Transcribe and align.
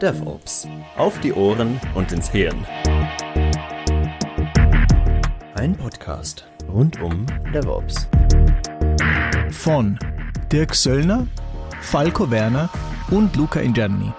DevOps. 0.00 0.66
Auf 0.96 1.20
die 1.20 1.34
Ohren 1.34 1.78
und 1.94 2.10
ins 2.10 2.30
Hirn. 2.30 2.64
Ein 5.56 5.76
Podcast 5.76 6.48
rund 6.72 7.02
um 7.02 7.26
DevOps. 7.52 8.08
Von 9.50 9.98
Dirk 10.50 10.74
Söllner, 10.74 11.26
Falco 11.82 12.30
Werner 12.30 12.70
und 13.10 13.36
Luca 13.36 13.60
Ingerni. 13.60 14.10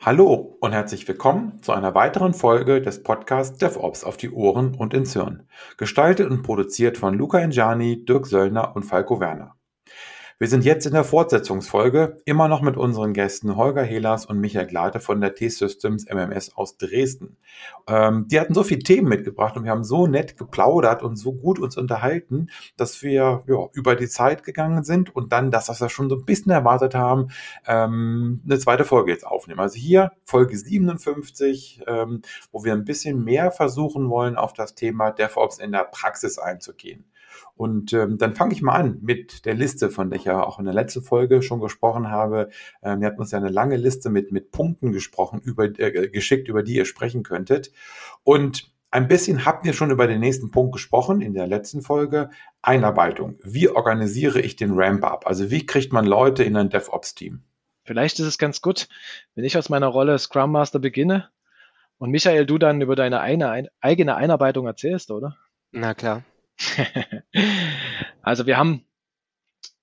Hallo 0.00 0.58
und 0.60 0.72
herzlich 0.72 1.08
willkommen 1.08 1.62
zu 1.62 1.72
einer 1.72 1.94
weiteren 1.94 2.34
Folge 2.34 2.82
des 2.82 3.02
Podcasts 3.02 3.56
DevOps 3.56 4.04
auf 4.04 4.18
die 4.18 4.30
Ohren 4.30 4.74
und 4.74 4.92
ins 4.92 5.14
Hirn. 5.14 5.48
Gestaltet 5.78 6.30
und 6.30 6.42
produziert 6.42 6.98
von 6.98 7.14
Luca 7.14 7.38
Ingiani, 7.38 8.04
Dirk 8.04 8.26
Söllner 8.26 8.76
und 8.76 8.82
Falco 8.82 9.20
Werner. 9.20 9.56
Wir 10.40 10.48
sind 10.48 10.64
jetzt 10.64 10.86
in 10.86 10.94
der 10.94 11.04
Fortsetzungsfolge, 11.04 12.16
immer 12.24 12.48
noch 12.48 12.62
mit 12.62 12.78
unseren 12.78 13.12
Gästen 13.12 13.56
Holger 13.56 13.82
Helas 13.82 14.24
und 14.24 14.40
Michael 14.40 14.66
Glate 14.66 14.98
von 14.98 15.20
der 15.20 15.34
T-Systems 15.34 16.06
MMS 16.06 16.56
aus 16.56 16.78
Dresden. 16.78 17.36
Ähm, 17.86 18.26
die 18.26 18.40
hatten 18.40 18.54
so 18.54 18.62
viele 18.62 18.80
Themen 18.80 19.06
mitgebracht 19.06 19.58
und 19.58 19.64
wir 19.64 19.70
haben 19.70 19.84
so 19.84 20.06
nett 20.06 20.38
geplaudert 20.38 21.02
und 21.02 21.16
so 21.16 21.34
gut 21.34 21.58
uns 21.58 21.76
unterhalten, 21.76 22.48
dass 22.78 23.02
wir 23.02 23.44
ja, 23.46 23.68
über 23.74 23.96
die 23.96 24.08
Zeit 24.08 24.42
gegangen 24.42 24.82
sind 24.82 25.14
und 25.14 25.30
dann, 25.30 25.50
das, 25.50 25.68
was 25.68 25.82
wir 25.82 25.90
schon 25.90 26.08
so 26.08 26.16
ein 26.16 26.24
bisschen 26.24 26.52
erwartet 26.52 26.94
haben, 26.94 27.28
ähm, 27.66 28.40
eine 28.46 28.58
zweite 28.58 28.86
Folge 28.86 29.12
jetzt 29.12 29.26
aufnehmen. 29.26 29.60
Also 29.60 29.76
hier 29.76 30.12
Folge 30.24 30.56
57, 30.56 31.82
ähm, 31.86 32.22
wo 32.50 32.64
wir 32.64 32.72
ein 32.72 32.86
bisschen 32.86 33.22
mehr 33.24 33.50
versuchen 33.50 34.08
wollen, 34.08 34.36
auf 34.36 34.54
das 34.54 34.74
Thema 34.74 35.10
DevOps 35.10 35.58
in 35.58 35.72
der 35.72 35.84
Praxis 35.84 36.38
einzugehen. 36.38 37.04
Und 37.60 37.92
ähm, 37.92 38.16
dann 38.16 38.34
fange 38.34 38.54
ich 38.54 38.62
mal 38.62 38.72
an 38.72 39.00
mit 39.02 39.44
der 39.44 39.52
Liste, 39.52 39.90
von 39.90 40.08
der 40.08 40.18
ich 40.18 40.24
ja 40.24 40.42
auch 40.42 40.58
in 40.58 40.64
der 40.64 40.72
letzten 40.72 41.02
Folge 41.02 41.42
schon 41.42 41.60
gesprochen 41.60 42.08
habe. 42.08 42.48
Ähm, 42.82 43.02
ihr 43.02 43.08
habt 43.08 43.18
uns 43.18 43.32
ja 43.32 43.38
eine 43.38 43.50
lange 43.50 43.76
Liste 43.76 44.08
mit, 44.08 44.32
mit 44.32 44.50
Punkten 44.50 44.92
gesprochen, 44.92 45.42
über, 45.44 45.64
äh, 45.64 46.08
geschickt, 46.08 46.48
über 46.48 46.62
die 46.62 46.76
ihr 46.76 46.86
sprechen 46.86 47.22
könntet. 47.22 47.70
Und 48.24 48.72
ein 48.90 49.08
bisschen 49.08 49.44
habt 49.44 49.66
ihr 49.66 49.74
schon 49.74 49.90
über 49.90 50.06
den 50.06 50.20
nächsten 50.20 50.50
Punkt 50.50 50.72
gesprochen 50.72 51.20
in 51.20 51.34
der 51.34 51.46
letzten 51.46 51.82
Folge. 51.82 52.30
Einarbeitung. 52.62 53.38
Wie 53.42 53.68
organisiere 53.68 54.40
ich 54.40 54.56
den 54.56 54.72
Ramp-up? 54.72 55.26
Also 55.26 55.50
wie 55.50 55.66
kriegt 55.66 55.92
man 55.92 56.06
Leute 56.06 56.42
in 56.42 56.56
ein 56.56 56.70
DevOps-Team? 56.70 57.42
Vielleicht 57.84 58.20
ist 58.20 58.26
es 58.26 58.38
ganz 58.38 58.62
gut, 58.62 58.88
wenn 59.34 59.44
ich 59.44 59.58
aus 59.58 59.68
meiner 59.68 59.88
Rolle 59.88 60.18
Scrum 60.18 60.52
Master 60.52 60.78
beginne 60.78 61.28
und 61.98 62.10
Michael, 62.10 62.46
du 62.46 62.56
dann 62.56 62.80
über 62.80 62.96
deine 62.96 63.20
eine, 63.20 63.68
eigene 63.82 64.16
Einarbeitung 64.16 64.66
erzählst, 64.66 65.10
oder? 65.10 65.36
Na 65.72 65.92
klar. 65.92 66.22
also 68.22 68.46
wir 68.46 68.56
haben 68.56 68.84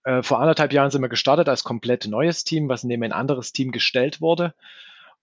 äh, 0.03 0.23
vor 0.23 0.39
anderthalb 0.39 0.73
Jahren 0.73 0.92
sind 0.92 1.02
wir 1.02 1.09
gestartet 1.09 1.50
als 1.50 1.64
komplett 1.64 2.08
neues 2.08 2.44
Team, 2.44 2.70
was 2.70 2.83
neben 2.83 3.03
ein 3.03 3.11
anderes 3.11 3.52
Team 3.52 3.72
gestellt 3.72 4.22
wurde. 4.22 4.53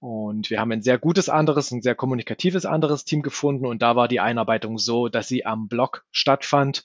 Und 0.04 0.50
wir 0.50 0.60
haben 0.60 0.70
ein 0.70 0.82
sehr 0.82 0.98
gutes 0.98 1.30
anderes, 1.30 1.70
ein 1.70 1.80
sehr 1.80 1.94
kommunikatives 1.94 2.66
anderes 2.66 3.06
Team 3.06 3.22
gefunden. 3.22 3.64
Und 3.64 3.80
da 3.80 3.96
war 3.96 4.06
die 4.06 4.20
Einarbeitung 4.20 4.76
so, 4.76 5.08
dass 5.08 5.28
sie 5.28 5.46
am 5.46 5.66
Blog 5.66 6.04
stattfand 6.10 6.84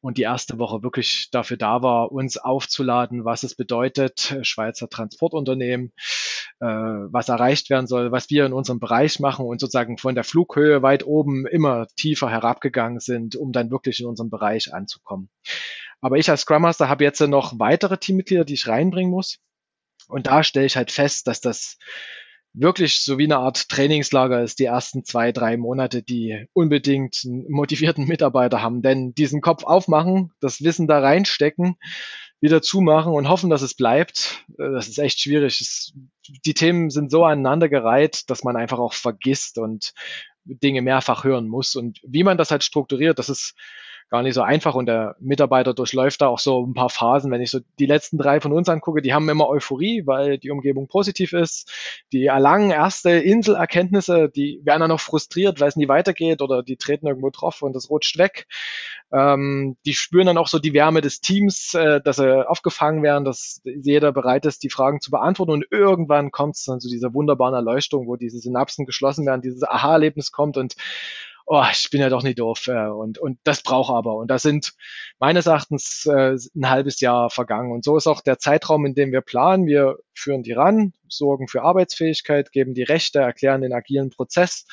und 0.00 0.18
die 0.18 0.22
erste 0.22 0.60
Woche 0.60 0.84
wirklich 0.84 1.30
dafür 1.32 1.56
da 1.56 1.82
war, 1.82 2.12
uns 2.12 2.36
aufzuladen, 2.36 3.24
was 3.24 3.42
es 3.42 3.56
bedeutet, 3.56 4.38
Schweizer 4.42 4.88
Transportunternehmen, 4.88 5.90
äh, 6.60 6.66
was 6.66 7.28
erreicht 7.28 7.70
werden 7.70 7.88
soll, 7.88 8.12
was 8.12 8.30
wir 8.30 8.46
in 8.46 8.52
unserem 8.52 8.78
Bereich 8.78 9.18
machen 9.18 9.46
und 9.46 9.60
sozusagen 9.60 9.98
von 9.98 10.14
der 10.14 10.22
Flughöhe 10.22 10.80
weit 10.80 11.04
oben 11.04 11.48
immer 11.48 11.88
tiefer 11.96 12.30
herabgegangen 12.30 13.00
sind, 13.00 13.34
um 13.34 13.50
dann 13.50 13.72
wirklich 13.72 13.98
in 13.98 14.06
unserem 14.06 14.30
Bereich 14.30 14.72
anzukommen. 14.72 15.28
Aber 16.00 16.18
ich 16.18 16.30
als 16.30 16.42
Scrum 16.42 16.62
Master 16.62 16.88
habe 16.88 17.02
jetzt 17.02 17.20
noch 17.20 17.58
weitere 17.58 17.98
Teammitglieder, 17.98 18.44
die 18.44 18.54
ich 18.54 18.68
reinbringen 18.68 19.10
muss. 19.10 19.40
Und 20.06 20.28
da 20.28 20.44
stelle 20.44 20.66
ich 20.66 20.76
halt 20.76 20.92
fest, 20.92 21.26
dass 21.26 21.40
das 21.40 21.76
wirklich 22.52 23.02
so 23.02 23.18
wie 23.18 23.24
eine 23.24 23.38
Art 23.38 23.68
Trainingslager 23.68 24.42
ist, 24.42 24.58
die 24.58 24.64
ersten 24.64 25.04
zwei, 25.04 25.32
drei 25.32 25.56
Monate, 25.56 26.02
die 26.02 26.46
unbedingt 26.52 27.22
einen 27.24 27.50
motivierten 27.50 28.06
Mitarbeiter 28.06 28.62
haben. 28.62 28.82
Denn 28.82 29.14
diesen 29.14 29.40
Kopf 29.40 29.64
aufmachen, 29.64 30.32
das 30.40 30.62
Wissen 30.62 30.86
da 30.86 31.00
reinstecken, 31.00 31.76
wieder 32.40 32.62
zumachen 32.62 33.12
und 33.12 33.28
hoffen, 33.28 33.50
dass 33.50 33.62
es 33.62 33.74
bleibt, 33.74 34.44
äh, 34.58 34.70
das 34.72 34.88
ist 34.88 34.98
echt 34.98 35.20
schwierig. 35.20 35.92
Die 36.44 36.54
Themen 36.54 36.90
sind 36.90 37.10
so 37.10 37.24
aneinandergereiht, 37.24 38.30
dass 38.30 38.44
man 38.44 38.56
einfach 38.56 38.78
auch 38.78 38.94
vergisst 38.94 39.58
und 39.58 39.92
Dinge 40.44 40.82
mehrfach 40.82 41.24
hören 41.24 41.48
muss. 41.48 41.76
Und 41.76 42.00
wie 42.02 42.24
man 42.24 42.38
das 42.38 42.50
halt 42.50 42.64
strukturiert, 42.64 43.18
das 43.18 43.28
ist 43.28 43.54
gar 44.10 44.22
nicht 44.22 44.34
so 44.34 44.42
einfach 44.42 44.74
und 44.74 44.86
der 44.86 45.16
Mitarbeiter 45.20 45.72
durchläuft 45.72 46.20
da 46.20 46.26
auch 46.26 46.40
so 46.40 46.66
ein 46.66 46.74
paar 46.74 46.90
Phasen. 46.90 47.30
Wenn 47.30 47.40
ich 47.40 47.50
so 47.50 47.60
die 47.78 47.86
letzten 47.86 48.18
drei 48.18 48.40
von 48.40 48.52
uns 48.52 48.68
angucke, 48.68 49.02
die 49.02 49.14
haben 49.14 49.28
immer 49.28 49.48
Euphorie, 49.48 50.02
weil 50.04 50.36
die 50.38 50.50
Umgebung 50.50 50.88
positiv 50.88 51.32
ist. 51.32 51.72
Die 52.12 52.26
erlangen 52.26 52.72
erste 52.72 53.10
Inselerkenntnisse, 53.10 54.28
die 54.28 54.60
werden 54.64 54.80
dann 54.80 54.90
noch 54.90 55.00
frustriert, 55.00 55.60
weil 55.60 55.68
es 55.68 55.76
nie 55.76 55.88
weitergeht 55.88 56.42
oder 56.42 56.64
die 56.64 56.76
treten 56.76 57.06
irgendwo 57.06 57.30
drauf 57.30 57.62
und 57.62 57.72
das 57.74 57.88
rutscht 57.88 58.18
weg. 58.18 58.48
Ähm, 59.12 59.76
die 59.86 59.94
spüren 59.94 60.26
dann 60.26 60.38
auch 60.38 60.48
so 60.48 60.58
die 60.58 60.72
Wärme 60.72 61.00
des 61.00 61.20
Teams, 61.20 61.74
äh, 61.74 62.00
dass 62.00 62.16
sie 62.16 62.48
aufgefangen 62.48 63.02
werden, 63.04 63.24
dass 63.24 63.60
jeder 63.64 64.12
bereit 64.12 64.44
ist, 64.44 64.64
die 64.64 64.70
Fragen 64.70 65.00
zu 65.00 65.12
beantworten 65.12 65.52
und 65.52 65.66
irgendwann 65.70 66.32
kommt 66.32 66.56
es 66.56 66.64
dann 66.64 66.80
zu 66.80 66.88
dieser 66.88 67.14
wunderbaren 67.14 67.54
Erleuchtung, 67.54 68.08
wo 68.08 68.16
diese 68.16 68.38
Synapsen 68.38 68.86
geschlossen 68.86 69.26
werden, 69.26 69.42
dieses 69.42 69.62
Aha-Erlebnis 69.62 70.32
kommt 70.32 70.56
und 70.56 70.74
oh, 71.52 71.64
ich 71.72 71.90
bin 71.90 72.00
ja 72.00 72.08
doch 72.08 72.22
nicht 72.22 72.38
doof. 72.38 72.68
Äh, 72.68 72.86
und, 72.86 73.18
und 73.18 73.38
das 73.42 73.62
braucht 73.62 73.92
aber. 73.92 74.14
Und 74.14 74.30
da 74.30 74.38
sind 74.38 74.72
meines 75.18 75.46
Erachtens 75.46 76.06
äh, 76.06 76.36
ein 76.54 76.70
halbes 76.70 77.00
Jahr 77.00 77.28
vergangen. 77.28 77.72
Und 77.72 77.84
so 77.84 77.96
ist 77.96 78.06
auch 78.06 78.20
der 78.20 78.38
Zeitraum, 78.38 78.86
in 78.86 78.94
dem 78.94 79.10
wir 79.10 79.20
planen. 79.20 79.66
Wir 79.66 79.98
führen 80.14 80.44
die 80.44 80.52
ran, 80.52 80.92
sorgen 81.08 81.48
für 81.48 81.62
Arbeitsfähigkeit, 81.62 82.52
geben 82.52 82.72
die 82.72 82.84
Rechte, 82.84 83.18
erklären 83.18 83.62
den 83.62 83.72
agilen 83.72 84.10
Prozess. 84.10 84.64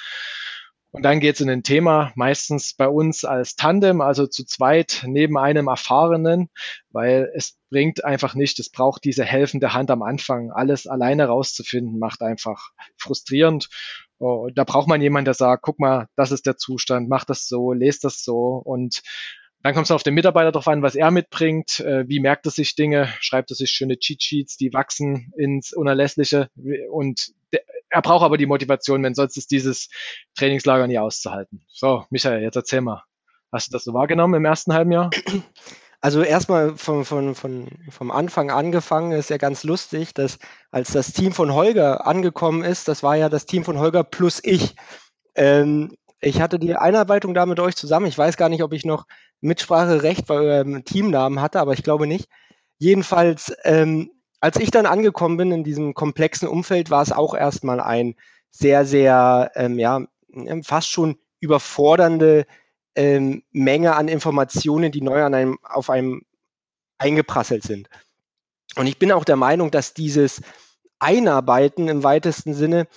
Und 0.91 1.03
dann 1.03 1.19
geht 1.19 1.35
es 1.35 1.41
in 1.41 1.49
ein 1.49 1.63
Thema, 1.63 2.11
meistens 2.15 2.73
bei 2.73 2.87
uns 2.87 3.25
als 3.25 3.55
Tandem, 3.55 3.99
also 3.99 4.25
zu 4.25 4.45
zweit 4.45 5.03
neben 5.05 5.37
einem 5.37 5.67
Erfahrenen, 5.67 6.49
weil 6.91 7.31
es 7.35 7.57
bringt 7.69 8.05
einfach 8.05 8.35
nicht, 8.35 8.59
es 8.59 8.69
braucht 8.69 9.03
diese 9.03 9.25
helfende 9.25 9.73
Hand 9.73 9.91
am 9.91 10.01
Anfang. 10.01 10.51
Alles 10.51 10.87
alleine 10.87 11.25
rauszufinden, 11.25 11.99
macht 11.99 12.21
einfach 12.21 12.69
frustrierend. 12.97 13.67
Oh, 14.19 14.49
da 14.53 14.63
braucht 14.63 14.87
man 14.87 15.01
jemanden, 15.01 15.25
der 15.25 15.33
sagt, 15.33 15.63
guck 15.63 15.79
mal, 15.79 16.07
das 16.15 16.31
ist 16.31 16.45
der 16.45 16.57
Zustand, 16.57 17.07
mach 17.09 17.25
das 17.25 17.47
so, 17.47 17.73
lest 17.73 18.03
das 18.03 18.23
so 18.23 18.61
und 18.63 19.01
dann 19.63 19.73
kommt 19.73 19.85
es 19.85 19.91
auf 19.91 20.03
den 20.03 20.13
Mitarbeiter 20.13 20.51
drauf 20.51 20.67
an, 20.67 20.81
was 20.81 20.95
er 20.95 21.11
mitbringt, 21.11 21.79
äh, 21.81 22.07
wie 22.07 22.19
merkt 22.19 22.45
er 22.45 22.51
sich 22.51 22.75
Dinge, 22.75 23.09
schreibt 23.19 23.51
er 23.51 23.55
sich 23.55 23.71
schöne 23.71 23.97
Cheat 23.97 24.23
Sheets, 24.23 24.57
die 24.57 24.73
wachsen 24.73 25.33
ins 25.37 25.73
Unerlässliche 25.73 26.49
und 26.91 27.33
er 27.89 28.01
braucht 28.01 28.23
aber 28.23 28.37
die 28.37 28.45
Motivation, 28.45 29.03
wenn 29.03 29.13
sonst 29.13 29.37
ist 29.37 29.51
dieses 29.51 29.89
Trainingslager 30.35 30.87
nie 30.87 30.99
auszuhalten. 30.99 31.65
So, 31.69 32.05
Michael, 32.09 32.41
jetzt 32.41 32.55
erzähl 32.55 32.81
mal. 32.81 33.03
Hast 33.51 33.69
du 33.69 33.71
das 33.71 33.85
so 33.85 33.93
wahrgenommen 33.93 34.35
im 34.35 34.45
ersten 34.45 34.73
halben 34.73 34.91
Jahr? 34.91 35.09
Also 36.07 36.21
erstmal 36.21 36.77
von, 36.77 37.03
von, 37.03 37.35
von, 37.35 37.67
vom 37.89 38.11
Anfang 38.11 38.49
angefangen 38.49 39.11
ist 39.11 39.29
ja 39.29 39.35
ganz 39.35 39.65
lustig, 39.65 40.13
dass 40.13 40.39
als 40.71 40.93
das 40.93 41.11
Team 41.11 41.33
von 41.33 41.53
Holger 41.53 42.07
angekommen 42.07 42.63
ist, 42.63 42.87
das 42.87 43.03
war 43.03 43.17
ja 43.17 43.27
das 43.27 43.45
Team 43.45 43.65
von 43.65 43.77
Holger 43.77 44.05
plus 44.05 44.39
ich. 44.41 44.77
Ähm, 45.35 45.97
ich 46.21 46.39
hatte 46.39 46.59
die 46.59 46.73
Einarbeitung 46.77 47.33
da 47.33 47.45
mit 47.45 47.59
euch 47.59 47.75
zusammen. 47.75 48.05
Ich 48.05 48.17
weiß 48.17 48.37
gar 48.37 48.47
nicht, 48.47 48.63
ob 48.63 48.71
ich 48.71 48.85
noch 48.85 49.05
Mitspracherecht 49.41 50.27
bei 50.27 50.35
eurem 50.35 50.85
Teamnamen 50.85 51.41
hatte, 51.41 51.59
aber 51.59 51.73
ich 51.73 51.83
glaube 51.83 52.07
nicht. 52.07 52.29
Jedenfalls, 52.77 53.53
ähm, 53.65 54.09
als 54.39 54.55
ich 54.61 54.71
dann 54.71 54.85
angekommen 54.85 55.35
bin 55.35 55.51
in 55.51 55.65
diesem 55.65 55.93
komplexen 55.93 56.47
Umfeld, 56.47 56.89
war 56.89 57.01
es 57.01 57.11
auch 57.11 57.35
erstmal 57.35 57.81
ein 57.81 58.15
sehr, 58.49 58.85
sehr, 58.85 59.51
ähm, 59.55 59.77
ja, 59.77 60.05
fast 60.63 60.89
schon 60.89 61.17
überfordernde 61.41 62.45
ähm, 62.97 63.43
Menge 63.51 63.95
an 63.95 64.07
Informationen, 64.07 64.91
die 64.91 65.01
neu 65.01 65.23
an 65.23 65.33
einem, 65.33 65.59
auf 65.63 65.89
einem 65.89 66.23
eingeprasselt 66.97 67.63
sind. 67.63 67.89
Und 68.75 68.87
ich 68.87 68.97
bin 68.99 69.11
auch 69.11 69.23
der 69.23 69.35
Meinung, 69.35 69.71
dass 69.71 69.93
dieses 69.93 70.41
Einarbeiten 70.99 71.87
im 71.87 72.03
weitesten 72.03 72.55
Sinne 72.55 72.87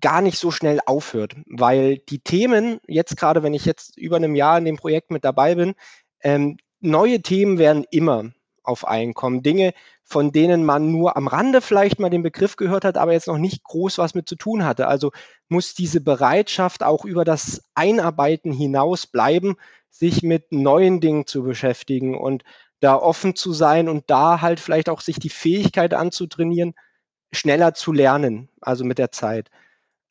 gar 0.00 0.22
nicht 0.22 0.38
so 0.38 0.50
schnell 0.50 0.80
aufhört, 0.86 1.36
weil 1.46 1.98
die 1.98 2.20
Themen, 2.20 2.80
jetzt 2.86 3.18
gerade 3.18 3.42
wenn 3.42 3.52
ich 3.52 3.66
jetzt 3.66 3.98
über 3.98 4.16
einem 4.16 4.34
Jahr 4.34 4.56
in 4.56 4.64
dem 4.64 4.76
Projekt 4.76 5.10
mit 5.10 5.24
dabei 5.24 5.54
bin, 5.54 5.74
ähm, 6.22 6.56
neue 6.80 7.20
Themen 7.20 7.58
werden 7.58 7.84
immer 7.90 8.30
auf 8.62 8.86
einen 8.86 9.14
kommen. 9.14 9.42
Dinge, 9.42 9.72
von 10.04 10.32
denen 10.32 10.64
man 10.64 10.90
nur 10.90 11.16
am 11.16 11.26
Rande 11.26 11.60
vielleicht 11.60 11.98
mal 11.98 12.10
den 12.10 12.22
Begriff 12.22 12.56
gehört 12.56 12.84
hat, 12.84 12.96
aber 12.96 13.12
jetzt 13.12 13.28
noch 13.28 13.38
nicht 13.38 13.62
groß 13.64 13.98
was 13.98 14.14
mit 14.14 14.28
zu 14.28 14.36
tun 14.36 14.64
hatte. 14.64 14.88
Also 14.88 15.12
muss 15.48 15.74
diese 15.74 16.00
Bereitschaft 16.00 16.82
auch 16.82 17.04
über 17.04 17.24
das 17.24 17.62
Einarbeiten 17.74 18.52
hinaus 18.52 19.06
bleiben, 19.06 19.56
sich 19.88 20.22
mit 20.22 20.52
neuen 20.52 21.00
Dingen 21.00 21.26
zu 21.26 21.42
beschäftigen 21.42 22.16
und 22.16 22.44
da 22.80 22.96
offen 22.96 23.36
zu 23.36 23.52
sein 23.52 23.88
und 23.88 24.08
da 24.08 24.40
halt 24.40 24.60
vielleicht 24.60 24.88
auch 24.88 25.00
sich 25.00 25.18
die 25.18 25.28
Fähigkeit 25.28 25.94
anzutrainieren, 25.94 26.74
schneller 27.32 27.74
zu 27.74 27.92
lernen, 27.92 28.48
also 28.60 28.84
mit 28.84 28.98
der 28.98 29.12
Zeit. 29.12 29.50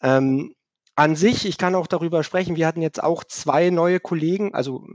Ähm, 0.02 0.56
an 0.96 1.16
sich, 1.16 1.46
ich 1.46 1.58
kann 1.58 1.76
auch 1.76 1.88
darüber 1.88 2.24
sprechen, 2.24 2.56
wir 2.58 2.68
hatten 2.68 2.82
jetzt 2.82 3.02
auch 3.02 3.24
zwei 3.24 3.70
neue 3.70 4.00
Kollegen, 4.00 4.54
also 4.54 4.86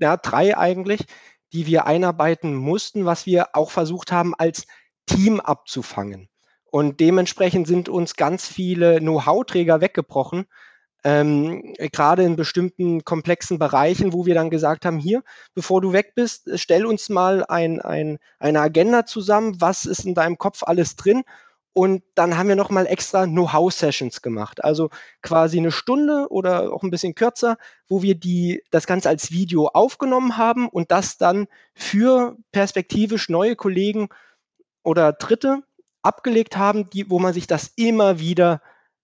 ja, 0.00 0.16
drei 0.16 0.56
eigentlich, 0.56 1.04
die 1.52 1.66
wir 1.66 1.86
einarbeiten 1.86 2.54
mussten, 2.54 3.04
was 3.04 3.26
wir 3.26 3.54
auch 3.54 3.70
versucht 3.70 4.12
haben, 4.12 4.34
als 4.34 4.66
Team 5.06 5.40
abzufangen. 5.40 6.28
Und 6.64 7.00
dementsprechend 7.00 7.66
sind 7.66 7.88
uns 7.88 8.16
ganz 8.16 8.46
viele 8.46 9.00
Know-how-Träger 9.00 9.80
weggebrochen, 9.80 10.46
ähm, 11.04 11.74
gerade 11.78 12.24
in 12.24 12.34
bestimmten 12.34 13.04
komplexen 13.04 13.60
Bereichen, 13.60 14.12
wo 14.12 14.26
wir 14.26 14.34
dann 14.34 14.50
gesagt 14.50 14.84
haben, 14.84 14.98
hier, 14.98 15.22
bevor 15.54 15.80
du 15.80 15.92
weg 15.92 16.14
bist, 16.16 16.50
stell 16.56 16.84
uns 16.84 17.08
mal 17.08 17.44
ein, 17.44 17.80
ein, 17.80 18.18
eine 18.40 18.60
Agenda 18.60 19.06
zusammen, 19.06 19.60
was 19.60 19.84
ist 19.84 20.04
in 20.04 20.14
deinem 20.14 20.36
Kopf 20.36 20.64
alles 20.64 20.96
drin 20.96 21.22
und 21.76 22.02
dann 22.14 22.38
haben 22.38 22.48
wir 22.48 22.56
nochmal 22.56 22.86
extra 22.86 23.26
Know-how-Sessions 23.26 24.22
gemacht. 24.22 24.64
Also 24.64 24.88
quasi 25.20 25.58
eine 25.58 25.70
Stunde 25.70 26.28
oder 26.30 26.72
auch 26.72 26.82
ein 26.82 26.90
bisschen 26.90 27.14
kürzer, 27.14 27.58
wo 27.86 28.00
wir 28.00 28.14
die, 28.14 28.62
das 28.70 28.86
Ganze 28.86 29.10
als 29.10 29.30
Video 29.30 29.66
aufgenommen 29.68 30.38
haben 30.38 30.70
und 30.70 30.90
das 30.90 31.18
dann 31.18 31.48
für 31.74 32.34
perspektivisch 32.50 33.28
neue 33.28 33.56
Kollegen 33.56 34.08
oder 34.84 35.12
Dritte 35.12 35.64
abgelegt 36.00 36.56
haben, 36.56 36.88
die, 36.88 37.10
wo 37.10 37.18
man 37.18 37.34
sich 37.34 37.46
das 37.46 37.72
immer 37.76 38.18
wieder, 38.18 38.62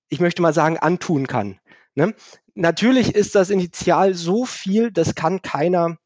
ich 0.08 0.20
möchte 0.20 0.40
mal 0.40 0.54
sagen, 0.54 0.78
antun 0.78 1.26
kann. 1.26 1.60
Ne? 1.94 2.14
Natürlich 2.54 3.14
ist 3.14 3.34
das 3.34 3.50
initial 3.50 4.14
so 4.14 4.46
viel, 4.46 4.90
das 4.90 5.14
kann 5.14 5.42
keiner 5.42 5.98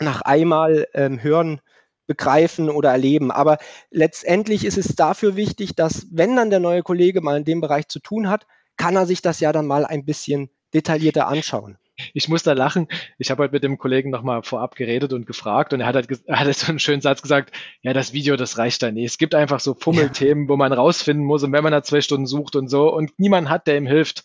nach 0.00 0.22
einmal 0.22 0.88
ähm, 0.92 1.22
hören 1.22 1.60
begreifen 2.06 2.70
oder 2.70 2.90
erleben. 2.90 3.30
Aber 3.30 3.58
letztendlich 3.90 4.64
ist 4.64 4.78
es 4.78 4.96
dafür 4.96 5.36
wichtig, 5.36 5.74
dass 5.74 6.06
wenn 6.10 6.36
dann 6.36 6.50
der 6.50 6.60
neue 6.60 6.82
Kollege 6.82 7.20
mal 7.20 7.36
in 7.36 7.44
dem 7.44 7.60
Bereich 7.60 7.88
zu 7.88 8.00
tun 8.00 8.28
hat, 8.28 8.46
kann 8.76 8.96
er 8.96 9.06
sich 9.06 9.22
das 9.22 9.40
ja 9.40 9.52
dann 9.52 9.66
mal 9.66 9.84
ein 9.84 10.04
bisschen 10.04 10.50
detaillierter 10.72 11.28
anschauen. 11.28 11.78
Ich 12.12 12.28
muss 12.28 12.42
da 12.42 12.54
lachen. 12.54 12.88
Ich 13.18 13.30
habe 13.30 13.44
heute 13.44 13.52
mit 13.52 13.62
dem 13.62 13.78
Kollegen 13.78 14.10
nochmal 14.10 14.42
vorab 14.42 14.74
geredet 14.74 15.12
und 15.12 15.26
gefragt 15.26 15.72
und 15.72 15.80
er 15.80 15.86
hat, 15.86 15.94
halt, 15.94 16.08
er 16.26 16.40
hat 16.40 16.54
so 16.56 16.66
einen 16.66 16.80
schönen 16.80 17.00
Satz 17.00 17.22
gesagt, 17.22 17.54
ja, 17.82 17.92
das 17.92 18.12
Video, 18.12 18.34
das 18.36 18.58
reicht 18.58 18.82
da 18.82 18.90
nicht. 18.90 19.04
Es 19.04 19.18
gibt 19.18 19.34
einfach 19.34 19.60
so 19.60 19.74
Fummelthemen, 19.74 20.44
ja. 20.44 20.48
wo 20.48 20.56
man 20.56 20.72
rausfinden 20.72 21.24
muss 21.24 21.44
und 21.44 21.52
wenn 21.52 21.62
man 21.62 21.72
da 21.72 21.84
zwei 21.84 22.00
Stunden 22.00 22.26
sucht 22.26 22.56
und 22.56 22.68
so 22.68 22.92
und 22.92 23.12
niemand 23.18 23.48
hat, 23.48 23.68
der 23.68 23.76
ihm 23.76 23.86
hilft, 23.86 24.24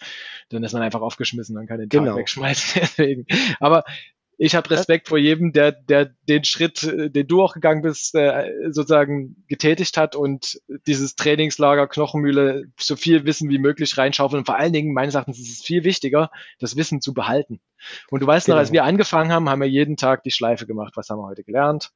dann 0.49 0.63
ist 0.63 0.73
man 0.73 0.81
einfach 0.81 1.01
aufgeschmissen 1.01 1.57
und 1.57 1.67
kann 1.67 1.79
den 1.79 1.89
Tag 1.89 1.99
genau. 1.99 2.15
wegschmeißen. 2.15 2.81
Deswegen. 2.97 3.25
Aber 3.59 3.83
ich 4.41 4.55
habe 4.55 4.69
Respekt 4.69 5.09
vor 5.09 5.17
jedem, 5.17 5.51
der, 5.51 5.73
der 5.73 6.05
den 6.29 6.45
Schritt, 6.45 6.83
äh, 6.83 7.09
den 7.11 7.27
du 7.27 7.43
auch 7.43 7.53
gegangen 7.53 7.81
bist, 7.81 8.15
äh, 8.15 8.49
sozusagen 8.71 9.43
getätigt 9.49 9.97
hat 9.97 10.15
und 10.15 10.61
dieses 10.87 11.15
Trainingslager 11.15 11.87
Knochenmühle 11.87 12.63
so 12.79 12.95
viel 12.95 13.25
Wissen 13.25 13.49
wie 13.49 13.59
möglich 13.59 13.97
reinschaufeln. 13.97 14.39
Und 14.39 14.45
vor 14.45 14.57
allen 14.57 14.71
Dingen, 14.71 14.93
meines 14.93 15.15
Erachtens 15.15 15.39
ist 15.39 15.51
es 15.51 15.61
viel 15.61 15.83
wichtiger, 15.83 16.31
das 16.57 16.77
Wissen 16.77 17.01
zu 17.01 17.13
behalten. 17.13 17.59
Und 18.09 18.21
du 18.21 18.27
weißt 18.27 18.45
genau. 18.45 18.55
noch, 18.55 18.59
als 18.61 18.71
wir 18.71 18.85
angefangen 18.85 19.33
haben, 19.33 19.49
haben 19.49 19.59
wir 19.59 19.67
jeden 19.67 19.97
Tag 19.97 20.23
die 20.23 20.31
Schleife 20.31 20.65
gemacht. 20.65 20.93
Was 20.95 21.09
haben 21.09 21.19
wir 21.19 21.27
heute 21.27 21.43
gelernt? 21.43 21.91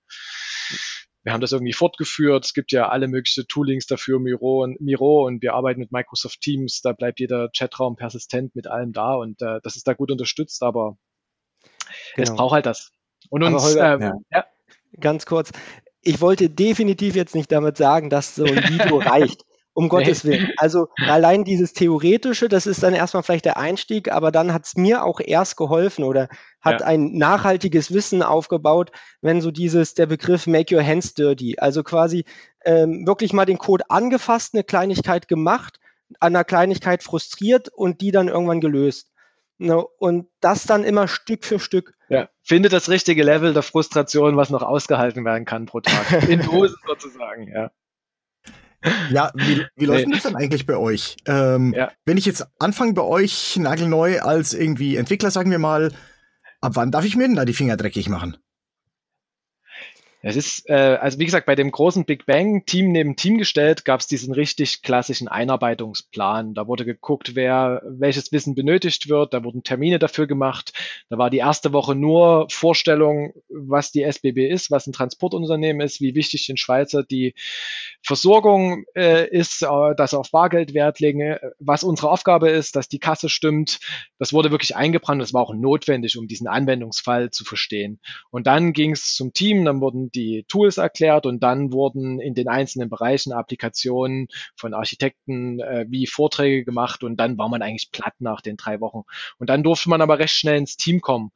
wir 1.25 1.31
haben 1.31 1.39
das 1.39 1.53
irgendwie 1.53 1.71
fortgeführt. 1.71 2.43
Es 2.43 2.53
gibt 2.53 2.73
ja 2.73 2.89
alle 2.89 3.07
möglichen 3.07 3.47
Toolings 3.47 3.87
dafür, 3.87 4.19
Miro 4.19 4.63
und 4.63 4.81
Miro 4.81 5.25
und 5.25 5.41
wir 5.41 5.53
arbeiten 5.53 5.79
mit 5.79 5.93
Microsoft 5.93 6.41
Teams. 6.41 6.81
Da 6.81 6.91
bleibt 6.91 7.21
jeder 7.21 7.49
Chatraum 7.57 7.95
persistent 7.95 8.53
mit 8.55 8.67
allem 8.67 8.91
da 8.91 9.15
und 9.15 9.41
äh, 9.41 9.61
das 9.63 9.77
ist 9.77 9.87
da 9.87 9.93
gut 9.93 10.11
unterstützt, 10.11 10.61
aber 10.63 10.97
Genau. 12.15 12.31
Es 12.31 12.35
braucht 12.35 12.53
halt 12.53 12.65
das. 12.65 12.91
Und 13.29 13.43
uns, 13.43 13.63
Holger, 13.63 13.99
äh, 13.99 14.03
ja. 14.03 14.13
ja. 14.31 14.45
Ganz 14.99 15.25
kurz. 15.25 15.51
Ich 16.01 16.21
wollte 16.21 16.49
definitiv 16.49 17.15
jetzt 17.15 17.35
nicht 17.35 17.51
damit 17.51 17.77
sagen, 17.77 18.09
dass 18.09 18.35
so 18.35 18.43
ein 18.43 18.57
Video 18.69 18.97
reicht. 18.99 19.43
Um 19.75 19.89
Gottes 19.89 20.23
Willen. 20.23 20.51
Also 20.57 20.87
allein 21.07 21.43
dieses 21.43 21.73
Theoretische, 21.73 22.47
das 22.47 22.67
ist 22.67 22.83
dann 22.83 22.93
erstmal 22.93 23.23
vielleicht 23.23 23.45
der 23.45 23.57
Einstieg, 23.57 24.11
aber 24.11 24.31
dann 24.31 24.53
hat 24.53 24.65
es 24.65 24.75
mir 24.75 25.03
auch 25.03 25.19
erst 25.19 25.57
geholfen 25.57 26.03
oder 26.03 26.29
hat 26.61 26.81
ja. 26.81 26.85
ein 26.85 27.17
nachhaltiges 27.17 27.91
Wissen 27.91 28.21
aufgebaut, 28.21 28.91
wenn 29.21 29.41
so 29.41 29.49
dieses, 29.49 29.95
der 29.95 30.05
Begriff 30.05 30.45
Make 30.45 30.75
Your 30.75 30.85
Hands 30.85 31.11
Dirty, 31.15 31.57
also 31.57 31.81
quasi 31.81 32.23
ähm, 32.65 33.07
wirklich 33.07 33.33
mal 33.33 33.45
den 33.45 33.57
Code 33.57 33.85
angefasst, 33.89 34.53
eine 34.53 34.63
Kleinigkeit 34.63 35.27
gemacht, 35.27 35.79
an 36.19 36.35
einer 36.35 36.43
Kleinigkeit 36.43 37.01
frustriert 37.01 37.69
und 37.69 38.01
die 38.01 38.11
dann 38.11 38.27
irgendwann 38.27 38.61
gelöst. 38.61 39.09
No, 39.63 39.75
ne, 39.77 39.85
und 39.97 40.27
das 40.41 40.65
dann 40.65 40.83
immer 40.83 41.07
Stück 41.07 41.45
für 41.45 41.57
Stück. 41.57 41.95
Ja, 42.09 42.27
finde 42.43 42.67
das 42.67 42.89
richtige 42.89 43.23
Level 43.23 43.53
der 43.53 43.63
Frustration, 43.63 44.35
was 44.35 44.49
noch 44.49 44.61
ausgehalten 44.61 45.23
werden 45.23 45.45
kann 45.45 45.65
pro 45.65 45.79
Tag. 45.79 46.23
In 46.29 46.41
Dosen 46.41 46.75
sozusagen, 46.85 47.47
ja. 47.47 47.71
Ja, 49.09 49.31
wie, 49.35 49.65
wie 49.77 49.85
läuft 49.85 50.07
nee. 50.07 50.15
das 50.15 50.23
dann 50.23 50.35
eigentlich 50.35 50.65
bei 50.65 50.75
euch? 50.75 51.15
Ähm, 51.25 51.73
ja. 51.73 51.93
Wenn 52.03 52.17
ich 52.17 52.25
jetzt 52.25 52.45
anfange 52.59 52.93
bei 52.93 53.03
euch 53.03 53.55
nagelneu 53.55 54.19
als 54.19 54.53
irgendwie 54.53 54.97
Entwickler, 54.97 55.31
sagen 55.31 55.51
wir 55.51 55.59
mal, 55.59 55.93
ab 56.59 56.73
wann 56.75 56.91
darf 56.91 57.05
ich 57.05 57.15
mir 57.15 57.23
denn 57.23 57.37
da 57.37 57.45
die 57.45 57.53
Finger 57.53 57.77
dreckig 57.77 58.09
machen? 58.09 58.35
Es 60.25 60.37
ist, 60.37 60.69
äh, 60.69 60.73
also 60.73 61.19
wie 61.19 61.25
gesagt, 61.25 61.45
bei 61.45 61.55
dem 61.55 61.69
großen 61.69 62.05
Big 62.05 62.25
Bang 62.25 62.65
Team 62.65 62.93
neben 62.93 63.17
Team 63.17 63.37
gestellt, 63.37 63.83
gab 63.83 63.99
es 63.99 64.07
diesen 64.07 64.33
richtig 64.33 64.81
klassischen 64.81 65.27
Einarbeitungsplan. 65.27 66.53
Da 66.53 66.65
wurde 66.65 66.85
geguckt, 66.85 67.35
wer 67.35 67.81
welches 67.85 68.31
Wissen 68.31 68.55
benötigt 68.55 69.09
wird. 69.09 69.33
Da 69.33 69.43
wurden 69.43 69.63
Termine 69.63 69.99
dafür 69.99 70.25
gemacht. 70.25 70.71
Da 71.09 71.17
war 71.17 71.29
die 71.29 71.39
erste 71.39 71.73
Woche 71.73 71.93
nur 71.93 72.47
Vorstellung, 72.49 73.33
was 73.49 73.91
die 73.91 74.03
SBB 74.03 74.47
ist, 74.49 74.71
was 74.71 74.87
ein 74.87 74.93
Transportunternehmen 74.93 75.85
ist, 75.85 75.99
wie 75.99 76.15
wichtig 76.15 76.47
den 76.47 76.55
Schweizer 76.55 77.03
die 77.03 77.33
Versorgung 78.01 78.85
äh, 78.95 79.27
ist, 79.27 79.61
äh, 79.61 79.95
dass 79.97 80.13
auf 80.13 80.31
Bargeld 80.31 80.73
Wert 80.73 81.01
legen, 81.01 81.19
äh, 81.19 81.39
was 81.59 81.83
unsere 81.83 82.09
Aufgabe 82.09 82.49
ist, 82.49 82.77
dass 82.77 82.87
die 82.87 82.99
Kasse 82.99 83.27
stimmt. 83.27 83.81
Das 84.19 84.31
wurde 84.31 84.51
wirklich 84.51 84.77
eingebrannt. 84.77 85.21
Das 85.21 85.33
war 85.33 85.41
auch 85.41 85.53
notwendig, 85.53 86.17
um 86.17 86.27
diesen 86.27 86.47
Anwendungsfall 86.47 87.31
zu 87.31 87.43
verstehen. 87.43 87.99
Und 88.29 88.47
dann 88.47 88.71
ging 88.71 88.91
es 88.91 89.15
zum 89.15 89.33
Team. 89.33 89.65
Dann 89.65 89.81
wurden 89.81 90.12
die 90.15 90.45
Tools 90.47 90.77
erklärt 90.77 91.25
und 91.25 91.41
dann 91.41 91.71
wurden 91.71 92.19
in 92.19 92.33
den 92.33 92.47
einzelnen 92.47 92.89
Bereichen 92.89 93.33
Applikationen 93.33 94.27
von 94.55 94.73
Architekten 94.73 95.59
äh, 95.59 95.85
wie 95.89 96.07
Vorträge 96.07 96.63
gemacht 96.63 97.03
und 97.03 97.17
dann 97.17 97.37
war 97.37 97.49
man 97.49 97.61
eigentlich 97.61 97.91
platt 97.91 98.13
nach 98.19 98.41
den 98.41 98.57
drei 98.57 98.79
Wochen. 98.79 99.03
Und 99.37 99.49
dann 99.49 99.63
durfte 99.63 99.89
man 99.89 100.01
aber 100.01 100.19
recht 100.19 100.33
schnell 100.33 100.57
ins 100.57 100.77
Team 100.77 101.01
kommen. 101.01 101.31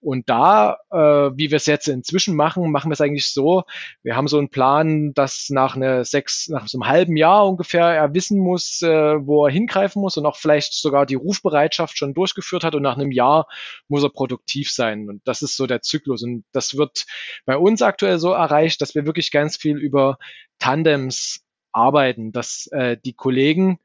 Und 0.00 0.28
da, 0.28 0.78
äh, 0.90 0.96
wie 0.96 1.50
wir 1.50 1.56
es 1.56 1.66
jetzt 1.66 1.88
inzwischen 1.88 2.34
machen, 2.34 2.70
machen 2.70 2.90
wir 2.90 2.94
es 2.94 3.00
eigentlich 3.00 3.32
so, 3.32 3.62
wir 4.02 4.16
haben 4.16 4.28
so 4.28 4.38
einen 4.38 4.48
Plan, 4.48 5.12
dass 5.14 5.48
nach 5.50 5.76
einer 5.76 6.04
sechs, 6.04 6.48
nach 6.48 6.66
so 6.66 6.78
einem 6.78 6.88
halben 6.88 7.16
Jahr 7.16 7.48
ungefähr 7.48 7.86
er 7.86 8.14
wissen 8.14 8.38
muss, 8.38 8.82
äh, 8.82 9.26
wo 9.26 9.46
er 9.46 9.52
hingreifen 9.52 10.02
muss 10.02 10.16
und 10.16 10.26
auch 10.26 10.36
vielleicht 10.36 10.74
sogar 10.74 11.06
die 11.06 11.14
Rufbereitschaft 11.14 11.96
schon 11.96 12.14
durchgeführt 12.14 12.64
hat 12.64 12.74
und 12.74 12.82
nach 12.82 12.96
einem 12.96 13.12
Jahr 13.12 13.46
muss 13.88 14.02
er 14.02 14.10
produktiv 14.10 14.70
sein. 14.70 15.08
Und 15.08 15.22
das 15.24 15.42
ist 15.42 15.56
so 15.56 15.66
der 15.66 15.82
Zyklus. 15.82 16.22
Und 16.22 16.44
das 16.52 16.76
wird 16.76 17.06
bei 17.44 17.56
uns 17.56 17.82
aktuell 17.82 18.18
so 18.22 18.32
erreicht, 18.32 18.80
dass 18.80 18.94
wir 18.94 19.04
wirklich 19.04 19.30
ganz 19.30 19.58
viel 19.58 19.76
über 19.76 20.16
Tandems 20.58 21.40
arbeiten, 21.72 22.32
dass 22.32 22.68
äh, 22.68 22.96
die 23.04 23.12
Kollegen 23.12 23.78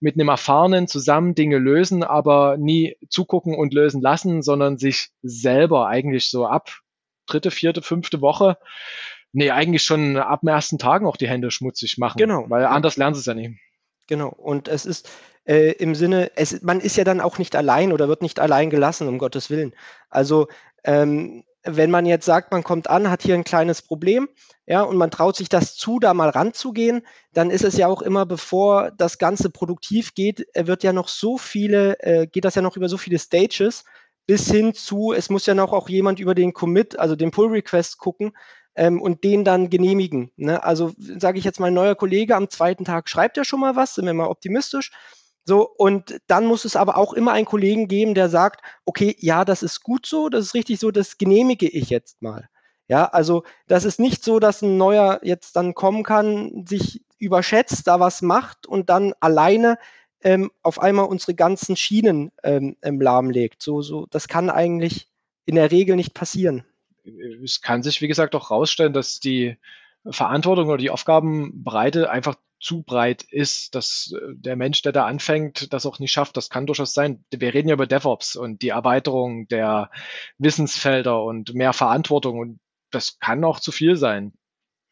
mit 0.00 0.16
einem 0.16 0.28
Erfahrenen 0.28 0.88
zusammen 0.88 1.34
Dinge 1.34 1.58
lösen, 1.58 2.02
aber 2.02 2.56
nie 2.56 2.96
zugucken 3.08 3.54
und 3.54 3.74
lösen 3.74 4.00
lassen, 4.00 4.42
sondern 4.42 4.78
sich 4.78 5.10
selber 5.22 5.86
eigentlich 5.88 6.30
so 6.30 6.46
ab 6.46 6.70
dritte, 7.26 7.50
vierte, 7.50 7.82
fünfte 7.82 8.20
Woche, 8.20 8.58
nee, 9.32 9.50
eigentlich 9.50 9.82
schon 9.82 10.16
ab 10.16 10.40
dem 10.40 10.48
ersten 10.48 10.78
Tagen 10.78 11.06
auch 11.06 11.16
die 11.16 11.28
Hände 11.28 11.50
schmutzig 11.50 11.98
machen. 11.98 12.18
Genau. 12.18 12.46
Weil 12.48 12.64
anders 12.64 12.96
lernen 12.96 13.14
sie 13.14 13.20
es 13.20 13.26
ja 13.26 13.34
nicht. 13.34 13.58
Genau. 14.08 14.28
Und 14.28 14.68
es 14.68 14.86
ist 14.86 15.08
äh, 15.44 15.72
im 15.72 15.94
Sinne, 15.94 16.32
es, 16.36 16.62
man 16.62 16.80
ist 16.80 16.96
ja 16.96 17.04
dann 17.04 17.20
auch 17.20 17.38
nicht 17.38 17.56
allein 17.56 17.92
oder 17.92 18.08
wird 18.08 18.22
nicht 18.22 18.40
allein 18.40 18.70
gelassen, 18.70 19.08
um 19.08 19.18
Gottes 19.18 19.50
Willen. 19.50 19.72
Also 20.10 20.48
ähm, 20.84 21.44
wenn 21.64 21.90
man 21.90 22.06
jetzt 22.06 22.26
sagt, 22.26 22.52
man 22.52 22.64
kommt 22.64 22.90
an, 22.90 23.10
hat 23.10 23.22
hier 23.22 23.34
ein 23.34 23.44
kleines 23.44 23.82
Problem, 23.82 24.28
ja, 24.66 24.82
und 24.82 24.96
man 24.96 25.10
traut 25.10 25.36
sich 25.36 25.48
das 25.48 25.76
zu, 25.76 25.98
da 25.98 26.14
mal 26.14 26.28
ranzugehen, 26.28 27.06
dann 27.32 27.50
ist 27.50 27.64
es 27.64 27.76
ja 27.76 27.88
auch 27.88 28.02
immer, 28.02 28.26
bevor 28.26 28.90
das 28.90 29.18
Ganze 29.18 29.50
produktiv 29.50 30.14
geht, 30.14 30.46
wird 30.56 30.82
ja 30.82 30.92
noch 30.92 31.08
so 31.08 31.38
viele, 31.38 31.98
äh, 32.00 32.26
geht 32.26 32.44
das 32.44 32.54
ja 32.54 32.62
noch 32.62 32.76
über 32.76 32.88
so 32.88 32.98
viele 32.98 33.18
Stages, 33.18 33.84
bis 34.26 34.50
hin 34.50 34.74
zu, 34.74 35.12
es 35.12 35.30
muss 35.30 35.46
ja 35.46 35.54
noch 35.54 35.72
auch 35.72 35.88
jemand 35.88 36.20
über 36.20 36.34
den 36.34 36.52
Commit, 36.52 36.98
also 36.98 37.16
den 37.16 37.30
Pull-Request 37.30 37.98
gucken 37.98 38.32
ähm, 38.74 39.00
und 39.00 39.24
den 39.24 39.44
dann 39.44 39.70
genehmigen. 39.70 40.30
Ne? 40.36 40.62
Also 40.62 40.92
sage 40.96 41.38
ich 41.38 41.44
jetzt 41.44 41.60
mal, 41.60 41.70
neuer 41.70 41.94
Kollege 41.94 42.36
am 42.36 42.48
zweiten 42.48 42.84
Tag 42.84 43.08
schreibt 43.08 43.36
ja 43.36 43.44
schon 43.44 43.60
mal 43.60 43.76
was, 43.76 43.94
sind 43.94 44.06
wir 44.06 44.14
mal 44.14 44.28
optimistisch. 44.28 44.90
So, 45.44 45.68
und 45.68 46.20
dann 46.28 46.46
muss 46.46 46.64
es 46.64 46.76
aber 46.76 46.96
auch 46.96 47.12
immer 47.12 47.32
einen 47.32 47.46
Kollegen 47.46 47.88
geben, 47.88 48.14
der 48.14 48.28
sagt, 48.28 48.62
okay, 48.84 49.16
ja, 49.18 49.44
das 49.44 49.62
ist 49.62 49.82
gut 49.82 50.06
so, 50.06 50.28
das 50.28 50.46
ist 50.46 50.54
richtig 50.54 50.78
so, 50.78 50.90
das 50.90 51.18
genehmige 51.18 51.68
ich 51.68 51.90
jetzt 51.90 52.22
mal. 52.22 52.48
Ja, 52.88 53.06
also 53.06 53.42
das 53.66 53.84
ist 53.84 53.98
nicht 53.98 54.22
so, 54.22 54.38
dass 54.38 54.62
ein 54.62 54.76
neuer 54.76 55.20
jetzt 55.22 55.56
dann 55.56 55.74
kommen 55.74 56.02
kann, 56.04 56.64
sich 56.66 57.02
überschätzt, 57.18 57.86
da 57.86 58.00
was 58.00 58.22
macht 58.22 58.66
und 58.66 58.90
dann 58.90 59.14
alleine 59.20 59.78
ähm, 60.22 60.50
auf 60.62 60.80
einmal 60.80 61.06
unsere 61.06 61.34
ganzen 61.34 61.76
Schienen 61.76 62.32
ähm, 62.42 62.76
lahmlegt. 62.82 63.62
So, 63.62 63.82
so, 63.82 64.06
das 64.10 64.28
kann 64.28 64.50
eigentlich 64.50 65.08
in 65.44 65.56
der 65.56 65.70
Regel 65.70 65.96
nicht 65.96 66.14
passieren. 66.14 66.64
Es 67.42 67.60
kann 67.62 67.82
sich, 67.82 68.00
wie 68.00 68.08
gesagt, 68.08 68.34
auch 68.34 68.50
rausstellen, 68.50 68.92
dass 68.92 69.18
die 69.18 69.56
Verantwortung 70.08 70.68
oder 70.68 70.78
die 70.78 70.90
Aufgabenbreite 70.90 72.10
einfach 72.10 72.36
zu 72.62 72.82
breit 72.82 73.24
ist, 73.24 73.74
dass 73.74 74.14
äh, 74.16 74.34
der 74.34 74.56
Mensch, 74.56 74.82
der 74.82 74.92
da 74.92 75.04
anfängt, 75.04 75.72
das 75.72 75.84
auch 75.84 75.98
nicht 75.98 76.12
schafft. 76.12 76.36
Das 76.36 76.48
kann 76.48 76.66
durchaus 76.66 76.94
sein. 76.94 77.24
Wir 77.30 77.52
reden 77.52 77.68
ja 77.68 77.74
über 77.74 77.86
DevOps 77.86 78.36
und 78.36 78.62
die 78.62 78.70
Erweiterung 78.70 79.48
der 79.48 79.90
Wissensfelder 80.38 81.22
und 81.22 81.54
mehr 81.54 81.72
Verantwortung 81.72 82.38
und 82.38 82.60
das 82.90 83.18
kann 83.18 83.44
auch 83.44 83.58
zu 83.60 83.72
viel 83.72 83.96
sein. 83.96 84.32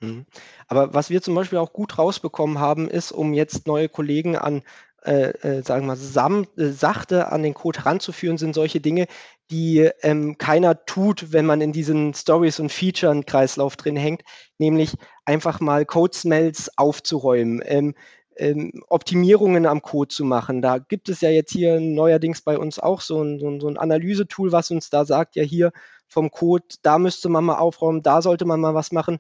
Mhm. 0.00 0.26
Aber 0.66 0.94
was 0.94 1.10
wir 1.10 1.22
zum 1.22 1.34
Beispiel 1.34 1.58
auch 1.58 1.72
gut 1.72 1.98
rausbekommen 1.98 2.58
haben, 2.58 2.88
ist, 2.88 3.12
um 3.12 3.34
jetzt 3.34 3.66
neue 3.66 3.88
Kollegen 3.88 4.36
an, 4.36 4.62
äh, 5.04 5.30
äh, 5.30 5.62
sagen 5.62 5.86
wir 5.86 5.96
mal, 5.96 6.46
äh, 6.56 6.70
sachte 6.72 7.32
an 7.32 7.42
den 7.42 7.54
Code 7.54 7.84
ranzuführen, 7.86 8.38
sind 8.38 8.54
solche 8.54 8.80
Dinge, 8.80 9.06
die 9.50 9.90
ähm, 10.02 10.38
keiner 10.38 10.84
tut, 10.84 11.32
wenn 11.32 11.46
man 11.46 11.60
in 11.60 11.72
diesen 11.72 12.14
Stories 12.14 12.60
und 12.60 12.70
Featuren-Kreislauf 12.70 13.76
drin 13.76 13.96
hängt, 13.96 14.22
nämlich 14.58 14.94
einfach 15.24 15.60
mal 15.60 15.84
Code-Smells 15.84 16.76
aufzuräumen. 16.76 17.62
Ähm, 17.64 17.94
ähm, 18.36 18.72
Optimierungen 18.88 19.66
am 19.66 19.82
Code 19.82 20.08
zu 20.08 20.24
machen. 20.24 20.62
Da 20.62 20.78
gibt 20.78 21.08
es 21.08 21.20
ja 21.20 21.30
jetzt 21.30 21.52
hier 21.52 21.78
neuerdings 21.80 22.40
bei 22.42 22.58
uns 22.58 22.78
auch 22.78 23.00
so 23.00 23.22
ein, 23.22 23.38
so 23.38 23.48
ein, 23.48 23.60
so 23.60 23.68
ein 23.68 23.76
Analyse-Tool, 23.76 24.52
was 24.52 24.70
uns 24.70 24.88
da 24.88 25.04
sagt, 25.04 25.36
ja 25.36 25.42
hier 25.42 25.72
vom 26.08 26.30
Code, 26.30 26.64
da 26.82 26.98
müsste 26.98 27.28
man 27.28 27.44
mal 27.44 27.58
aufräumen, 27.58 28.02
da 28.02 28.22
sollte 28.22 28.44
man 28.44 28.60
mal 28.60 28.74
was 28.74 28.92
machen. 28.92 29.18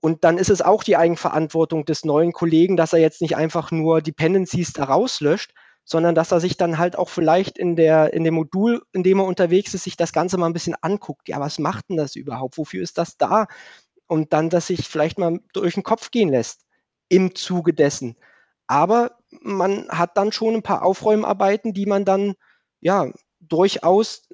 Und 0.00 0.24
dann 0.24 0.38
ist 0.38 0.50
es 0.50 0.62
auch 0.62 0.82
die 0.82 0.96
Eigenverantwortung 0.96 1.84
des 1.84 2.04
neuen 2.04 2.32
Kollegen, 2.32 2.76
dass 2.76 2.92
er 2.92 3.00
jetzt 3.00 3.20
nicht 3.20 3.36
einfach 3.36 3.70
nur 3.70 4.00
Dependencies 4.00 4.72
da 4.72 4.84
rauslöscht, 4.84 5.52
sondern 5.84 6.14
dass 6.14 6.32
er 6.32 6.40
sich 6.40 6.56
dann 6.56 6.78
halt 6.78 6.96
auch 6.96 7.08
vielleicht 7.08 7.58
in, 7.58 7.76
der, 7.76 8.14
in 8.14 8.24
dem 8.24 8.34
Modul, 8.34 8.82
in 8.92 9.02
dem 9.02 9.18
er 9.18 9.26
unterwegs 9.26 9.74
ist, 9.74 9.84
sich 9.84 9.96
das 9.96 10.12
Ganze 10.12 10.38
mal 10.38 10.46
ein 10.46 10.52
bisschen 10.52 10.76
anguckt. 10.80 11.28
Ja, 11.28 11.40
was 11.40 11.58
macht 11.58 11.90
denn 11.90 11.96
das 11.96 12.16
überhaupt? 12.16 12.56
Wofür 12.56 12.82
ist 12.82 12.96
das 12.96 13.16
da? 13.16 13.46
Und 14.06 14.32
dann, 14.32 14.50
dass 14.50 14.68
sich 14.68 14.88
vielleicht 14.88 15.18
mal 15.18 15.40
durch 15.52 15.74
den 15.74 15.82
Kopf 15.82 16.10
gehen 16.10 16.30
lässt 16.30 16.64
im 17.08 17.34
Zuge 17.34 17.74
dessen. 17.74 18.16
Aber 18.66 19.16
man 19.42 19.88
hat 19.88 20.16
dann 20.16 20.32
schon 20.32 20.54
ein 20.54 20.62
paar 20.62 20.82
Aufräumarbeiten, 20.82 21.74
die 21.74 21.86
man 21.86 22.04
dann 22.04 22.34
ja 22.80 23.10
durchaus 23.40 24.28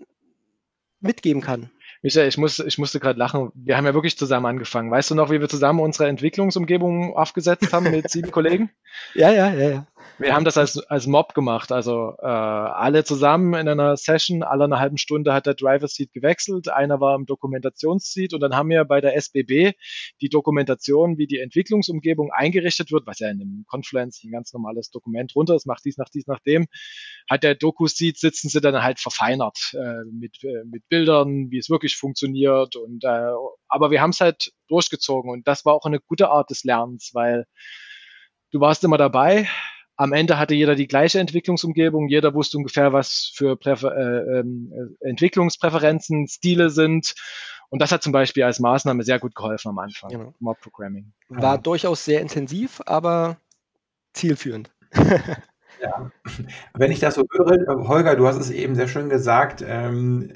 mitgeben 1.00 1.42
kann. 1.42 1.70
Michael, 2.06 2.28
ich, 2.28 2.38
muss, 2.38 2.60
ich 2.60 2.78
musste 2.78 3.00
gerade 3.00 3.18
lachen. 3.18 3.50
Wir 3.56 3.76
haben 3.76 3.84
ja 3.84 3.92
wirklich 3.92 4.16
zusammen 4.16 4.46
angefangen. 4.46 4.92
Weißt 4.92 5.10
du 5.10 5.16
noch, 5.16 5.28
wie 5.32 5.40
wir 5.40 5.48
zusammen 5.48 5.80
unsere 5.80 6.08
Entwicklungsumgebung 6.08 7.16
aufgesetzt 7.16 7.72
haben 7.72 7.90
mit 7.90 8.08
sieben 8.10 8.30
Kollegen? 8.30 8.70
Ja, 9.14 9.32
ja, 9.32 9.52
ja, 9.52 9.68
ja. 9.68 9.86
Wir 10.18 10.34
haben 10.34 10.44
das 10.44 10.56
als, 10.56 10.78
als 10.78 11.06
Mob 11.06 11.34
gemacht, 11.34 11.72
also 11.72 12.14
äh, 12.18 12.26
alle 12.26 13.04
zusammen 13.04 13.52
in 13.54 13.68
einer 13.68 13.96
Session, 13.96 14.42
alle 14.42 14.64
einer 14.64 14.78
halben 14.78 14.96
Stunde 14.96 15.34
hat 15.34 15.44
der 15.44 15.54
Driver 15.54 15.88
Seat 15.88 16.12
gewechselt, 16.12 16.68
einer 16.68 17.00
war 17.00 17.14
im 17.14 17.26
Dokumentationsseat 17.26 18.32
und 18.32 18.40
dann 18.40 18.56
haben 18.56 18.70
wir 18.70 18.84
bei 18.84 19.02
der 19.02 19.14
SBB 19.14 19.72
die 20.22 20.28
Dokumentation, 20.30 21.18
wie 21.18 21.26
die 21.26 21.40
Entwicklungsumgebung 21.40 22.30
eingerichtet 22.32 22.92
wird, 22.92 23.06
was 23.06 23.18
ja 23.18 23.28
in 23.28 23.42
einem 23.42 23.64
Confluence 23.66 24.24
ein 24.24 24.30
ganz 24.30 24.52
normales 24.54 24.90
Dokument 24.90 25.36
runter 25.36 25.54
ist, 25.54 25.66
macht 25.66 25.84
dies 25.84 25.98
nach 25.98 26.08
dies 26.08 26.26
nach 26.26 26.40
dem, 26.40 26.66
hat 27.28 27.42
der 27.42 27.54
Doku-Seat, 27.54 28.16
sitzen 28.16 28.48
sie 28.48 28.62
dann 28.62 28.82
halt 28.82 29.00
verfeinert 29.00 29.74
äh, 29.74 30.04
mit, 30.10 30.42
äh, 30.44 30.64
mit 30.64 30.88
Bildern, 30.88 31.50
wie 31.50 31.58
es 31.58 31.68
wirklich 31.68 31.96
funktioniert 31.96 32.74
und 32.76 33.04
äh, 33.04 33.32
aber 33.68 33.90
wir 33.90 34.00
haben 34.00 34.10
es 34.10 34.20
halt 34.20 34.52
durchgezogen 34.68 35.30
und 35.30 35.46
das 35.46 35.64
war 35.66 35.74
auch 35.74 35.84
eine 35.84 36.00
gute 36.00 36.30
Art 36.30 36.48
des 36.48 36.64
Lernens, 36.64 37.10
weil 37.12 37.44
du 38.52 38.60
warst 38.60 38.82
immer 38.84 38.96
dabei, 38.96 39.46
am 39.96 40.12
Ende 40.12 40.38
hatte 40.38 40.54
jeder 40.54 40.74
die 40.74 40.86
gleiche 40.86 41.18
Entwicklungsumgebung, 41.18 42.08
jeder 42.08 42.34
wusste 42.34 42.58
ungefähr, 42.58 42.92
was 42.92 43.32
für 43.34 43.56
Präfer 43.56 43.96
äh, 43.96 44.40
äh, 44.40 44.44
Entwicklungspräferenzen, 45.00 46.28
Stile 46.28 46.70
sind. 46.70 47.14
Und 47.68 47.82
das 47.82 47.92
hat 47.92 48.02
zum 48.02 48.12
Beispiel 48.12 48.44
als 48.44 48.60
Maßnahme 48.60 49.02
sehr 49.02 49.18
gut 49.18 49.34
geholfen 49.34 49.70
am 49.70 49.78
Anfang. 49.78 50.10
Genau. 50.10 50.34
Mob 50.38 50.60
Programming. 50.60 51.12
War 51.28 51.54
ja. 51.54 51.58
durchaus 51.58 52.04
sehr 52.04 52.20
intensiv, 52.20 52.80
aber 52.86 53.38
zielführend. 54.12 54.70
ja. 55.82 56.10
Wenn 56.74 56.92
ich 56.92 57.00
das 57.00 57.16
so 57.16 57.24
höre, 57.32 57.88
Holger, 57.88 58.16
du 58.16 58.26
hast 58.26 58.36
es 58.36 58.50
eben 58.50 58.74
sehr 58.74 58.88
schön 58.88 59.08
gesagt, 59.08 59.64
ähm, 59.66 60.32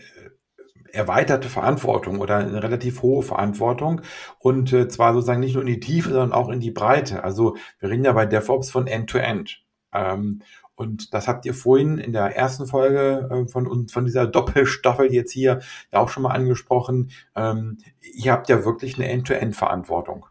erweiterte 0.92 1.48
Verantwortung 1.48 2.20
oder 2.20 2.36
eine 2.38 2.62
relativ 2.62 3.02
hohe 3.02 3.22
Verantwortung 3.22 4.02
und 4.38 4.72
äh, 4.72 4.88
zwar 4.88 5.14
sozusagen 5.14 5.40
nicht 5.40 5.54
nur 5.54 5.62
in 5.62 5.68
die 5.68 5.80
Tiefe, 5.80 6.10
sondern 6.10 6.32
auch 6.32 6.48
in 6.48 6.60
die 6.60 6.70
Breite. 6.70 7.24
Also 7.24 7.56
wir 7.78 7.90
reden 7.90 8.04
ja 8.04 8.12
bei 8.12 8.26
DevOps 8.26 8.70
von 8.70 8.86
End-to-End. 8.86 9.48
-End. 9.48 9.56
Ähm, 9.92 10.42
und 10.80 11.12
das 11.12 11.28
habt 11.28 11.44
ihr 11.44 11.52
vorhin 11.52 11.98
in 11.98 12.14
der 12.14 12.34
ersten 12.34 12.66
Folge 12.66 13.28
äh, 13.30 13.48
von, 13.48 13.86
von 13.88 14.04
dieser 14.06 14.26
Doppelstaffel 14.26 15.12
jetzt 15.12 15.30
hier 15.30 15.60
ja 15.92 15.98
auch 15.98 16.08
schon 16.08 16.22
mal 16.22 16.30
angesprochen. 16.30 17.10
Ähm, 17.36 17.76
ihr 18.00 18.32
habt 18.32 18.48
ja 18.48 18.64
wirklich 18.64 18.96
eine 18.96 19.06
End-to-End-Verantwortung. 19.10 20.24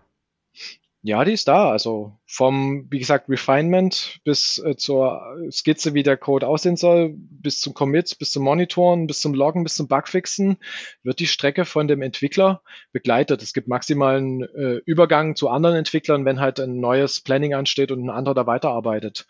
Ja, 1.10 1.26
die 1.26 1.32
ist 1.32 1.48
da. 1.48 1.72
Also 1.72 2.20
vom, 2.28 2.86
wie 2.92 3.00
gesagt, 3.00 3.30
Refinement 3.30 4.20
bis 4.26 4.60
äh, 4.60 4.76
zur 4.76 5.36
Skizze, 5.50 5.96
wie 5.96 6.04
der 6.04 6.18
Code 6.18 6.48
aussehen 6.48 6.78
soll, 6.78 7.16
bis 7.16 7.62
zum 7.62 7.74
Commit, 7.74 8.20
bis 8.20 8.32
zum 8.32 8.44
Monitoren, 8.44 9.08
bis 9.08 9.20
zum 9.20 9.34
Loggen, 9.34 9.64
bis 9.64 9.74
zum 9.74 9.88
Bugfixen, 9.88 10.58
wird 11.02 11.20
die 11.20 11.26
Strecke 11.26 11.66
von 11.66 11.88
dem 11.88 12.04
Entwickler 12.04 12.62
begleitet. 12.92 13.42
Es 13.42 13.54
gibt 13.54 13.68
maximalen 13.68 14.44
äh, 14.44 14.82
Übergang 14.86 15.36
zu 15.36 15.50
anderen 15.50 15.78
Entwicklern, 15.78 16.26
wenn 16.26 16.40
halt 16.40 16.60
ein 16.60 16.80
neues 16.80 17.22
Planning 17.22 17.56
ansteht 17.56 17.90
und 17.90 18.06
ein 18.06 18.12
anderer 18.12 18.36
da 18.36 18.46
weiterarbeitet. 18.46 19.26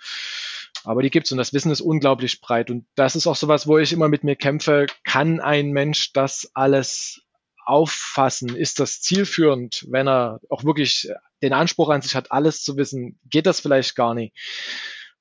Aber 0.83 1.01
die 1.01 1.09
gibt's 1.09 1.31
und 1.31 1.37
das 1.37 1.53
Wissen 1.53 1.71
ist 1.71 1.79
unglaublich 1.79 2.41
breit. 2.41 2.69
Und 2.71 2.87
das 2.95 3.15
ist 3.15 3.25
auch 3.25 3.37
sowas, 3.37 3.67
wo 3.67 3.77
ich 3.77 3.93
immer 3.93 4.09
mit 4.09 4.25
mir 4.25 4.35
kämpfe. 4.35 4.87
Kann 5.05 5.39
ein 5.39 5.71
Mensch 5.71 6.11
das 6.11 6.51
alles 6.53 7.21
auffassen? 7.63 8.53
Ist 8.53 8.81
das 8.81 8.99
zielführend, 8.99 9.85
wenn 9.89 10.09
er 10.09 10.41
auch 10.49 10.65
wirklich 10.65 11.09
den 11.41 11.53
Anspruch 11.53 11.89
an 11.89 12.01
sich 12.01 12.15
hat, 12.15 12.31
alles 12.31 12.63
zu 12.63 12.77
wissen? 12.77 13.19
Geht 13.29 13.45
das 13.45 13.59
vielleicht 13.59 13.95
gar 13.95 14.13
nicht? 14.13 14.35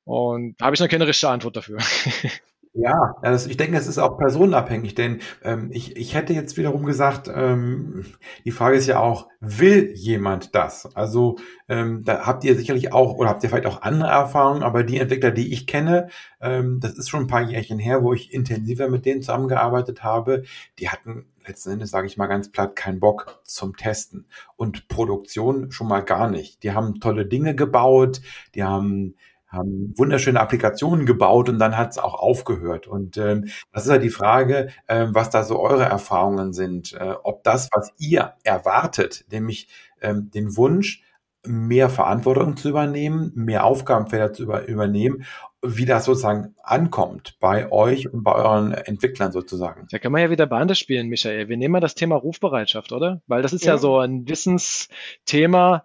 Und 0.05 0.57
da 0.59 0.67
habe 0.67 0.75
ich 0.75 0.81
noch 0.81 0.89
keine 0.89 1.07
richtige 1.07 1.31
Antwort 1.31 1.57
dafür. 1.57 1.79
Ja, 2.81 3.17
also 3.23 3.51
ich 3.51 3.57
denke, 3.57 3.77
es 3.77 3.89
ist 3.89 3.99
auch 3.99 4.19
personenabhängig, 4.19 4.95
denn 4.95 5.21
ähm, 5.43 5.69
ich, 5.73 5.97
ich 5.97 6.15
hätte 6.15 6.33
jetzt 6.33 6.57
wiederum 6.57 6.87
gesagt, 6.87 7.29
ähm, 7.35 8.05
die 8.45 8.53
Frage 8.53 8.77
ist 8.77 8.87
ja 8.87 9.01
auch, 9.01 9.27
will 9.41 9.91
jemand 9.97 10.55
das? 10.55 10.95
Also 10.95 11.39
ähm, 11.69 12.05
da 12.05 12.25
habt 12.25 12.45
ihr 12.45 12.55
sicherlich 12.55 12.93
auch, 12.93 13.15
oder 13.15 13.31
habt 13.31 13.43
ihr 13.43 13.51
vielleicht 13.51 13.67
auch 13.67 13.83
andere 13.83 14.11
Erfahrungen, 14.11 14.63
aber 14.63 14.85
die 14.85 14.99
Entwickler, 15.01 15.33
die 15.33 15.53
ich 15.53 15.67
kenne, 15.67 16.09
ähm, 16.41 16.79
das 16.79 16.93
ist 16.93 17.09
schon 17.09 17.23
ein 17.23 17.27
paar 17.27 17.43
Jährchen 17.43 17.81
her, 17.81 18.05
wo 18.05 18.13
ich 18.13 18.33
intensiver 18.33 18.89
mit 18.89 19.07
denen 19.07 19.23
zusammengearbeitet 19.23 20.05
habe, 20.05 20.45
die 20.79 20.89
hatten 20.89 21.27
letzten 21.49 21.71
Endes, 21.71 21.91
sage 21.91 22.07
ich 22.07 22.17
mal 22.17 22.29
ganz 22.29 22.53
platt, 22.53 22.77
keinen 22.77 23.01
Bock 23.01 23.41
zum 23.43 23.77
Testen. 23.77 24.27
Und 24.55 24.87
Produktion 24.87 25.73
schon 25.73 25.89
mal 25.89 26.05
gar 26.05 26.31
nicht. 26.31 26.63
Die 26.63 26.73
haben 26.73 27.01
tolle 27.01 27.27
Dinge 27.27 27.57
gebaut, 27.57 28.21
die 28.55 28.63
haben 28.63 29.17
haben 29.49 29.95
wunderschöne 29.97 30.41
Applikationen 30.41 31.07
gebaut 31.07 31.49
und 31.49 31.59
dann 31.59 31.77
hat 31.77 31.93
es 31.93 31.99
auch 31.99 32.15
aufgehört. 32.15 32.87
Und 32.87 33.17
ähm, 33.17 33.49
das 33.73 33.85
ist 33.85 33.91
ja 33.91 33.99
die 33.99 34.11
Frage, 34.11 34.69
äh, 34.87 35.07
was 35.09 35.31
da 35.31 35.43
so 35.43 35.59
eure 35.59 35.85
Erfahrungen 35.85 36.53
sind, 36.53 36.93
äh, 36.93 37.15
ob 37.23 37.45
das, 37.45 37.69
was 37.73 37.93
ihr 37.99 38.35
erwartet, 38.45 39.25
nämlich 39.31 39.69
ähm, 40.01 40.31
den 40.31 40.57
Wunsch, 40.57 41.03
mehr 41.47 41.89
Verantwortung 41.89 42.57
zu 42.57 42.69
übernehmen, 42.69 43.33
mehr 43.35 43.65
Aufgabenfelder 43.65 44.33
zu 44.33 44.43
über, 44.43 44.67
übernehmen, 44.67 45.25
wie 45.63 45.87
das 45.87 46.05
sozusagen 46.05 46.55
ankommt 46.63 47.37
bei 47.41 47.71
euch 47.73 48.13
und 48.13 48.23
bei 48.23 48.35
euren 48.35 48.73
Entwicklern 48.73 49.33
sozusagen. 49.33 49.87
Da 49.91 49.99
kann 49.99 50.13
man 50.13 50.21
ja 50.21 50.31
wieder 50.31 50.47
Bande 50.47 50.75
spielen, 50.75 51.09
Michael. 51.09 51.49
Wir 51.49 51.57
nehmen 51.57 51.73
mal 51.73 51.81
das 51.81 51.95
Thema 51.95 52.17
Rufbereitschaft, 52.17 52.93
oder? 52.93 53.23
Weil 53.27 53.43
das 53.43 53.53
ist 53.53 53.65
ja, 53.65 53.75
ja 53.75 53.79
so 53.79 53.99
ein 53.99 54.29
Wissensthema, 54.29 55.85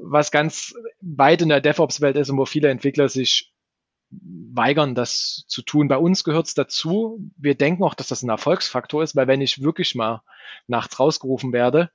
was 0.00 0.30
ganz 0.30 0.74
weit 1.00 1.42
in 1.42 1.48
der 1.48 1.60
DevOps-Welt 1.60 2.16
ist 2.16 2.30
und 2.30 2.38
wo 2.38 2.46
viele 2.46 2.68
Entwickler 2.68 3.08
sich 3.08 3.52
weigern, 4.10 4.94
das 4.94 5.44
zu 5.48 5.62
tun. 5.62 5.88
Bei 5.88 5.98
uns 5.98 6.24
gehört 6.24 6.46
es 6.46 6.54
dazu. 6.54 7.18
Wir 7.36 7.54
denken 7.54 7.82
auch, 7.84 7.94
dass 7.94 8.08
das 8.08 8.22
ein 8.22 8.28
Erfolgsfaktor 8.28 9.02
ist, 9.02 9.16
weil 9.16 9.26
wenn 9.26 9.40
ich 9.40 9.62
wirklich 9.62 9.94
mal 9.94 10.22
nachts 10.66 10.98
rausgerufen 11.00 11.52
werde 11.52 11.90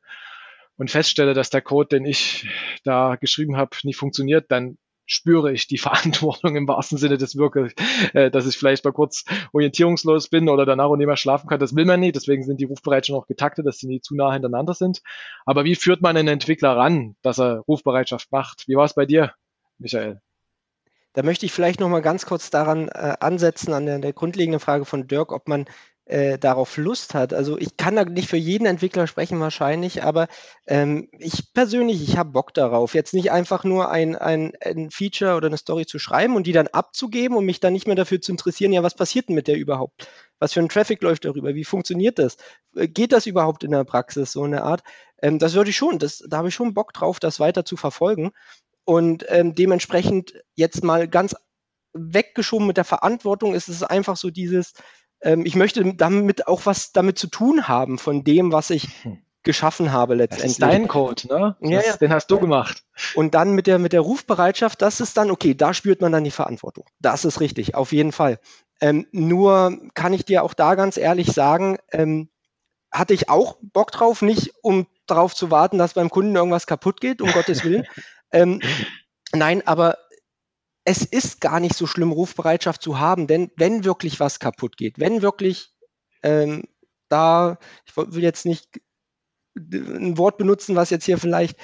und 0.78 0.92
feststelle, 0.92 1.34
dass 1.34 1.50
der 1.50 1.62
Code, 1.62 1.90
den 1.90 2.06
ich 2.06 2.48
da 2.84 3.16
geschrieben 3.16 3.56
habe, 3.58 3.78
nicht 3.84 3.98
funktioniert, 3.98 4.52
dann 4.52 4.78
spüre 5.12 5.52
ich 5.52 5.68
die 5.68 5.78
Verantwortung 5.78 6.56
im 6.56 6.68
wahrsten 6.68 6.98
Sinne 6.98 7.18
des 7.18 7.36
Wirkens, 7.36 7.74
äh, 8.14 8.32
dass 8.32 8.48
ich 8.48 8.58
vielleicht 8.58 8.86
mal 8.86 8.94
kurz 8.94 9.26
orientierungslos 9.54 10.30
bin 10.30 10.50
oder 10.50 10.66
danach 10.66 10.86
auch 10.86 10.96
nicht 10.96 11.08
mehr 11.08 11.18
schlafen 11.18 11.48
kann. 11.48 11.60
Das 11.60 11.76
will 11.76 11.86
man 11.86 12.00
nicht. 12.00 12.16
Deswegen 12.16 12.44
sind 12.44 12.60
die 12.60 12.66
Rufbereitschaften 12.66 13.22
auch 13.22 13.28
getaktet, 13.28 13.66
dass 13.66 13.78
sie 13.78 13.88
nicht 13.88 14.06
zu 14.06 14.16
nah 14.16 14.32
hintereinander 14.32 14.74
sind. 14.74 15.02
Aber 15.46 15.66
wie 15.66 15.76
führt 15.76 16.02
man 16.02 16.18
einen 16.18 16.30
Entwickler 16.30 16.76
ran, 16.78 17.16
dass 17.22 17.40
er 17.40 17.60
Rufbereitschaft 17.68 18.32
macht? 18.32 18.68
Wie 18.68 18.76
war 18.76 18.86
es 18.86 18.94
bei 18.94 19.06
dir, 19.06 19.34
Michael? 19.78 20.22
Da 21.14 21.24
möchte 21.24 21.46
ich 21.46 21.52
vielleicht 21.52 21.82
noch 21.82 21.90
mal 21.90 22.02
ganz 22.02 22.26
kurz 22.26 22.50
daran 22.50 22.88
äh, 22.88 23.18
ansetzen, 23.20 23.74
an 23.74 23.86
der, 23.86 24.00
der 24.00 24.14
grundlegenden 24.14 24.62
Frage 24.62 24.86
von 24.86 25.08
Dirk, 25.08 25.34
ob 25.34 25.50
man 25.50 25.66
äh, 26.06 26.38
darauf 26.38 26.78
Lust 26.78 27.14
hat. 27.14 27.34
Also 27.34 27.58
ich 27.58 27.78
kann 27.78 27.96
da 27.96 28.04
nicht 28.04 28.30
für 28.30 28.38
jeden 28.38 28.66
Entwickler 28.66 29.08
sprechen 29.08 29.40
wahrscheinlich, 29.40 30.04
aber 30.04 30.28
ähm, 30.68 31.08
ich 31.20 31.54
persönlich, 31.54 32.02
ich 32.02 32.18
habe 32.18 32.32
Bock 32.32 32.54
darauf, 32.54 32.96
jetzt 32.96 33.14
nicht 33.14 33.32
einfach 33.32 33.64
nur 33.64 33.92
ein, 33.92 34.16
ein, 34.16 34.54
ein 34.64 34.90
Feature 34.92 35.36
oder 35.36 35.48
eine 35.48 35.58
Story 35.58 35.86
zu 35.86 36.00
schreiben 36.00 36.36
und 36.36 36.48
die 36.48 36.52
dann 36.52 36.68
abzugeben 36.68 37.38
und 37.38 37.46
mich 37.46 37.60
dann 37.60 37.74
nicht 37.74 37.88
mehr 37.88 37.96
dafür 37.96 38.20
zu 38.20 38.32
interessieren, 38.32 38.74
ja, 38.74 38.84
was 38.84 38.96
passiert 38.96 39.30
denn 39.30 39.36
mit 39.36 39.48
der 39.48 39.58
überhaupt? 39.58 40.08
Was 40.40 40.54
für 40.54 40.60
ein 40.60 40.70
Traffic 40.70 41.02
läuft 41.02 41.24
darüber? 41.26 41.54
Wie 41.54 41.64
funktioniert 41.64 42.20
das? 42.20 42.38
Äh, 42.76 42.88
geht 42.88 43.12
das 43.12 43.26
überhaupt 43.26 43.64
in 43.64 43.72
der 43.72 43.84
Praxis, 43.84 44.32
so 44.32 44.44
eine 44.44 44.64
Art? 44.64 44.82
Ähm, 45.22 45.40
das 45.40 45.54
würde 45.54 45.70
ich 45.70 45.78
schon, 45.78 46.00
das, 46.00 46.24
da 46.28 46.38
habe 46.38 46.50
ich 46.50 46.56
schon 46.56 46.74
Bock 46.74 46.94
drauf, 46.94 47.20
das 47.20 47.40
weiter 47.40 47.64
zu 47.64 47.78
verfolgen. 47.78 48.32
Und 48.84 49.26
ähm, 49.30 49.56
dementsprechend 49.56 50.34
jetzt 50.56 50.84
mal 50.84 51.08
ganz 51.08 51.36
weggeschoben 51.94 52.68
mit 52.68 52.78
der 52.78 52.86
Verantwortung 52.86 53.54
ist 53.54 53.70
es 53.70 53.84
einfach 53.84 54.18
so 54.18 54.30
dieses, 54.30 54.74
ähm, 55.22 55.46
ich 55.46 55.56
möchte 55.56 55.94
damit 55.94 56.48
auch 56.48 56.66
was 56.66 56.92
damit 56.92 57.18
zu 57.18 57.28
tun 57.28 57.68
haben 57.68 57.98
von 57.98 58.24
dem, 58.24 58.52
was 58.52 58.70
ich 58.70 58.90
hm. 59.04 59.20
geschaffen 59.44 59.92
habe 59.92 60.16
letztendlich. 60.16 60.44
Das 60.44 60.52
ist 60.52 60.62
dein 60.62 60.88
Code, 60.88 61.28
ne? 61.28 61.56
Ja, 61.62 61.82
ja. 61.82 61.98
Den 61.98 62.14
hast 62.14 62.28
du 62.28 62.40
gemacht. 62.40 62.84
Und 63.16 63.36
dann 63.36 63.54
mit 63.54 63.68
der, 63.68 63.80
mit 63.80 63.94
der 63.94 64.02
Rufbereitschaft, 64.02 64.82
das 64.82 65.00
ist 65.00 65.18
dann, 65.18 65.32
okay, 65.32 65.56
da 65.56 65.74
spürt 65.74 66.02
man 66.02 66.12
dann 66.12 66.24
die 66.24 66.32
Verantwortung. 66.32 66.86
Das 67.00 67.26
ist 67.26 67.40
richtig, 67.40 67.76
auf 67.76 67.92
jeden 67.92 68.12
Fall. 68.12 68.40
Ähm, 68.80 69.08
nur 69.12 69.78
kann 69.94 70.14
ich 70.14 70.26
dir 70.26 70.44
auch 70.44 70.54
da 70.54 70.76
ganz 70.76 70.98
ehrlich 70.98 71.32
sagen, 71.32 71.78
ähm, 71.92 72.30
hatte 72.92 73.14
ich 73.14 73.30
auch 73.30 73.58
Bock 73.62 73.92
drauf, 73.92 74.22
nicht 74.22 74.54
um 74.62 74.88
darauf 75.08 75.34
zu 75.34 75.52
warten, 75.52 75.78
dass 75.78 75.94
beim 75.94 76.10
Kunden 76.10 76.36
irgendwas 76.36 76.68
kaputt 76.68 77.00
geht, 77.00 77.22
um 77.22 77.32
Gottes 77.32 77.64
Willen. 77.64 77.86
Ähm, 78.34 78.62
nein, 79.34 79.68
aber 79.68 79.98
es 80.84 81.04
ist 81.04 81.42
gar 81.42 81.60
nicht 81.60 81.76
so 81.76 81.86
schlimm, 81.86 82.12
Rufbereitschaft 82.12 82.82
zu 82.82 83.00
haben, 83.00 83.28
denn 83.28 83.52
wenn 83.56 83.84
wirklich 83.84 84.20
was 84.20 84.40
kaputt 84.40 84.78
geht, 84.78 85.00
wenn 85.00 85.22
wirklich 85.22 85.74
ähm, 86.24 86.64
da, 87.10 87.58
ich 87.86 87.96
will 87.96 88.24
jetzt 88.24 88.46
nicht 88.46 88.82
ein 89.56 90.18
Wort 90.18 90.38
benutzen, 90.38 90.76
was 90.76 90.90
jetzt 90.90 91.06
hier 91.06 91.18
vielleicht, 91.18 91.58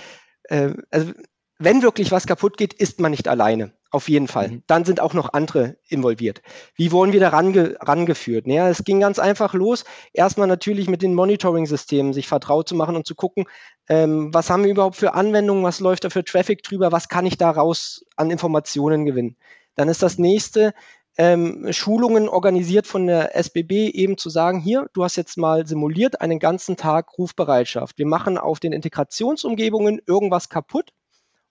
äh, 0.43 0.74
also 0.91 1.13
wenn 1.57 1.81
wirklich 1.81 2.12
was 2.12 2.27
kaputt 2.27 2.57
geht, 2.57 2.74
ist 2.74 3.00
man 3.00 3.12
nicht 3.12 3.27
alleine. 3.27 3.74
Auf 3.89 4.10
jeden 4.10 4.27
Fall. 4.27 4.50
Mhm. 4.50 4.63
Dann 4.67 4.84
sind 4.84 5.00
auch 5.00 5.13
noch 5.13 5.32
andere 5.34 5.77
involviert. 5.88 6.41
Wie 6.75 6.91
wurden 6.91 7.13
wir 7.13 7.22
da 7.22 7.29
range, 7.29 7.77
rangeführt? 7.79 8.46
Naja, 8.46 8.67
es 8.67 8.84
ging 8.84 9.00
ganz 9.00 9.17
einfach 9.17 9.53
los. 9.53 9.86
Erstmal 10.13 10.48
natürlich 10.48 10.89
mit 10.89 11.01
den 11.01 11.13
Monitoring-Systemen 11.13 12.12
sich 12.12 12.27
vertraut 12.27 12.67
zu 12.67 12.75
machen 12.75 12.98
und 12.98 13.08
zu 13.08 13.15
gucken, 13.15 13.46
ähm, 13.88 14.34
was 14.34 14.50
haben 14.50 14.63
wir 14.63 14.72
überhaupt 14.72 14.98
für 14.98 15.13
Anwendungen, 15.13 15.63
was 15.63 15.79
läuft 15.79 16.03
da 16.03 16.10
für 16.10 16.25
Traffic 16.25 16.63
drüber, 16.63 16.91
was 16.91 17.08
kann 17.08 17.25
ich 17.25 17.38
daraus 17.38 18.03
an 18.17 18.29
Informationen 18.29 19.06
gewinnen. 19.06 19.38
Dann 19.75 19.88
ist 19.88 20.03
das 20.03 20.17
nächste, 20.17 20.74
ähm, 21.17 21.67
Schulungen 21.72 22.29
organisiert 22.29 22.88
von 22.88 23.08
der 23.08 23.36
SBB 23.36 23.89
eben 23.89 24.17
zu 24.17 24.29
sagen, 24.29 24.60
hier, 24.60 24.88
du 24.94 25.03
hast 25.03 25.15
jetzt 25.15 25.38
mal 25.38 25.65
simuliert 25.65 26.22
einen 26.22 26.39
ganzen 26.39 26.77
Tag 26.77 27.17
Rufbereitschaft. 27.17 27.98
Wir 27.98 28.06
machen 28.06 28.38
auf 28.38 28.60
den 28.60 28.74
Integrationsumgebungen 28.74 30.00
irgendwas 30.06 30.50
kaputt 30.50 30.91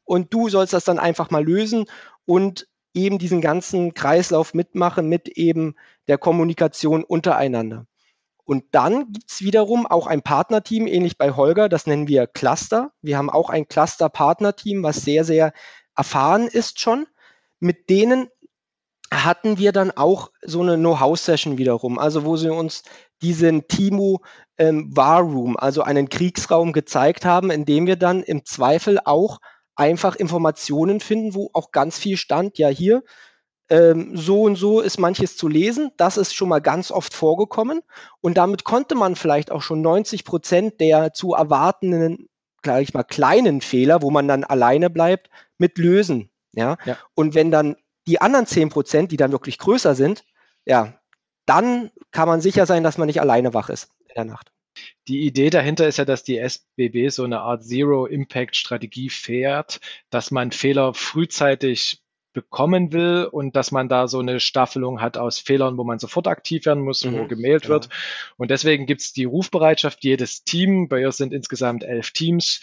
und 0.06 0.32
du 0.32 0.48
sollst 0.48 0.72
das 0.72 0.84
dann 0.84 0.98
einfach 0.98 1.30
mal 1.30 1.44
lösen 1.44 1.84
und 2.24 2.66
eben 2.94 3.18
diesen 3.18 3.42
ganzen 3.42 3.92
Kreislauf 3.92 4.54
mitmachen 4.54 5.08
mit 5.08 5.28
eben 5.28 5.74
der 6.08 6.16
Kommunikation 6.16 7.04
untereinander. 7.04 7.86
Und 8.44 8.64
dann 8.70 9.12
gibt's 9.12 9.42
wiederum 9.42 9.86
auch 9.86 10.06
ein 10.06 10.22
Partnerteam, 10.22 10.86
ähnlich 10.86 11.18
bei 11.18 11.32
Holger, 11.32 11.68
das 11.68 11.86
nennen 11.86 12.08
wir 12.08 12.26
Cluster. 12.28 12.92
Wir 13.02 13.18
haben 13.18 13.28
auch 13.28 13.50
ein 13.50 13.68
Cluster-Partnerteam, 13.68 14.82
was 14.82 15.02
sehr, 15.02 15.24
sehr 15.24 15.52
erfahren 15.96 16.46
ist 16.46 16.80
schon. 16.80 17.06
Mit 17.58 17.90
denen 17.90 18.28
hatten 19.12 19.58
wir 19.58 19.72
dann 19.72 19.90
auch 19.90 20.30
so 20.42 20.62
eine 20.62 20.76
Know-how-Session 20.76 21.58
wiederum, 21.58 21.98
also 21.98 22.24
wo 22.24 22.36
sie 22.36 22.50
uns 22.50 22.82
diesen 23.20 23.66
Timo 23.66 24.22
ähm, 24.58 24.96
War 24.96 25.22
Room, 25.22 25.56
also 25.56 25.82
einen 25.82 26.08
Kriegsraum 26.08 26.72
gezeigt 26.72 27.24
haben, 27.24 27.50
in 27.50 27.64
dem 27.64 27.86
wir 27.86 27.96
dann 27.96 28.22
im 28.22 28.44
Zweifel 28.44 29.00
auch 29.04 29.38
einfach 29.76 30.16
Informationen 30.16 31.00
finden, 31.00 31.34
wo 31.34 31.50
auch 31.52 31.70
ganz 31.70 31.98
viel 31.98 32.16
stand, 32.16 32.58
ja 32.58 32.68
hier, 32.68 33.02
ähm, 33.68 34.16
so 34.16 34.42
und 34.42 34.56
so 34.56 34.80
ist 34.80 34.98
manches 34.98 35.36
zu 35.36 35.48
lesen. 35.48 35.90
Das 35.96 36.16
ist 36.16 36.34
schon 36.34 36.48
mal 36.48 36.60
ganz 36.60 36.90
oft 36.90 37.14
vorgekommen. 37.14 37.82
Und 38.20 38.36
damit 38.36 38.64
konnte 38.64 38.94
man 38.94 39.16
vielleicht 39.16 39.50
auch 39.50 39.62
schon 39.62 39.82
90 39.82 40.24
Prozent 40.24 40.80
der 40.80 41.12
zu 41.12 41.34
erwartenden, 41.34 42.28
gleich 42.62 42.88
ich 42.88 42.94
mal, 42.94 43.02
kleinen 43.02 43.60
Fehler, 43.60 44.02
wo 44.02 44.10
man 44.10 44.28
dann 44.28 44.44
alleine 44.44 44.90
bleibt, 44.90 45.30
mit 45.58 45.78
lösen. 45.78 46.30
Ja? 46.52 46.76
ja. 46.84 46.96
Und 47.14 47.34
wenn 47.34 47.50
dann 47.50 47.76
die 48.06 48.20
anderen 48.20 48.46
10 48.46 48.68
Prozent, 48.68 49.10
die 49.12 49.16
dann 49.16 49.32
wirklich 49.32 49.58
größer 49.58 49.94
sind, 49.94 50.24
ja, 50.64 50.94
dann 51.44 51.90
kann 52.12 52.28
man 52.28 52.40
sicher 52.40 52.66
sein, 52.66 52.82
dass 52.82 52.98
man 52.98 53.06
nicht 53.06 53.20
alleine 53.20 53.54
wach 53.54 53.68
ist 53.68 53.90
in 54.08 54.14
der 54.14 54.24
Nacht. 54.24 54.52
Die 55.08 55.26
Idee 55.26 55.50
dahinter 55.50 55.86
ist 55.86 55.98
ja, 55.98 56.04
dass 56.04 56.24
die 56.24 56.38
SBB 56.38 57.08
so 57.08 57.24
eine 57.24 57.40
Art 57.40 57.64
Zero-Impact-Strategie 57.64 59.10
fährt, 59.10 59.80
dass 60.10 60.30
man 60.30 60.52
Fehler 60.52 60.94
frühzeitig 60.94 62.02
bekommen 62.36 62.92
will 62.92 63.26
und 63.32 63.56
dass 63.56 63.72
man 63.72 63.88
da 63.88 64.08
so 64.08 64.18
eine 64.18 64.40
Staffelung 64.40 65.00
hat 65.00 65.16
aus 65.16 65.38
Fehlern, 65.38 65.78
wo 65.78 65.84
man 65.84 65.98
sofort 65.98 66.26
aktiv 66.26 66.66
werden 66.66 66.84
muss, 66.84 67.02
mhm, 67.02 67.16
wo 67.16 67.26
gemailt 67.26 67.62
genau. 67.62 67.74
wird. 67.74 67.88
Und 68.36 68.50
deswegen 68.50 68.84
gibt's 68.84 69.14
die 69.14 69.24
Rufbereitschaft. 69.24 70.04
Jedes 70.04 70.44
Team, 70.44 70.86
bei 70.88 71.06
uns 71.06 71.16
sind 71.16 71.32
insgesamt 71.32 71.82
elf 71.82 72.10
Teams, 72.10 72.60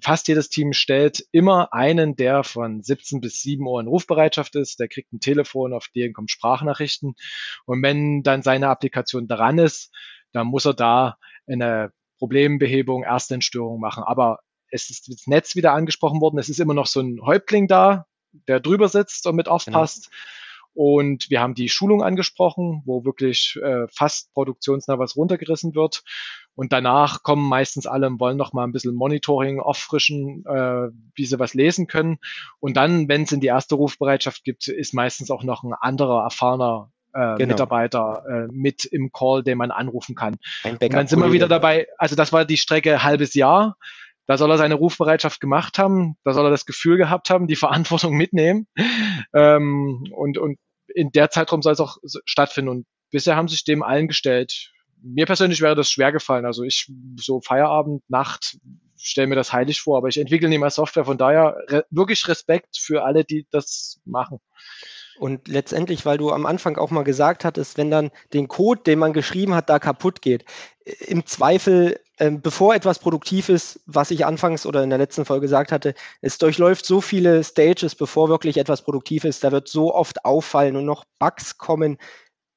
fast 0.00 0.28
jedes 0.28 0.48
Team 0.48 0.72
stellt 0.72 1.26
immer 1.30 1.74
einen, 1.74 2.16
der 2.16 2.42
von 2.42 2.82
17 2.82 3.20
bis 3.20 3.42
7 3.42 3.66
Uhr 3.66 3.82
in 3.82 3.86
Rufbereitschaft 3.86 4.56
ist. 4.56 4.80
Der 4.80 4.88
kriegt 4.88 5.12
ein 5.12 5.20
Telefon, 5.20 5.74
auf 5.74 5.88
den 5.94 6.14
kommen 6.14 6.28
Sprachnachrichten. 6.28 7.14
Und 7.66 7.82
wenn 7.82 8.22
dann 8.22 8.40
seine 8.40 8.68
Applikation 8.68 9.28
dran 9.28 9.58
ist, 9.58 9.92
dann 10.32 10.46
muss 10.46 10.64
er 10.64 10.72
da 10.72 11.18
eine 11.46 11.92
Problembehebung, 12.18 13.02
Erstentstörung 13.02 13.80
machen. 13.80 14.04
Aber 14.04 14.38
es 14.70 14.90
ist 14.90 15.08
das 15.08 15.26
Netz 15.26 15.54
wieder 15.56 15.72
angesprochen 15.72 16.20
worden. 16.20 16.38
Es 16.38 16.48
ist 16.48 16.60
immer 16.60 16.74
noch 16.74 16.86
so 16.86 17.00
ein 17.00 17.20
Häuptling 17.22 17.68
da, 17.68 18.06
der 18.48 18.60
drüber 18.60 18.88
sitzt 18.88 19.26
und 19.26 19.36
mit 19.36 19.48
aufpasst. 19.48 20.10
Genau. 20.10 20.18
Und 20.74 21.28
wir 21.28 21.40
haben 21.40 21.54
die 21.54 21.68
Schulung 21.68 22.02
angesprochen, 22.02 22.82
wo 22.86 23.04
wirklich 23.04 23.58
äh, 23.62 23.86
fast 23.94 24.32
produktionsnah 24.32 24.98
was 24.98 25.16
runtergerissen 25.16 25.74
wird. 25.74 26.02
Und 26.54 26.72
danach 26.72 27.22
kommen 27.22 27.46
meistens 27.46 27.86
alle 27.86 28.06
und 28.06 28.20
wollen 28.20 28.38
noch 28.38 28.54
mal 28.54 28.64
ein 28.64 28.72
bisschen 28.72 28.94
Monitoring 28.94 29.60
auffrischen, 29.60 30.44
äh, 30.46 30.88
wie 31.14 31.26
sie 31.26 31.38
was 31.38 31.52
lesen 31.52 31.88
können. 31.88 32.18
Und 32.58 32.76
dann, 32.76 33.08
wenn 33.08 33.22
es 33.22 33.32
in 33.32 33.40
die 33.40 33.48
erste 33.48 33.74
Rufbereitschaft 33.74 34.44
gibt, 34.44 34.68
ist 34.68 34.94
meistens 34.94 35.30
auch 35.30 35.42
noch 35.42 35.62
ein 35.62 35.74
anderer 35.74 36.22
erfahrener 36.22 36.90
äh, 37.12 37.36
genau. 37.36 37.52
Mitarbeiter 37.52 38.24
äh, 38.28 38.52
mit 38.52 38.84
im 38.84 39.10
Call, 39.12 39.42
den 39.42 39.58
man 39.58 39.70
anrufen 39.70 40.14
kann. 40.14 40.36
und 40.64 40.92
dann 40.92 41.06
sind 41.06 41.20
wir 41.20 41.32
wieder 41.32 41.48
dabei, 41.48 41.86
also 41.98 42.16
das 42.16 42.32
war 42.32 42.44
die 42.44 42.56
Strecke 42.56 43.02
halbes 43.02 43.34
Jahr. 43.34 43.76
Da 44.26 44.38
soll 44.38 44.50
er 44.50 44.58
seine 44.58 44.74
Rufbereitschaft 44.74 45.40
gemacht 45.40 45.78
haben, 45.78 46.16
da 46.24 46.32
soll 46.32 46.46
er 46.46 46.50
das 46.50 46.64
Gefühl 46.64 46.96
gehabt 46.96 47.28
haben, 47.28 47.48
die 47.48 47.56
Verantwortung 47.56 48.16
mitnehmen. 48.16 48.66
Ähm, 49.34 50.04
und, 50.12 50.38
und 50.38 50.58
in 50.94 51.10
der 51.10 51.30
Zeitraum 51.30 51.62
soll 51.62 51.72
es 51.72 51.80
auch 51.80 51.98
stattfinden. 52.24 52.70
Und 52.70 52.86
bisher 53.10 53.36
haben 53.36 53.48
sich 53.48 53.64
dem 53.64 53.82
allen 53.82 54.08
gestellt. 54.08 54.70
Mir 55.02 55.26
persönlich 55.26 55.60
wäre 55.60 55.74
das 55.74 55.90
schwer 55.90 56.12
gefallen. 56.12 56.46
Also 56.46 56.62
ich 56.62 56.90
so 57.16 57.40
Feierabend, 57.40 58.08
Nacht, 58.08 58.58
stelle 58.96 59.26
mir 59.26 59.34
das 59.34 59.52
heilig 59.52 59.80
vor, 59.80 59.98
aber 59.98 60.08
ich 60.08 60.18
entwickle 60.18 60.48
nicht 60.48 60.60
mal 60.60 60.70
Software. 60.70 61.04
Von 61.04 61.18
daher 61.18 61.56
re 61.68 61.84
wirklich 61.90 62.28
Respekt 62.28 62.78
für 62.78 63.04
alle, 63.04 63.24
die 63.24 63.46
das 63.50 64.00
machen. 64.04 64.38
Und 65.18 65.46
letztendlich, 65.48 66.06
weil 66.06 66.18
du 66.18 66.30
am 66.30 66.46
Anfang 66.46 66.76
auch 66.78 66.90
mal 66.90 67.04
gesagt 67.04 67.44
hattest, 67.44 67.76
wenn 67.76 67.90
dann 67.90 68.10
den 68.32 68.48
Code, 68.48 68.82
den 68.82 68.98
man 68.98 69.12
geschrieben 69.12 69.54
hat, 69.54 69.68
da 69.68 69.78
kaputt 69.78 70.22
geht, 70.22 70.44
im 70.84 71.26
Zweifel, 71.26 72.00
äh, 72.16 72.30
bevor 72.30 72.74
etwas 72.74 72.98
produktiv 72.98 73.48
ist, 73.48 73.80
was 73.86 74.10
ich 74.10 74.26
anfangs 74.26 74.66
oder 74.66 74.82
in 74.82 74.90
der 74.90 74.98
letzten 74.98 75.24
Folge 75.24 75.42
gesagt 75.42 75.70
hatte, 75.70 75.94
es 76.22 76.38
durchläuft 76.38 76.86
so 76.86 77.00
viele 77.00 77.44
Stages, 77.44 77.94
bevor 77.94 78.28
wirklich 78.28 78.56
etwas 78.56 78.82
produktiv 78.82 79.24
ist, 79.24 79.44
da 79.44 79.52
wird 79.52 79.68
so 79.68 79.94
oft 79.94 80.24
auffallen 80.24 80.76
und 80.76 80.84
noch 80.84 81.04
Bugs 81.18 81.58
kommen, 81.58 81.98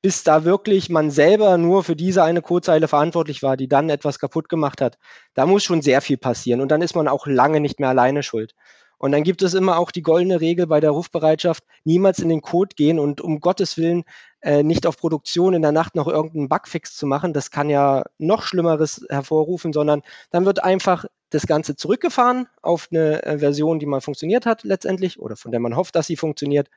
bis 0.02 0.24
da 0.24 0.44
wirklich 0.44 0.90
man 0.90 1.10
selber 1.12 1.58
nur 1.58 1.84
für 1.84 1.96
diese 1.96 2.24
eine 2.24 2.42
Codezeile 2.42 2.88
verantwortlich 2.88 3.42
war, 3.42 3.58
die 3.58 3.68
dann 3.68 3.90
etwas 3.90 4.20
kaputt 4.20 4.50
gemacht 4.50 4.82
hat. 4.82 4.98
Da 5.34 5.46
muss 5.46 5.64
schon 5.64 5.82
sehr 5.82 6.02
viel 6.02 6.18
passieren 6.18 6.62
und 6.62 6.70
dann 6.70 6.84
ist 6.84 6.96
man 6.96 7.08
auch 7.08 7.26
lange 7.28 7.60
nicht 7.60 7.80
mehr 7.80 7.90
alleine 7.90 8.22
schuld. 8.24 8.54
Und 8.98 9.12
dann 9.12 9.24
gibt 9.24 9.42
es 9.42 9.54
immer 9.54 9.78
auch 9.78 9.92
die 9.92 10.02
goldene 10.02 10.42
Regel 10.42 10.68
bei 10.68 10.80
der 10.80 10.92
Rufbereitschaft, 10.92 11.64
niemals 11.84 12.20
in 12.20 12.30
den 12.30 12.42
Code 12.42 12.76
gehen 12.76 13.00
und 13.00 13.22
um 13.22 13.40
Gottes 13.40 13.78
Willen 13.78 14.04
äh, 14.42 14.64
nicht 14.64 14.86
auf 14.88 14.98
Produktion 14.98 15.54
in 15.54 15.62
der 15.62 15.72
Nacht 15.72 15.96
noch 15.96 16.08
irgendeinen 16.08 16.50
Bugfix 16.50 16.96
zu 16.96 17.06
machen. 17.06 17.34
Das 17.34 17.52
kann 17.52 17.70
ja 17.70 18.04
noch 18.18 18.44
Schlimmeres 18.44 19.06
hervorrufen, 19.10 19.74
sondern 19.74 20.02
dann 20.32 20.46
wird 20.46 20.64
einfach 20.64 21.06
das 21.30 21.48
Ganze 21.48 21.76
zurückgefahren 21.76 22.48
auf 22.62 22.88
eine 22.92 23.24
äh, 23.24 23.40
Version, 23.40 23.80
die 23.80 23.86
mal 23.86 24.02
funktioniert 24.02 24.46
hat 24.46 24.64
letztendlich 24.64 25.20
oder 25.20 25.36
von 25.36 25.52
der 25.52 25.60
man 25.60 25.76
hofft, 25.76 25.96
dass 25.96 26.08
sie 26.08 26.16
funktioniert. 26.16 26.70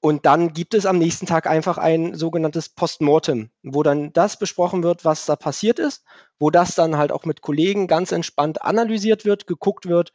Und 0.00 0.26
dann 0.26 0.52
gibt 0.52 0.74
es 0.74 0.84
am 0.84 0.98
nächsten 0.98 1.24
Tag 1.24 1.46
einfach 1.46 1.78
ein 1.78 2.14
sogenanntes 2.14 2.68
Postmortem, 2.68 3.48
wo 3.62 3.82
dann 3.82 4.12
das 4.12 4.38
besprochen 4.38 4.82
wird, 4.82 5.06
was 5.06 5.24
da 5.24 5.34
passiert 5.34 5.78
ist, 5.78 6.04
wo 6.38 6.50
das 6.50 6.74
dann 6.74 6.98
halt 6.98 7.10
auch 7.10 7.24
mit 7.24 7.40
Kollegen 7.40 7.86
ganz 7.86 8.12
entspannt 8.12 8.60
analysiert 8.60 9.24
wird, 9.24 9.46
geguckt 9.46 9.86
wird, 9.86 10.12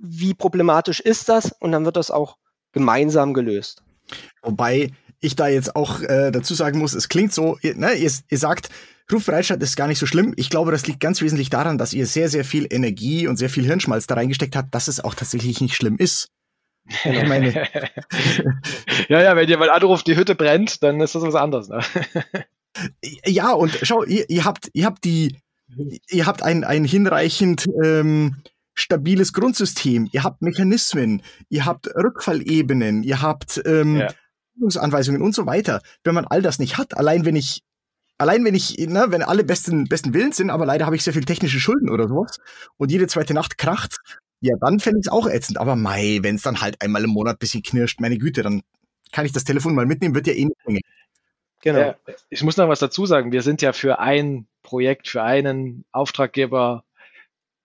wie 0.00 0.34
problematisch 0.34 1.00
ist 1.00 1.28
das 1.28 1.52
und 1.60 1.72
dann 1.72 1.84
wird 1.84 1.96
das 1.96 2.10
auch 2.10 2.36
gemeinsam 2.72 3.34
gelöst. 3.34 3.82
Wobei 4.42 4.90
ich 5.20 5.36
da 5.36 5.48
jetzt 5.48 5.76
auch 5.76 6.00
äh, 6.00 6.30
dazu 6.30 6.54
sagen 6.54 6.78
muss, 6.78 6.94
es 6.94 7.08
klingt 7.08 7.32
so, 7.32 7.58
ihr, 7.62 7.76
ne, 7.76 7.92
ihr, 7.94 8.10
ihr 8.28 8.38
sagt, 8.38 8.70
Rufbereitschaft 9.12 9.62
ist 9.62 9.76
gar 9.76 9.88
nicht 9.88 9.98
so 9.98 10.06
schlimm. 10.06 10.32
Ich 10.36 10.50
glaube, 10.50 10.70
das 10.70 10.86
liegt 10.86 11.00
ganz 11.00 11.20
wesentlich 11.20 11.50
daran, 11.50 11.78
dass 11.78 11.92
ihr 11.92 12.06
sehr, 12.06 12.28
sehr 12.28 12.44
viel 12.44 12.66
Energie 12.70 13.26
und 13.26 13.36
sehr 13.36 13.50
viel 13.50 13.64
Hirnschmalz 13.64 14.06
da 14.06 14.14
reingesteckt 14.14 14.56
habt, 14.56 14.74
dass 14.74 14.88
es 14.88 15.02
auch 15.02 15.14
tatsächlich 15.14 15.60
nicht 15.60 15.74
schlimm 15.74 15.96
ist. 15.96 16.28
Ich 17.04 17.28
meine. 17.28 17.52
ja, 19.08 19.22
ja, 19.22 19.36
wenn 19.36 19.48
jemand 19.48 19.70
anruft, 19.70 20.06
die 20.06 20.16
Hütte 20.16 20.34
brennt, 20.34 20.82
dann 20.82 21.00
ist 21.00 21.14
das 21.14 21.22
was 21.22 21.34
anderes. 21.34 21.68
Ne? 21.68 21.80
ja, 23.26 23.52
und 23.52 23.78
schau, 23.82 24.04
ihr, 24.04 24.28
ihr 24.30 24.44
habt, 24.44 24.70
ihr 24.72 24.86
habt 24.86 25.04
die, 25.04 25.36
ihr 26.08 26.26
habt 26.26 26.42
ein, 26.42 26.64
ein 26.64 26.84
hinreichend 26.84 27.68
ähm, 27.82 28.36
stabiles 28.80 29.32
Grundsystem, 29.32 30.08
ihr 30.12 30.24
habt 30.24 30.42
Mechanismen, 30.42 31.22
ihr 31.48 31.66
habt 31.66 31.86
Rückfallebenen, 31.88 33.02
ihr 33.02 33.22
habt 33.22 33.60
ähm, 33.64 33.98
ja. 33.98 34.08
Anweisungen 34.76 35.22
und 35.22 35.34
so 35.34 35.46
weiter. 35.46 35.80
Wenn 36.04 36.14
man 36.14 36.26
all 36.26 36.42
das 36.42 36.58
nicht 36.58 36.78
hat, 36.78 36.96
allein 36.96 37.24
wenn 37.24 37.36
ich 37.36 37.62
allein 38.20 38.44
wenn 38.44 38.54
ich, 38.54 38.76
ne, 38.78 39.06
wenn 39.08 39.22
alle 39.22 39.44
besten, 39.44 39.86
besten 39.86 40.12
Willens 40.12 40.36
sind, 40.36 40.50
aber 40.50 40.66
leider 40.66 40.84
habe 40.84 40.94
ich 40.94 41.02
sehr 41.02 41.14
viel 41.14 41.24
technische 41.24 41.58
Schulden 41.58 41.88
oder 41.88 42.06
sowas 42.06 42.38
und 42.76 42.92
jede 42.92 43.06
zweite 43.06 43.32
Nacht 43.32 43.56
kracht, 43.56 43.96
ja, 44.40 44.54
dann 44.60 44.78
fände 44.78 45.00
ich 45.00 45.06
es 45.06 45.12
auch 45.12 45.26
ätzend. 45.26 45.58
Aber 45.58 45.74
mei, 45.74 46.18
wenn 46.22 46.36
es 46.36 46.42
dann 46.42 46.60
halt 46.60 46.80
einmal 46.82 47.04
im 47.04 47.10
Monat 47.10 47.38
bisschen 47.38 47.62
knirscht, 47.62 48.00
meine 48.00 48.18
Güte, 48.18 48.42
dann 48.42 48.62
kann 49.12 49.26
ich 49.26 49.32
das 49.32 49.44
Telefon 49.44 49.74
mal 49.74 49.86
mitnehmen, 49.86 50.14
wird 50.14 50.26
ja 50.26 50.34
eh 50.34 50.44
nicht 50.44 50.66
länger. 50.66 50.80
Genau. 51.62 51.78
Ja, 51.78 51.94
ich 52.28 52.42
muss 52.42 52.56
noch 52.56 52.68
was 52.68 52.78
dazu 52.78 53.06
sagen. 53.06 53.32
Wir 53.32 53.42
sind 53.42 53.60
ja 53.62 53.72
für 53.72 53.98
ein 53.98 54.46
Projekt, 54.62 55.08
für 55.08 55.22
einen 55.22 55.84
Auftraggeber 55.92 56.84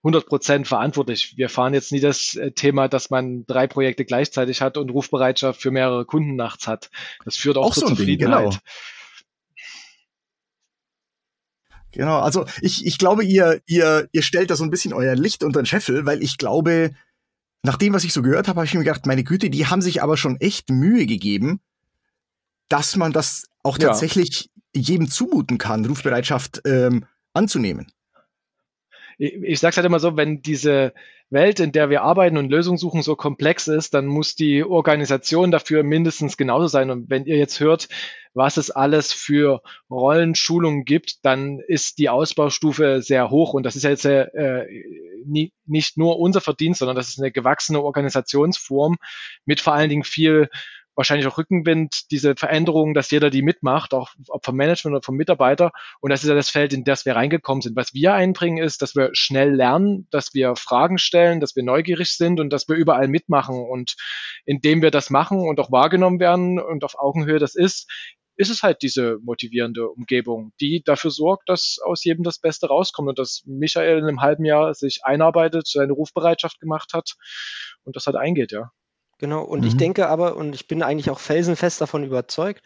100 0.06 0.28
Prozent 0.28 0.68
verantwortlich. 0.68 1.34
Wir 1.36 1.50
fahren 1.50 1.74
jetzt 1.74 1.92
nie 1.92 2.00
das 2.00 2.36
äh, 2.36 2.52
Thema, 2.52 2.88
dass 2.88 3.10
man 3.10 3.44
drei 3.48 3.66
Projekte 3.66 4.06
gleichzeitig 4.06 4.62
hat 4.62 4.78
und 4.78 4.92
Rufbereitschaft 4.92 5.60
für 5.60 5.72
mehrere 5.72 6.06
Kunden 6.06 6.36
nachts 6.36 6.68
hat. 6.68 6.92
Das 7.26 7.36
führt 7.38 7.58
auch, 7.58 7.66
auch 7.66 7.74
zur 7.74 7.90
so 7.90 7.96
Zufriedenheit. 7.96 8.44
Ding, 8.44 8.50
genau. 8.52 8.60
Genau, 11.92 12.20
also 12.20 12.46
ich, 12.62 12.86
ich 12.86 12.98
glaube, 12.98 13.24
ihr, 13.24 13.62
ihr, 13.66 14.08
ihr 14.12 14.22
stellt 14.22 14.52
da 14.52 14.56
so 14.56 14.64
ein 14.64 14.70
bisschen 14.70 14.94
euer 14.94 15.16
Licht 15.16 15.44
unter 15.44 15.62
den 15.62 15.66
Scheffel, 15.66 16.06
weil 16.06 16.22
ich 16.22 16.38
glaube, 16.38 16.92
nach 17.64 17.78
dem, 17.78 17.94
was 17.94 18.04
ich 18.04 18.14
so 18.14 18.22
gehört 18.22 18.48
habe, 18.48 18.58
habe 18.58 18.66
ich 18.68 18.74
mir 18.74 18.84
gedacht, 18.84 19.06
meine 19.06 19.24
Güte, 19.24 19.50
die 19.50 19.66
haben 19.66 19.82
sich 19.82 20.04
aber 20.04 20.18
schon 20.18 20.40
echt 20.40 20.70
Mühe 20.70 21.06
gegeben, 21.06 21.62
dass 22.68 22.96
man 22.96 23.14
das 23.14 23.46
auch 23.64 23.80
ja. 23.80 23.88
tatsächlich 23.88 24.52
jedem 24.76 25.10
zumuten 25.10 25.58
kann, 25.58 25.86
Rufbereitschaft 25.86 26.62
ähm, 26.66 27.06
anzunehmen. 27.34 27.88
Ich, 29.18 29.34
ich 29.42 29.60
sage 29.60 29.78
halt 29.78 29.86
immer 29.86 30.00
so, 30.00 30.18
wenn 30.18 30.42
diese 30.42 30.94
Welt, 31.30 31.60
in 31.60 31.72
der 31.72 31.90
wir 31.90 32.04
arbeiten 32.04 32.38
und 32.38 32.50
Lösungen 32.50 32.78
suchen, 32.78 33.02
so 33.02 33.16
komplex 33.16 33.68
ist, 33.68 33.94
dann 33.94 34.06
muss 34.06 34.36
die 34.36 34.64
Organisation 34.64 35.52
dafür 35.52 35.84
mindestens 35.84 36.38
genauso 36.38 36.68
sein. 36.68 36.92
Und 36.92 37.10
wenn 37.10 37.26
ihr 37.26 37.38
jetzt 37.38 37.60
hört, 37.60 37.88
was 38.34 38.58
es 38.58 38.70
alles 38.70 39.12
für 39.12 39.62
Rollenschulungen 39.90 40.86
gibt, 40.86 41.26
dann 41.26 41.60
ist 41.68 41.98
die 41.98 42.10
Ausbaustufe 42.10 43.02
sehr 43.02 43.30
hoch. 43.32 43.54
Und 43.54 43.64
das 43.64 43.76
ist 43.76 43.84
ja 43.84 43.90
jetzt 43.90 44.06
äh, 44.06 44.68
nie, 45.26 45.52
nicht 45.66 45.98
nur 45.98 46.20
unser 46.20 46.42
Verdienst, 46.42 46.80
sondern 46.80 46.96
das 46.96 47.10
ist 47.10 47.20
eine 47.20 47.32
gewachsene 47.32 47.82
Organisationsform 47.82 48.98
mit 49.46 49.62
vor 49.62 49.74
allen 49.74 49.90
Dingen 49.90 50.04
viel 50.04 50.50
wahrscheinlich 50.96 51.28
auch 51.28 51.38
Rückenwind, 51.38 52.12
diese 52.12 52.36
Veränderungen, 52.36 52.94
dass 52.94 53.12
jeder 53.12 53.30
die 53.30 53.42
mitmacht, 53.42 53.94
auch 53.94 54.12
ob 54.30 54.46
vom 54.46 54.56
Management 54.56 54.96
oder 54.96 55.04
vom 55.04 55.16
Mitarbeiter. 55.16 55.72
Und 56.02 56.10
das 56.10 56.24
ist 56.24 56.30
ja 56.30 56.36
das 56.36 56.50
Feld, 56.50 56.74
in 56.74 56.84
das 56.84 57.06
wir 57.06 57.16
reingekommen 57.16 57.62
sind. 57.62 57.76
Was 57.76 57.94
wir 57.94 58.14
einbringen, 58.14 58.64
ist, 58.64 58.82
dass 58.82 58.96
wir 58.96 59.10
schnell 59.14 59.54
lernen, 59.54 60.08
dass 60.12 60.34
wir 60.34 60.56
Fragen 60.56 60.98
stellen, 60.98 61.40
dass 61.40 61.56
wir 61.56 61.64
neugierig 61.64 62.12
sind 62.12 62.40
und 62.40 62.52
dass 62.52 62.68
wir 62.68 62.76
überall 62.76 63.08
mitmachen. 63.08 63.56
Und 63.56 63.96
indem 64.46 64.82
wir 64.82 64.92
das 64.92 65.10
machen 65.10 65.40
und 65.40 65.60
auch 65.60 65.72
wahrgenommen 65.72 66.20
werden 66.20 66.60
und 66.60 66.84
auf 66.84 66.98
Augenhöhe 66.98 67.40
das 67.40 67.56
ist, 67.56 67.90
ist 68.38 68.50
es 68.50 68.64
halt 68.64 68.82
diese 68.82 69.18
motivierende 69.24 69.90
Umgebung, 69.90 70.52
die 70.60 70.84
dafür 70.84 71.12
sorgt, 71.12 71.48
dass 71.50 71.78
aus 71.84 72.04
jedem 72.04 72.24
das 72.24 72.40
Beste 72.40 72.68
rauskommt 72.68 73.10
und 73.10 73.20
dass 73.20 73.44
Michael 73.46 73.98
in 73.98 74.06
einem 74.06 74.22
halben 74.22 74.46
Jahr 74.46 74.74
sich 74.74 75.06
einarbeitet, 75.06 75.68
seine 75.68 75.94
Rufbereitschaft 75.94 76.60
gemacht 76.60 76.94
hat 76.94 77.16
und 77.84 77.96
das 77.96 78.08
halt 78.08 78.18
eingeht, 78.18 78.52
ja. 78.52 78.72
Genau, 79.18 79.44
und 79.44 79.66
ich 79.66 79.74
mhm. 79.76 79.80
denke 79.80 80.08
aber, 80.08 80.36
und 80.36 80.56
ich 80.56 80.68
bin 80.68 80.84
eigentlich 80.84 81.10
auch 81.10 81.20
felsenfest 81.20 81.80
davon 81.80 82.04
überzeugt, 82.04 82.62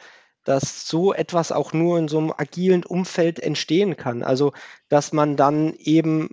dass 0.45 0.87
so 0.87 1.13
etwas 1.13 1.51
auch 1.51 1.73
nur 1.73 1.99
in 1.99 2.07
so 2.07 2.17
einem 2.17 2.33
agilen 2.35 2.83
Umfeld 2.83 3.39
entstehen 3.39 3.97
kann. 3.97 4.23
Also, 4.23 4.53
dass 4.87 5.13
man 5.13 5.35
dann 5.37 5.75
eben, 5.75 6.29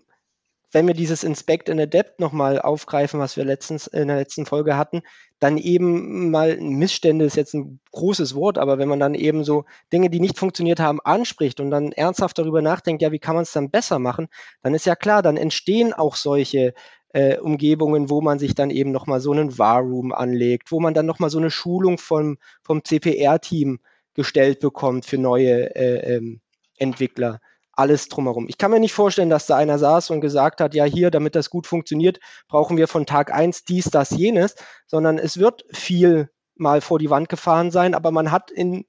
wenn 0.72 0.87
wir 0.87 0.94
dieses 0.94 1.22
Inspect 1.22 1.68
and 1.68 1.81
Adapt 1.81 2.18
nochmal 2.20 2.61
aufgreifen, 2.61 3.20
was 3.20 3.37
wir 3.37 3.44
letztens 3.44 3.87
in 3.88 4.09
der 4.09 4.16
letzten 4.16 4.46
Folge 4.46 4.76
hatten, 4.76 5.02
dann 5.38 5.59
eben 5.59 6.31
mal 6.31 6.57
Missstände 6.59 7.26
ist 7.26 7.37
jetzt 7.37 7.55
ein 7.55 7.79
großes 7.92 8.35
Wort, 8.35 8.57
aber 8.57 8.79
wenn 8.79 8.88
man 8.88 9.00
dann 9.00 9.14
eben 9.14 9.44
so 9.44 9.66
Dinge, 9.92 10.09
die 10.09 10.20
nicht 10.20 10.38
funktioniert 10.38 10.81
haben, 10.81 11.00
anspricht 11.02 11.61
und 11.61 11.70
dann 11.70 11.92
ernsthaft 11.92 12.38
darüber 12.38 12.62
nachdenkt, 12.62 13.02
ja, 13.02 13.12
wie 13.12 13.18
kann 13.18 13.35
man 13.35 13.42
es 13.42 13.52
dann 13.52 13.70
besser 13.70 13.98
machen, 13.98 14.29
dann 14.62 14.74
ist 14.74 14.87
ja 14.87 14.96
klar, 14.96 15.22
dann 15.22 15.37
entstehen 15.37 15.92
auch 15.92 16.16
solche 16.16 16.72
äh, 17.16 17.38
Umgebungen, 17.38 18.11
wo 18.11 18.20
man 18.20 18.38
sich 18.38 18.55
dann 18.55 18.68
eben 18.68 18.92
nochmal 18.92 19.20
so 19.20 19.33
einen 19.33 19.57
War-Room 19.57 20.12
anlegt, 20.12 20.70
wo 20.70 20.81
man 20.81 20.92
dann 20.92 21.07
nochmal 21.07 21.31
so 21.31 21.38
eine 21.38 21.50
Schulung 21.50 21.96
vom, 21.96 22.37
vom 22.62 22.85
CPR-Team 22.85 23.79
gestellt 24.12 24.61
bekommt 24.61 25.07
für 25.07 25.16
neue 25.16 25.74
äh, 25.74 26.16
ähm, 26.16 26.42
Entwickler. 26.76 27.40
Alles 27.72 28.09
drumherum. 28.09 28.48
Ich 28.48 28.59
kann 28.59 28.70
mir 28.70 28.81
nicht 28.81 28.92
vorstellen, 28.92 29.31
dass 29.31 29.46
da 29.46 29.57
einer 29.57 29.79
saß 29.79 30.11
und 30.11 30.20
gesagt 30.20 30.61
hat, 30.61 30.74
ja, 30.74 30.85
hier, 30.85 31.11
damit 31.11 31.35
das 31.35 31.48
gut 31.48 31.66
funktioniert, 31.66 32.20
brauchen 32.48 32.76
wir 32.76 32.87
von 32.87 33.07
Tag 33.07 33.33
eins 33.33 33.64
dies, 33.64 33.87
das, 33.87 34.11
jenes, 34.11 34.55
sondern 34.87 35.18
es 35.18 35.38
wird 35.38 35.64
viel 35.72 36.29
mal 36.55 36.83
vor 36.83 36.98
die 36.98 37.09
Wand 37.09 37.31
gefahren 37.31 37.70
sein, 37.70 37.94
aber 37.94 38.11
man 38.11 38.31
hat 38.31 38.50
in 38.50 38.85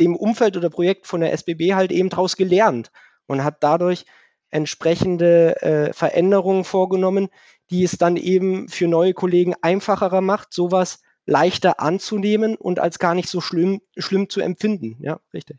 dem 0.00 0.16
Umfeld 0.16 0.56
oder 0.56 0.70
Projekt 0.70 1.06
von 1.06 1.20
der 1.20 1.34
SBB 1.34 1.74
halt 1.74 1.92
eben 1.92 2.08
daraus 2.08 2.36
gelernt 2.36 2.90
und 3.26 3.44
hat 3.44 3.58
dadurch 3.60 4.06
entsprechende 4.50 5.60
äh, 5.62 5.92
Veränderungen 5.92 6.64
vorgenommen, 6.64 7.28
die 7.70 7.84
es 7.84 7.92
dann 7.98 8.16
eben 8.16 8.68
für 8.68 8.88
neue 8.88 9.14
Kollegen 9.14 9.54
einfacher 9.62 10.20
macht, 10.20 10.52
sowas 10.52 11.00
leichter 11.26 11.80
anzunehmen 11.80 12.56
und 12.56 12.78
als 12.78 12.98
gar 12.98 13.14
nicht 13.14 13.28
so 13.28 13.40
schlimm, 13.40 13.80
schlimm 13.96 14.28
zu 14.30 14.40
empfinden. 14.40 14.96
Ja, 15.00 15.20
richtig. 15.34 15.58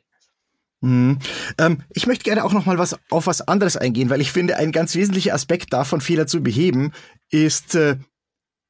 Mhm. 0.81 1.19
Ähm, 1.57 1.83
ich 1.93 2.07
möchte 2.07 2.23
gerne 2.23 2.43
auch 2.43 2.53
noch 2.53 2.65
mal 2.65 2.77
was 2.77 2.97
auf 3.09 3.27
was 3.27 3.41
anderes 3.41 3.77
eingehen, 3.77 4.09
weil 4.09 4.21
ich 4.21 4.31
finde, 4.31 4.57
ein 4.57 4.71
ganz 4.71 4.95
wesentlicher 4.95 5.33
Aspekt 5.33 5.73
davon, 5.73 6.01
Fehler 6.01 6.25
zu 6.25 6.41
beheben, 6.41 6.93
ist 7.29 7.75
äh, 7.75 7.97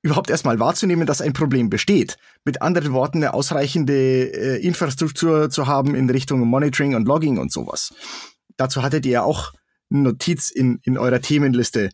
überhaupt 0.02 0.30
erstmal 0.30 0.60
wahrzunehmen, 0.60 1.06
dass 1.06 1.21
ein 1.21 1.34
Problem 1.34 1.69
besteht. 1.69 2.17
Mit 2.45 2.62
anderen 2.62 2.93
Worten, 2.93 3.17
eine 3.17 3.34
ausreichende 3.34 3.93
äh, 3.93 4.65
Infrastruktur 4.65 5.49
zu 5.49 5.67
haben 5.67 5.95
in 5.95 6.10
Richtung 6.10 6.39
Monitoring 6.41 6.95
und 6.95 7.08
Logging 7.08 7.38
und 7.38 7.52
sowas. 7.52 7.93
Dazu 8.58 8.82
hattet 8.82 9.06
ihr 9.06 9.12
ja 9.12 9.23
auch 9.23 9.54
eine 9.91 10.02
Notiz 10.02 10.49
in, 10.49 10.80
in 10.84 10.97
eurer 10.97 11.21
Themenliste 11.21 11.89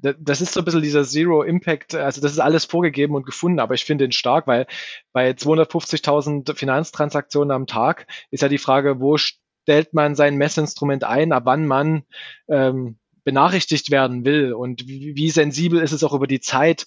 das 0.00 0.40
ist 0.40 0.52
so 0.52 0.60
ein 0.60 0.64
bisschen 0.64 0.82
dieser 0.82 1.04
Zero 1.04 1.42
Impact, 1.42 1.94
also 1.94 2.20
das 2.20 2.32
ist 2.32 2.38
alles 2.38 2.64
vorgegeben 2.64 3.14
und 3.14 3.26
gefunden, 3.26 3.58
aber 3.58 3.74
ich 3.74 3.84
finde 3.84 4.04
ihn 4.04 4.12
stark, 4.12 4.46
weil 4.46 4.66
bei 5.12 5.30
250.000 5.30 6.54
Finanztransaktionen 6.54 7.50
am 7.50 7.66
Tag 7.66 8.06
ist 8.30 8.42
ja 8.42 8.48
die 8.48 8.58
Frage, 8.58 9.00
wo 9.00 9.16
stellt 9.16 9.92
man 9.94 10.14
sein 10.14 10.36
Messinstrument 10.36 11.04
ein, 11.04 11.32
ab 11.32 11.42
wann 11.46 11.66
man 11.66 12.04
ähm, 12.48 12.98
benachrichtigt 13.24 13.90
werden 13.90 14.24
will 14.24 14.54
und 14.54 14.86
wie, 14.88 15.14
wie 15.14 15.30
sensibel 15.30 15.82
ist 15.82 15.92
es 15.92 16.02
auch 16.02 16.14
über 16.14 16.26
die 16.26 16.40
Zeit. 16.40 16.86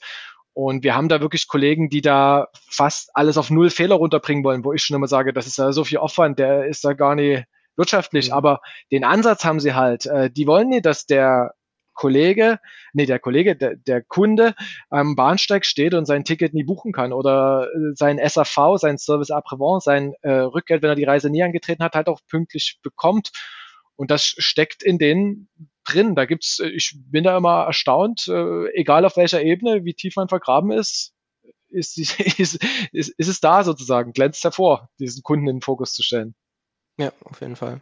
Und 0.53 0.83
wir 0.83 0.95
haben 0.95 1.07
da 1.07 1.21
wirklich 1.21 1.47
Kollegen, 1.47 1.89
die 1.89 2.01
da 2.01 2.47
fast 2.53 3.11
alles 3.13 3.37
auf 3.37 3.51
null 3.51 3.69
Fehler 3.69 3.95
runterbringen 3.95 4.43
wollen, 4.43 4.65
wo 4.65 4.73
ich 4.73 4.83
schon 4.83 4.95
immer 4.95 5.07
sage, 5.07 5.33
das 5.33 5.47
ist 5.47 5.57
ja 5.57 5.71
so 5.71 5.83
viel 5.83 5.99
Aufwand, 5.99 6.39
der 6.39 6.65
ist 6.65 6.83
da 6.83 6.93
gar 6.93 7.15
nicht 7.15 7.45
wirtschaftlich. 7.75 8.29
Mhm. 8.29 8.33
Aber 8.33 8.61
den 8.91 9.03
Ansatz 9.03 9.45
haben 9.45 9.59
sie 9.59 9.73
halt. 9.73 10.05
Äh, 10.07 10.29
die 10.31 10.47
wollen 10.47 10.69
nicht, 10.69 10.85
dass 10.85 11.05
der 11.05 11.53
Kollege, 11.93 12.59
nee, 12.93 13.05
der 13.05 13.19
Kollege, 13.19 13.55
der, 13.55 13.75
der 13.75 14.01
Kunde 14.01 14.53
am 14.89 15.15
Bahnsteig 15.15 15.65
steht 15.65 15.93
und 15.93 16.05
sein 16.05 16.23
Ticket 16.23 16.53
nie 16.53 16.63
buchen 16.63 16.91
kann 16.91 17.13
oder 17.13 17.67
äh, 17.73 17.95
sein 17.95 18.19
SAV, 18.23 18.77
sein 18.77 18.97
Service 18.97 19.31
après-vente, 19.31 19.83
sein 19.83 20.13
äh, 20.21 20.31
Rückgeld, 20.31 20.81
wenn 20.81 20.89
er 20.89 20.95
die 20.95 21.03
Reise 21.03 21.29
nie 21.29 21.43
angetreten 21.43 21.83
hat, 21.83 21.95
halt 21.95 22.07
auch 22.07 22.21
pünktlich 22.27 22.79
bekommt. 22.81 23.31
Und 23.95 24.09
das 24.09 24.23
steckt 24.23 24.83
in 24.83 24.97
denen 24.97 25.49
drin. 25.83 26.15
Da 26.15 26.25
gibt's, 26.25 26.59
äh, 26.59 26.69
ich 26.69 26.95
bin 26.95 27.23
da 27.23 27.37
immer 27.37 27.65
erstaunt, 27.65 28.27
äh, 28.27 28.67
egal 28.73 29.05
auf 29.05 29.17
welcher 29.17 29.41
Ebene, 29.43 29.85
wie 29.85 29.93
tief 29.93 30.15
man 30.15 30.29
vergraben 30.29 30.71
ist, 30.71 31.13
ist, 31.69 31.97
ist, 32.39 32.63
ist, 32.91 33.09
ist 33.09 33.27
es 33.27 33.39
da 33.39 33.63
sozusagen, 33.63 34.13
glänzt 34.13 34.43
hervor, 34.43 34.89
diesen 34.99 35.23
Kunden 35.23 35.47
in 35.47 35.57
den 35.57 35.61
Fokus 35.61 35.93
zu 35.93 36.03
stellen. 36.03 36.35
Ja, 36.97 37.11
auf 37.25 37.41
jeden 37.41 37.55
Fall 37.55 37.81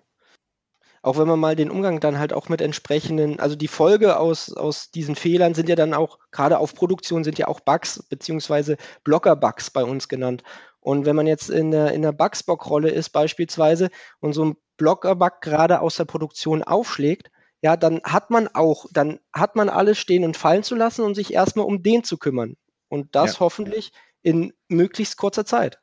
auch 1.01 1.17
wenn 1.17 1.27
man 1.27 1.39
mal 1.39 1.55
den 1.55 1.71
Umgang 1.71 1.99
dann 1.99 2.19
halt 2.19 2.33
auch 2.33 2.49
mit 2.49 2.62
entsprechenden, 2.62 3.39
also 3.39 3.55
die 3.55 3.67
Folge 3.67 4.17
aus, 4.17 4.53
aus 4.53 4.91
diesen 4.91 5.15
Fehlern 5.15 5.53
sind 5.53 5.69
ja 5.69 5.75
dann 5.75 5.93
auch, 5.93 6.19
gerade 6.31 6.59
auf 6.59 6.73
Produktion 6.75 7.23
sind 7.23 7.38
ja 7.38 7.47
auch 7.47 7.59
Bugs, 7.59 8.03
beziehungsweise 8.09 8.77
Blocker-Bugs 9.03 9.71
bei 9.71 9.83
uns 9.83 10.07
genannt. 10.07 10.43
Und 10.79 11.05
wenn 11.05 11.15
man 11.15 11.27
jetzt 11.27 11.49
in 11.49 11.71
der, 11.71 11.93
in 11.93 12.01
der 12.01 12.12
Bugsbock-Rolle 12.12 12.89
ist 12.89 13.09
beispielsweise 13.09 13.89
und 14.19 14.33
so 14.33 14.45
ein 14.45 14.57
Blocker-Bug 14.77 15.41
gerade 15.41 15.81
aus 15.81 15.97
der 15.97 16.05
Produktion 16.05 16.63
aufschlägt, 16.63 17.29
ja, 17.62 17.75
dann 17.75 18.01
hat 18.03 18.29
man 18.29 18.47
auch, 18.47 18.85
dann 18.91 19.19
hat 19.33 19.55
man 19.55 19.69
alles 19.69 19.97
stehen 19.97 20.23
und 20.23 20.38
fallen 20.38 20.63
zu 20.63 20.75
lassen 20.75 21.03
und 21.03 21.15
sich 21.15 21.33
erstmal 21.33 21.65
um 21.65 21.83
den 21.83 22.03
zu 22.03 22.17
kümmern. 22.17 22.55
Und 22.88 23.15
das 23.15 23.33
ja. 23.33 23.39
hoffentlich 23.41 23.91
in 24.21 24.53
möglichst 24.67 25.17
kurzer 25.17 25.45
Zeit. 25.45 25.79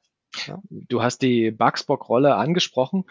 Du 0.70 1.02
hast 1.02 1.22
die 1.22 1.50
Bugsbock-Rolle 1.50 2.34
angesprochen. 2.34 3.04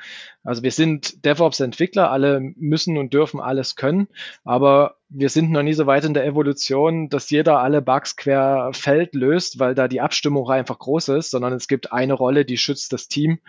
Also 0.43 0.63
wir 0.63 0.71
sind 0.71 1.25
DevOps-Entwickler, 1.25 2.11
alle 2.11 2.39
müssen 2.39 2.97
und 2.97 3.13
dürfen 3.13 3.39
alles 3.39 3.75
können, 3.75 4.07
aber 4.43 4.97
wir 5.09 5.29
sind 5.29 5.51
noch 5.51 5.63
nie 5.63 5.73
so 5.73 5.85
weit 5.85 6.03
in 6.03 6.13
der 6.13 6.25
Evolution, 6.25 7.09
dass 7.09 7.29
jeder 7.29 7.59
alle 7.59 7.81
Bugs 7.81 8.15
querfeld 8.15 9.13
löst, 9.13 9.59
weil 9.59 9.75
da 9.75 9.88
die 9.88 10.01
Abstimmung 10.01 10.49
einfach 10.49 10.79
groß 10.79 11.09
ist, 11.09 11.31
sondern 11.31 11.53
es 11.53 11.67
gibt 11.67 11.91
eine 11.91 12.13
Rolle, 12.13 12.43
die 12.43 12.57
schützt 12.57 12.91
das 12.91 13.07
Team 13.07 13.39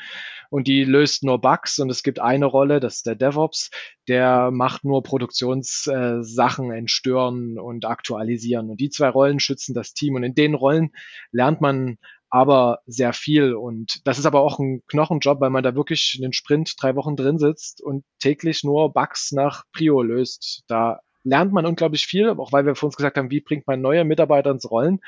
und 0.51 0.69
die 0.69 0.85
löst 0.85 1.25
nur 1.25 1.41
Bugs 1.41 1.79
und 1.79 1.91
es 1.91 2.03
gibt 2.03 2.21
eine 2.21 2.47
Rolle, 2.47 2.79
das 2.79 2.97
ist 2.97 3.07
der 3.07 3.15
DevOps, 3.15 3.71
der 4.07 4.51
macht 4.51 4.85
nur 4.85 5.03
Produktionssachen 5.03 6.71
äh, 6.71 6.79
entstören 6.79 7.59
und 7.59 7.85
aktualisieren 7.85 8.71
und 8.71 8.81
die 8.81 8.91
zwei 8.91 9.09
Rollen 9.09 9.41
schützen 9.41 9.75
das 9.75 9.95
Team 9.95 10.15
und 10.15 10.23
in 10.23 10.35
den 10.35 10.55
Rollen 10.55 10.93
lernt 11.33 11.61
man 11.61 11.99
aber 12.31 12.81
sehr 12.87 13.13
viel. 13.13 13.55
Und 13.55 14.01
das 14.05 14.19
ist 14.19 14.27
aber 14.27 14.41
auch 14.41 14.59
ein 14.59 14.83
Knochenjob, 14.89 15.41
weil 15.41 15.51
man 15.51 15.63
da 15.63 15.75
wirklich 15.75 16.19
einen 16.21 16.33
Sprint 16.33 16.75
drei 16.81 16.97
Wochen 16.97 17.17
drin 17.17 17.39
sitzt 17.39 17.81
und 17.81 18.05
täglich 18.19 18.65
nur 18.65 18.93
Bugs 18.93 19.33
nach 19.33 19.65
Prio 19.73 20.03
löst. 20.03 20.65
Da 20.69 21.01
lernt 21.27 21.53
man 21.53 21.67
unglaublich 21.67 22.07
viel, 22.07 22.31
auch 22.31 22.53
weil 22.53 22.65
wir 22.67 22.77
vor 22.77 22.87
uns 22.87 22.97
gesagt 22.97 23.19
haben, 23.19 23.31
wie 23.31 23.41
bringt 23.41 23.67
man 23.67 23.81
neue 23.81 24.05
Mitarbeiter 24.05 24.51
ins 24.51 24.71
Rollen. 24.71 25.01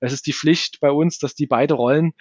Es 0.00 0.12
ist 0.12 0.26
die 0.26 0.32
Pflicht 0.32 0.78
bei 0.80 0.90
uns, 0.90 1.18
dass 1.18 1.34
die 1.34 1.46
beide 1.46 1.74
Rollen 1.74 2.12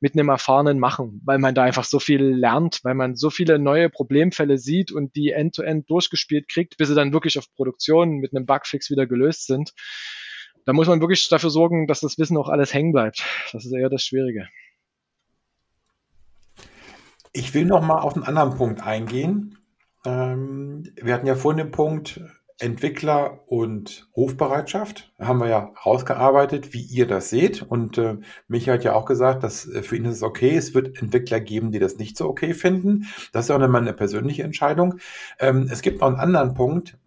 mit 0.00 0.14
einem 0.14 0.30
Erfahrenen 0.30 0.80
machen, 0.80 1.20
weil 1.24 1.38
man 1.38 1.54
da 1.54 1.62
einfach 1.62 1.84
so 1.84 2.00
viel 2.00 2.22
lernt, 2.22 2.80
weil 2.82 2.94
man 2.94 3.14
so 3.14 3.30
viele 3.30 3.58
neue 3.58 3.88
Problemfälle 3.88 4.58
sieht 4.58 4.90
und 4.90 5.14
die 5.14 5.30
end-to-end 5.30 5.84
-end 5.84 5.88
durchgespielt 5.88 6.48
kriegt, 6.48 6.76
bis 6.76 6.88
sie 6.88 6.94
dann 6.94 7.12
wirklich 7.12 7.38
auf 7.38 7.52
Produktion 7.54 8.18
mit 8.18 8.34
einem 8.34 8.46
Bugfix 8.46 8.90
wieder 8.90 9.06
gelöst 9.06 9.46
sind. 9.46 9.72
Da 10.64 10.72
muss 10.72 10.88
man 10.88 11.00
wirklich 11.00 11.28
dafür 11.28 11.50
sorgen, 11.50 11.86
dass 11.86 12.00
das 12.00 12.18
Wissen 12.18 12.36
auch 12.36 12.48
alles 12.48 12.72
hängen 12.72 12.92
bleibt. 12.92 13.24
Das 13.52 13.64
ist 13.64 13.72
eher 13.72 13.88
das 13.88 14.04
Schwierige. 14.04 14.48
Ich 17.32 17.54
will 17.54 17.64
noch 17.64 17.82
mal 17.82 17.98
auf 17.98 18.14
einen 18.14 18.24
anderen 18.24 18.56
Punkt 18.56 18.82
eingehen. 18.82 19.58
Ähm, 20.04 20.92
wir 21.00 21.14
hatten 21.14 21.26
ja 21.26 21.34
vorhin 21.34 21.58
den 21.58 21.70
Punkt, 21.70 22.20
Entwickler 22.58 23.40
und 23.46 24.08
Rufbereitschaft. 24.16 25.12
Da 25.18 25.26
haben 25.26 25.40
wir 25.40 25.48
ja 25.48 25.72
rausgearbeitet, 25.84 26.72
wie 26.72 26.82
ihr 26.82 27.06
das 27.06 27.28
seht. 27.28 27.62
Und 27.62 27.98
äh, 27.98 28.18
Michael 28.46 28.78
hat 28.78 28.84
ja 28.84 28.94
auch 28.94 29.06
gesagt, 29.06 29.42
dass 29.42 29.66
äh, 29.66 29.82
für 29.82 29.96
ihn 29.96 30.04
ist 30.04 30.16
es 30.16 30.22
okay. 30.22 30.54
Es 30.54 30.74
wird 30.74 31.00
Entwickler 31.00 31.40
geben, 31.40 31.72
die 31.72 31.80
das 31.80 31.96
nicht 31.96 32.16
so 32.16 32.28
okay 32.28 32.54
finden. 32.54 33.06
Das 33.32 33.46
ist 33.46 33.50
auch 33.50 33.60
immer 33.60 33.78
eine 33.78 33.92
persönliche 33.92 34.44
Entscheidung. 34.44 34.98
Ähm, 35.40 35.68
es 35.70 35.82
gibt 35.82 36.00
noch 36.00 36.08
einen 36.08 36.20
anderen 36.20 36.54
Punkt, 36.54 36.98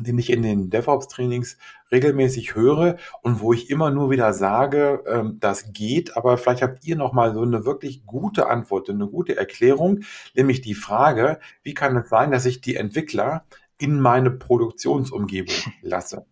den 0.00 0.18
ich 0.18 0.30
in 0.30 0.42
den 0.42 0.70
DevOps-Trainings 0.70 1.56
regelmäßig 1.92 2.54
höre 2.54 2.96
und 3.22 3.40
wo 3.40 3.52
ich 3.52 3.70
immer 3.70 3.90
nur 3.90 4.10
wieder 4.10 4.32
sage, 4.32 5.02
ähm, 5.06 5.38
das 5.40 5.72
geht, 5.72 6.16
aber 6.16 6.38
vielleicht 6.38 6.62
habt 6.62 6.84
ihr 6.84 6.96
noch 6.96 7.12
mal 7.12 7.34
so 7.34 7.42
eine 7.42 7.64
wirklich 7.64 8.06
gute 8.06 8.48
Antwort, 8.48 8.88
eine 8.90 9.06
gute 9.06 9.36
Erklärung, 9.36 10.00
nämlich 10.34 10.60
die 10.60 10.74
Frage, 10.74 11.40
wie 11.62 11.74
kann 11.74 11.96
es 11.96 12.08
sein, 12.08 12.30
dass 12.30 12.46
ich 12.46 12.60
die 12.60 12.76
Entwickler 12.76 13.44
in 13.78 14.00
meine 14.00 14.30
Produktionsumgebung 14.30 15.54
lasse? 15.82 16.26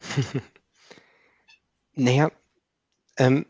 naja, 1.94 2.30
ähm, 3.16 3.46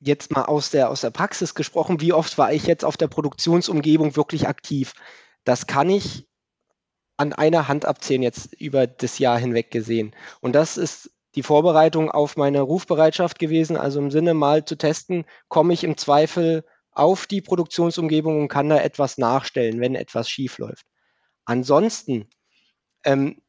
jetzt 0.00 0.30
mal 0.30 0.44
aus 0.44 0.70
der, 0.70 0.90
aus 0.90 1.00
der 1.00 1.10
Praxis 1.10 1.54
gesprochen, 1.54 2.00
wie 2.00 2.12
oft 2.12 2.36
war 2.38 2.52
ich 2.52 2.66
jetzt 2.66 2.84
auf 2.84 2.96
der 2.96 3.08
Produktionsumgebung 3.08 4.16
wirklich 4.16 4.48
aktiv? 4.48 4.94
Das 5.44 5.66
kann 5.66 5.88
ich 5.88 6.26
an 7.16 7.32
einer 7.32 7.68
Hand 7.68 7.84
abzählen, 7.84 8.22
jetzt 8.22 8.52
über 8.54 8.86
das 8.86 9.18
Jahr 9.18 9.38
hinweg 9.38 9.70
gesehen. 9.70 10.14
Und 10.40 10.54
das 10.54 10.76
ist 10.76 11.10
die 11.34 11.42
Vorbereitung 11.42 12.10
auf 12.10 12.36
meine 12.36 12.62
Rufbereitschaft 12.62 13.38
gewesen, 13.38 13.76
also 13.76 14.00
im 14.00 14.10
Sinne 14.10 14.34
mal 14.34 14.64
zu 14.64 14.76
testen, 14.76 15.24
komme 15.48 15.74
ich 15.74 15.84
im 15.84 15.96
Zweifel 15.96 16.64
auf 16.92 17.26
die 17.26 17.42
Produktionsumgebung 17.42 18.40
und 18.40 18.48
kann 18.48 18.70
da 18.70 18.78
etwas 18.78 19.18
nachstellen, 19.18 19.80
wenn 19.80 19.94
etwas 19.94 20.30
schief 20.30 20.58
läuft. 20.58 20.86
Ansonsten 21.44 22.28
ähm, 23.04 23.40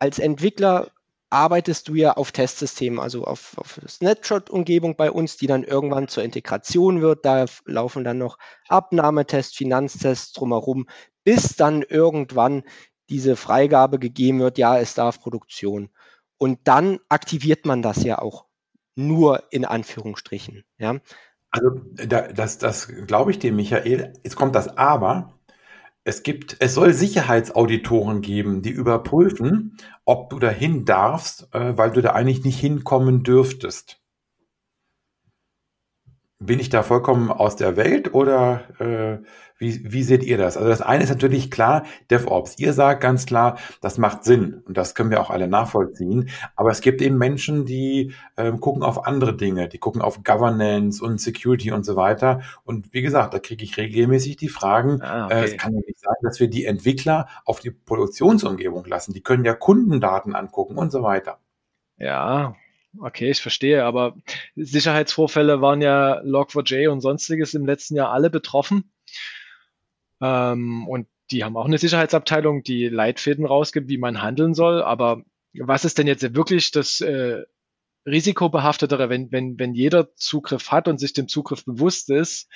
als 0.00 0.18
Entwickler 0.18 0.90
arbeitest 1.30 1.88
du 1.88 1.94
ja 1.94 2.14
auf 2.14 2.32
Testsystemen, 2.32 2.98
also 2.98 3.24
auf, 3.24 3.56
auf 3.58 3.80
Snapshot-Umgebung 3.86 4.96
bei 4.96 5.10
uns, 5.10 5.36
die 5.36 5.46
dann 5.46 5.62
irgendwann 5.62 6.08
zur 6.08 6.22
Integration 6.22 7.00
wird. 7.00 7.24
Da 7.24 7.44
laufen 7.66 8.02
dann 8.02 8.18
noch 8.18 8.38
Abnahmetests, 8.68 9.56
Finanztests 9.56 10.32
drumherum, 10.32 10.88
bis 11.24 11.56
dann 11.56 11.82
irgendwann 11.82 12.64
diese 13.08 13.36
Freigabe 13.36 13.98
gegeben 13.98 14.40
wird, 14.40 14.58
ja, 14.58 14.78
es 14.78 14.94
darf 14.94 15.20
Produktion. 15.20 15.90
Und 16.38 16.60
dann 16.64 16.98
aktiviert 17.08 17.66
man 17.66 17.82
das 17.82 18.04
ja 18.04 18.18
auch 18.18 18.46
nur 18.94 19.44
in 19.50 19.64
Anführungsstrichen. 19.64 20.64
Ja. 20.78 20.98
Also 21.50 21.70
das, 21.94 22.58
das 22.58 22.88
glaube 23.06 23.30
ich 23.30 23.38
dir, 23.38 23.52
Michael. 23.52 24.12
Jetzt 24.22 24.36
kommt 24.36 24.54
das 24.54 24.76
Aber. 24.76 25.34
Es 26.04 26.22
gibt, 26.22 26.56
es 26.60 26.74
soll 26.74 26.94
Sicherheitsauditoren 26.94 28.22
geben, 28.22 28.62
die 28.62 28.70
überprüfen, 28.70 29.76
ob 30.04 30.30
du 30.30 30.38
dahin 30.38 30.84
darfst, 30.84 31.52
äh, 31.52 31.76
weil 31.76 31.90
du 31.90 32.00
da 32.00 32.12
eigentlich 32.12 32.44
nicht 32.44 32.58
hinkommen 32.58 33.24
dürftest. 33.24 34.00
Bin 36.40 36.60
ich 36.60 36.68
da 36.68 36.84
vollkommen 36.84 37.30
aus 37.30 37.56
der 37.56 37.76
Welt 37.76 38.14
oder 38.14 38.62
äh, 38.78 39.24
wie, 39.58 39.92
wie 39.92 40.04
seht 40.04 40.22
ihr 40.22 40.38
das? 40.38 40.56
Also 40.56 40.68
das 40.68 40.80
eine 40.80 41.02
ist 41.02 41.10
natürlich 41.10 41.50
klar, 41.50 41.84
DevOps. 42.10 42.58
Ihr 42.58 42.72
sagt 42.72 43.00
ganz 43.00 43.26
klar, 43.26 43.58
das 43.80 43.98
macht 43.98 44.22
Sinn 44.22 44.62
und 44.64 44.76
das 44.76 44.94
können 44.94 45.10
wir 45.10 45.20
auch 45.20 45.30
alle 45.30 45.48
nachvollziehen. 45.48 46.30
Aber 46.54 46.70
es 46.70 46.80
gibt 46.80 47.02
eben 47.02 47.18
Menschen, 47.18 47.64
die 47.66 48.14
ähm, 48.36 48.60
gucken 48.60 48.84
auf 48.84 49.04
andere 49.04 49.36
Dinge, 49.36 49.68
die 49.68 49.78
gucken 49.78 50.00
auf 50.00 50.22
Governance 50.22 51.04
und 51.04 51.20
Security 51.20 51.72
und 51.72 51.84
so 51.84 51.96
weiter. 51.96 52.40
Und 52.64 52.92
wie 52.92 53.02
gesagt, 53.02 53.34
da 53.34 53.40
kriege 53.40 53.64
ich 53.64 53.76
regelmäßig 53.76 54.36
die 54.36 54.48
Fragen, 54.48 55.02
ah, 55.02 55.26
okay. 55.26 55.40
äh, 55.40 55.44
es 55.44 55.56
kann 55.56 55.74
ja 55.74 55.80
nicht 55.84 55.98
sein, 55.98 56.16
dass 56.22 56.38
wir 56.38 56.48
die 56.48 56.64
Entwickler 56.64 57.26
auf 57.44 57.58
die 57.58 57.72
Produktionsumgebung 57.72 58.84
lassen. 58.84 59.12
Die 59.12 59.22
können 59.22 59.44
ja 59.44 59.54
Kundendaten 59.54 60.36
angucken 60.36 60.78
und 60.78 60.92
so 60.92 61.02
weiter. 61.02 61.40
Ja, 61.96 62.54
Okay, 62.96 63.30
ich 63.30 63.40
verstehe, 63.40 63.84
aber 63.84 64.16
Sicherheitsvorfälle 64.56 65.60
waren 65.60 65.82
ja 65.82 66.20
Log4j 66.22 66.88
und 66.88 67.00
sonstiges 67.00 67.54
im 67.54 67.66
letzten 67.66 67.96
Jahr 67.96 68.10
alle 68.10 68.30
betroffen. 68.30 68.92
Ähm, 70.22 70.88
und 70.88 71.06
die 71.30 71.44
haben 71.44 71.56
auch 71.56 71.66
eine 71.66 71.78
Sicherheitsabteilung, 71.78 72.62
die 72.62 72.88
Leitfäden 72.88 73.44
rausgibt, 73.44 73.88
wie 73.88 73.98
man 73.98 74.22
handeln 74.22 74.54
soll. 74.54 74.82
Aber 74.82 75.22
was 75.52 75.84
ist 75.84 75.98
denn 75.98 76.06
jetzt 76.06 76.34
wirklich 76.34 76.70
das 76.70 77.00
äh, 77.00 77.42
risikobehaftetere, 78.06 79.10
wenn, 79.10 79.30
wenn, 79.30 79.58
wenn 79.58 79.74
jeder 79.74 80.14
Zugriff 80.14 80.70
hat 80.70 80.88
und 80.88 80.98
sich 80.98 81.12
dem 81.12 81.28
Zugriff 81.28 81.64
bewusst 81.66 82.10
ist 82.10 82.48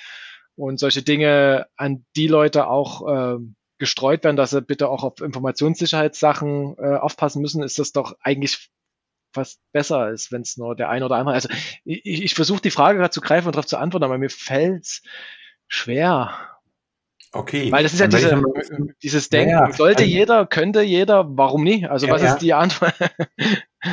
und 0.55 0.79
solche 0.79 1.03
Dinge 1.03 1.67
an 1.75 2.05
die 2.15 2.27
Leute 2.27 2.67
auch 2.67 3.07
äh, 3.07 3.37
gestreut 3.77 4.23
werden, 4.23 4.37
dass 4.37 4.51
sie 4.51 4.61
bitte 4.61 4.89
auch 4.89 5.03
auf 5.03 5.21
Informationssicherheitssachen 5.21 6.75
äh, 6.77 6.95
aufpassen 6.95 7.41
müssen, 7.41 7.61
ist 7.61 7.79
das 7.79 7.91
doch 7.91 8.15
eigentlich 8.21 8.71
fast 9.33 9.59
besser, 9.71 9.99
als 9.99 10.31
wenn 10.31 10.41
es 10.41 10.57
nur 10.57 10.75
der 10.75 10.89
eine 10.89 11.05
oder 11.05 11.15
andere. 11.15 11.35
Also 11.35 11.49
ich, 11.83 12.23
ich 12.23 12.35
versuche 12.35 12.61
die 12.61 12.71
Frage 12.71 12.99
gerade 12.99 13.11
zu 13.11 13.21
greifen 13.21 13.47
und 13.47 13.55
darauf 13.55 13.65
zu 13.65 13.77
antworten, 13.77 14.05
aber 14.05 14.17
mir 14.17 14.29
fällt's 14.29 15.01
schwer. 15.67 16.31
Okay. 17.31 17.71
Weil 17.71 17.81
das 17.81 17.93
ist 17.93 17.99
ja 17.99 18.07
diese, 18.07 18.41
dieses 19.01 19.29
Denken, 19.29 19.49
ja, 19.49 19.71
sollte 19.71 20.03
also, 20.03 20.11
jeder, 20.11 20.45
könnte 20.45 20.81
jeder, 20.83 21.25
warum 21.35 21.63
nicht? 21.63 21.89
Also 21.89 22.05
ja, 22.05 22.13
was 22.13 22.21
ist 22.21 22.37
die 22.37 22.53
Antwort? 22.53 22.93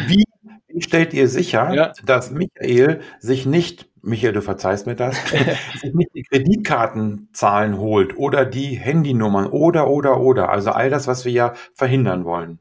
Wie, 0.07 0.25
wie 0.69 0.83
stellt 0.83 1.15
ihr 1.15 1.27
sicher, 1.27 1.95
dass 2.05 2.31
Michael 2.31 3.01
sich 3.19 3.47
nicht, 3.47 3.89
Michael, 4.03 4.35
du 4.35 4.43
verzeihst 4.43 4.87
mir 4.87 4.95
das, 4.95 5.17
sich 5.81 5.95
nicht 5.95 6.11
die 6.15 6.23
Kreditkartenzahlen 6.23 7.79
holt 7.79 8.19
oder 8.19 8.45
die 8.45 8.75
Handynummern 8.77 9.47
oder, 9.47 9.89
oder, 9.89 10.21
oder, 10.21 10.51
also 10.51 10.73
all 10.73 10.91
das, 10.91 11.07
was 11.07 11.25
wir 11.25 11.33
ja 11.33 11.55
verhindern 11.73 12.27
wollen? 12.27 12.59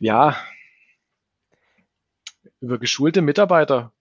Ja, 0.00 0.36
über 2.60 2.78
geschulte 2.78 3.22
Mitarbeiter 3.22 3.92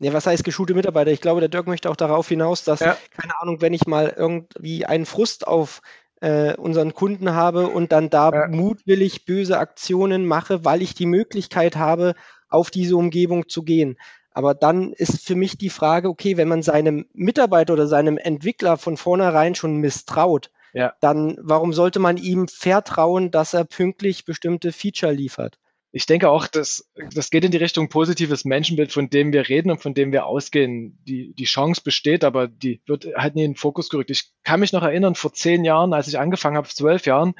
ja, 0.00 0.12
was 0.12 0.26
heißt 0.26 0.44
geschulte 0.44 0.74
Mitarbeiter? 0.74 1.10
Ich 1.10 1.20
glaube, 1.20 1.40
der 1.40 1.48
Dirk 1.48 1.66
möchte 1.66 1.90
auch 1.90 1.96
darauf 1.96 2.28
hinaus, 2.28 2.62
dass, 2.62 2.80
ja. 2.80 2.96
keine 3.16 3.40
Ahnung, 3.40 3.60
wenn 3.60 3.74
ich 3.74 3.86
mal 3.86 4.14
irgendwie 4.16 4.86
einen 4.86 5.06
Frust 5.06 5.46
auf 5.46 5.80
äh, 6.20 6.54
unseren 6.54 6.94
Kunden 6.94 7.34
habe 7.34 7.66
und 7.66 7.90
dann 7.90 8.08
da 8.10 8.30
ja. 8.30 8.48
mutwillig 8.48 9.24
böse 9.24 9.58
Aktionen 9.58 10.24
mache, 10.24 10.64
weil 10.64 10.82
ich 10.82 10.94
die 10.94 11.06
Möglichkeit 11.06 11.76
habe, 11.76 12.14
auf 12.48 12.70
diese 12.70 12.96
Umgebung 12.96 13.48
zu 13.48 13.62
gehen. 13.62 13.98
Aber 14.30 14.54
dann 14.54 14.92
ist 14.92 15.26
für 15.26 15.34
mich 15.34 15.58
die 15.58 15.70
Frage, 15.70 16.08
okay, 16.08 16.36
wenn 16.36 16.48
man 16.48 16.62
seinem 16.62 17.06
Mitarbeiter 17.12 17.72
oder 17.72 17.88
seinem 17.88 18.18
Entwickler 18.18 18.76
von 18.76 18.96
vornherein 18.96 19.56
schon 19.56 19.78
misstraut, 19.78 20.50
ja. 20.72 20.94
dann 21.00 21.36
warum 21.40 21.72
sollte 21.72 21.98
man 22.00 22.16
ihm 22.16 22.48
vertrauen, 22.48 23.30
dass 23.30 23.54
er 23.54 23.64
pünktlich 23.64 24.24
bestimmte 24.24 24.72
Feature 24.72 25.12
liefert? 25.12 25.58
Ich 25.98 26.06
denke 26.06 26.30
auch, 26.30 26.46
dass 26.46 26.88
das 27.12 27.28
geht 27.28 27.42
in 27.42 27.50
die 27.50 27.56
Richtung 27.56 27.88
positives 27.88 28.44
Menschenbild, 28.44 28.92
von 28.92 29.10
dem 29.10 29.32
wir 29.32 29.48
reden 29.48 29.72
und 29.72 29.82
von 29.82 29.94
dem 29.94 30.12
wir 30.12 30.26
ausgehen. 30.26 30.96
Die, 31.08 31.34
die 31.34 31.44
Chance 31.44 31.80
besteht, 31.84 32.22
aber 32.22 32.46
die 32.46 32.80
wird 32.86 33.08
halt 33.16 33.34
nie 33.34 33.42
in 33.42 33.54
den 33.54 33.56
Fokus 33.56 33.88
gerückt. 33.88 34.10
Ich 34.10 34.30
kann 34.44 34.60
mich 34.60 34.72
noch 34.72 34.84
erinnern, 34.84 35.16
vor 35.16 35.32
zehn 35.32 35.64
Jahren, 35.64 35.92
als 35.92 36.06
ich 36.06 36.16
angefangen 36.16 36.56
habe, 36.56 36.68
zwölf 36.68 37.04
Jahren, 37.06 37.34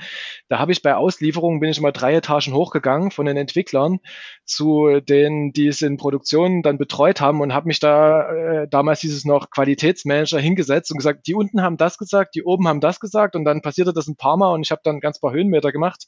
da 0.48 0.58
habe 0.58 0.72
ich 0.72 0.82
bei 0.82 0.96
Auslieferungen, 0.96 1.60
bin 1.60 1.70
ich 1.70 1.80
mal 1.80 1.92
drei 1.92 2.16
Etagen 2.16 2.52
hochgegangen 2.52 3.12
von 3.12 3.26
den 3.26 3.36
Entwicklern 3.36 4.00
zu 4.44 5.00
denen, 5.00 5.52
die 5.52 5.68
es 5.68 5.82
in 5.82 5.96
Produktion 5.96 6.62
dann 6.62 6.78
betreut 6.78 7.20
haben 7.20 7.40
und 7.40 7.52
habe 7.52 7.68
mich 7.68 7.78
da, 7.78 8.32
äh, 8.32 8.68
damals 8.68 9.00
dieses 9.00 9.24
noch 9.24 9.50
Qualitätsmanager 9.50 10.40
hingesetzt 10.40 10.90
und 10.90 10.96
gesagt, 10.96 11.28
die 11.28 11.34
unten 11.34 11.62
haben 11.62 11.76
das 11.76 11.96
gesagt, 11.98 12.34
die 12.34 12.42
oben 12.42 12.66
haben 12.66 12.80
das 12.80 12.98
gesagt 12.98 13.36
und 13.36 13.44
dann 13.44 13.62
passierte 13.62 13.92
das 13.92 14.08
ein 14.08 14.16
paar 14.16 14.36
Mal 14.36 14.52
und 14.52 14.62
ich 14.62 14.70
habe 14.72 14.80
dann 14.82 15.00
ganz 15.00 15.20
paar 15.20 15.32
Höhenmeter 15.32 15.70
gemacht. 15.70 16.06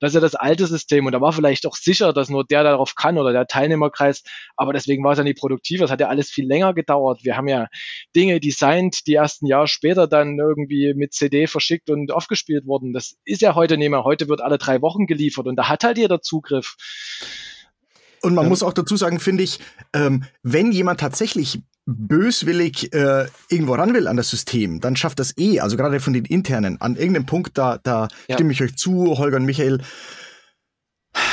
Das 0.00 0.10
ist 0.10 0.14
ja 0.14 0.20
das 0.20 0.34
alte 0.34 0.66
System 0.66 1.06
und 1.06 1.12
da 1.12 1.20
war 1.20 1.32
vielleicht 1.32 1.64
auch 1.64 1.76
sicher, 1.86 2.12
dass 2.12 2.28
nur 2.28 2.44
der 2.44 2.62
darauf 2.62 2.94
kann 2.94 3.16
oder 3.16 3.32
der 3.32 3.46
Teilnehmerkreis. 3.46 4.22
Aber 4.56 4.74
deswegen 4.74 5.02
war 5.02 5.12
es 5.12 5.18
ja 5.18 5.24
nicht 5.24 5.38
produktiv. 5.38 5.80
Das 5.80 5.90
hat 5.90 6.00
ja 6.00 6.08
alles 6.08 6.28
viel 6.30 6.46
länger 6.46 6.74
gedauert. 6.74 7.24
Wir 7.24 7.38
haben 7.38 7.48
ja 7.48 7.68
Dinge 8.14 8.38
designt, 8.40 9.06
die 9.06 9.14
erst 9.14 9.42
ein 9.42 9.46
Jahr 9.46 9.66
später 9.66 10.06
dann 10.06 10.38
irgendwie 10.38 10.92
mit 10.94 11.14
CD 11.14 11.46
verschickt 11.46 11.88
und 11.88 12.12
aufgespielt 12.12 12.66
wurden. 12.66 12.92
Das 12.92 13.16
ist 13.24 13.40
ja 13.40 13.54
heute 13.54 13.78
nicht 13.78 13.88
mehr. 13.88 14.04
Heute 14.04 14.28
wird 14.28 14.42
alle 14.42 14.58
drei 14.58 14.82
Wochen 14.82 15.06
geliefert 15.06 15.46
und 15.46 15.56
da 15.56 15.70
hat 15.70 15.84
halt 15.84 15.96
jeder 15.96 16.20
Zugriff. 16.20 16.76
Und 18.22 18.34
man 18.34 18.44
ja. 18.44 18.48
muss 18.48 18.62
auch 18.62 18.72
dazu 18.72 18.96
sagen, 18.96 19.20
finde 19.20 19.44
ich, 19.44 19.60
ähm, 19.94 20.24
wenn 20.42 20.72
jemand 20.72 21.00
tatsächlich 21.00 21.60
böswillig 21.86 22.92
äh, 22.92 23.26
irgendwo 23.48 23.74
ran 23.74 23.94
will 23.94 24.08
an 24.08 24.16
das 24.16 24.28
System, 24.28 24.80
dann 24.80 24.96
schafft 24.96 25.20
das 25.20 25.38
eh, 25.38 25.60
also 25.60 25.76
gerade 25.76 26.00
von 26.00 26.12
den 26.12 26.24
internen, 26.24 26.80
an 26.80 26.96
irgendeinem 26.96 27.26
Punkt, 27.26 27.56
da, 27.56 27.78
da 27.78 28.08
ja. 28.28 28.34
stimme 28.34 28.52
ich 28.52 28.60
euch 28.60 28.76
zu, 28.76 29.16
Holger 29.18 29.36
und 29.36 29.44
Michael, 29.44 29.80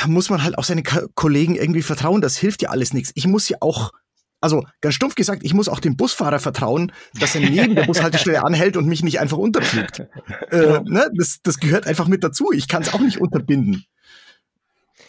muss 0.06 0.30
man 0.30 0.42
halt 0.42 0.58
auch 0.58 0.64
seine 0.64 0.82
Kollegen 0.82 1.56
irgendwie 1.56 1.82
vertrauen. 1.82 2.20
Das 2.20 2.36
hilft 2.36 2.62
ja 2.62 2.70
alles 2.70 2.92
nichts. 2.92 3.12
Ich 3.14 3.26
muss 3.26 3.48
ja 3.48 3.58
auch, 3.60 3.92
also 4.40 4.64
ganz 4.80 4.94
stumpf 4.94 5.14
gesagt, 5.14 5.42
ich 5.44 5.54
muss 5.54 5.68
auch 5.68 5.80
dem 5.80 5.96
Busfahrer 5.96 6.38
vertrauen, 6.38 6.92
dass 7.18 7.34
er 7.34 7.42
neben 7.42 7.74
der 7.74 7.84
Bushaltestelle 7.84 8.42
anhält 8.44 8.76
und 8.76 8.86
mich 8.86 9.02
nicht 9.02 9.20
einfach 9.20 9.38
unterpflügt. 9.38 10.00
Äh, 10.50 10.80
ne? 10.84 11.10
das, 11.16 11.40
das 11.42 11.58
gehört 11.58 11.86
einfach 11.86 12.08
mit 12.08 12.24
dazu. 12.24 12.52
Ich 12.52 12.68
kann 12.68 12.82
es 12.82 12.92
auch 12.92 13.00
nicht 13.00 13.20
unterbinden. 13.20 13.86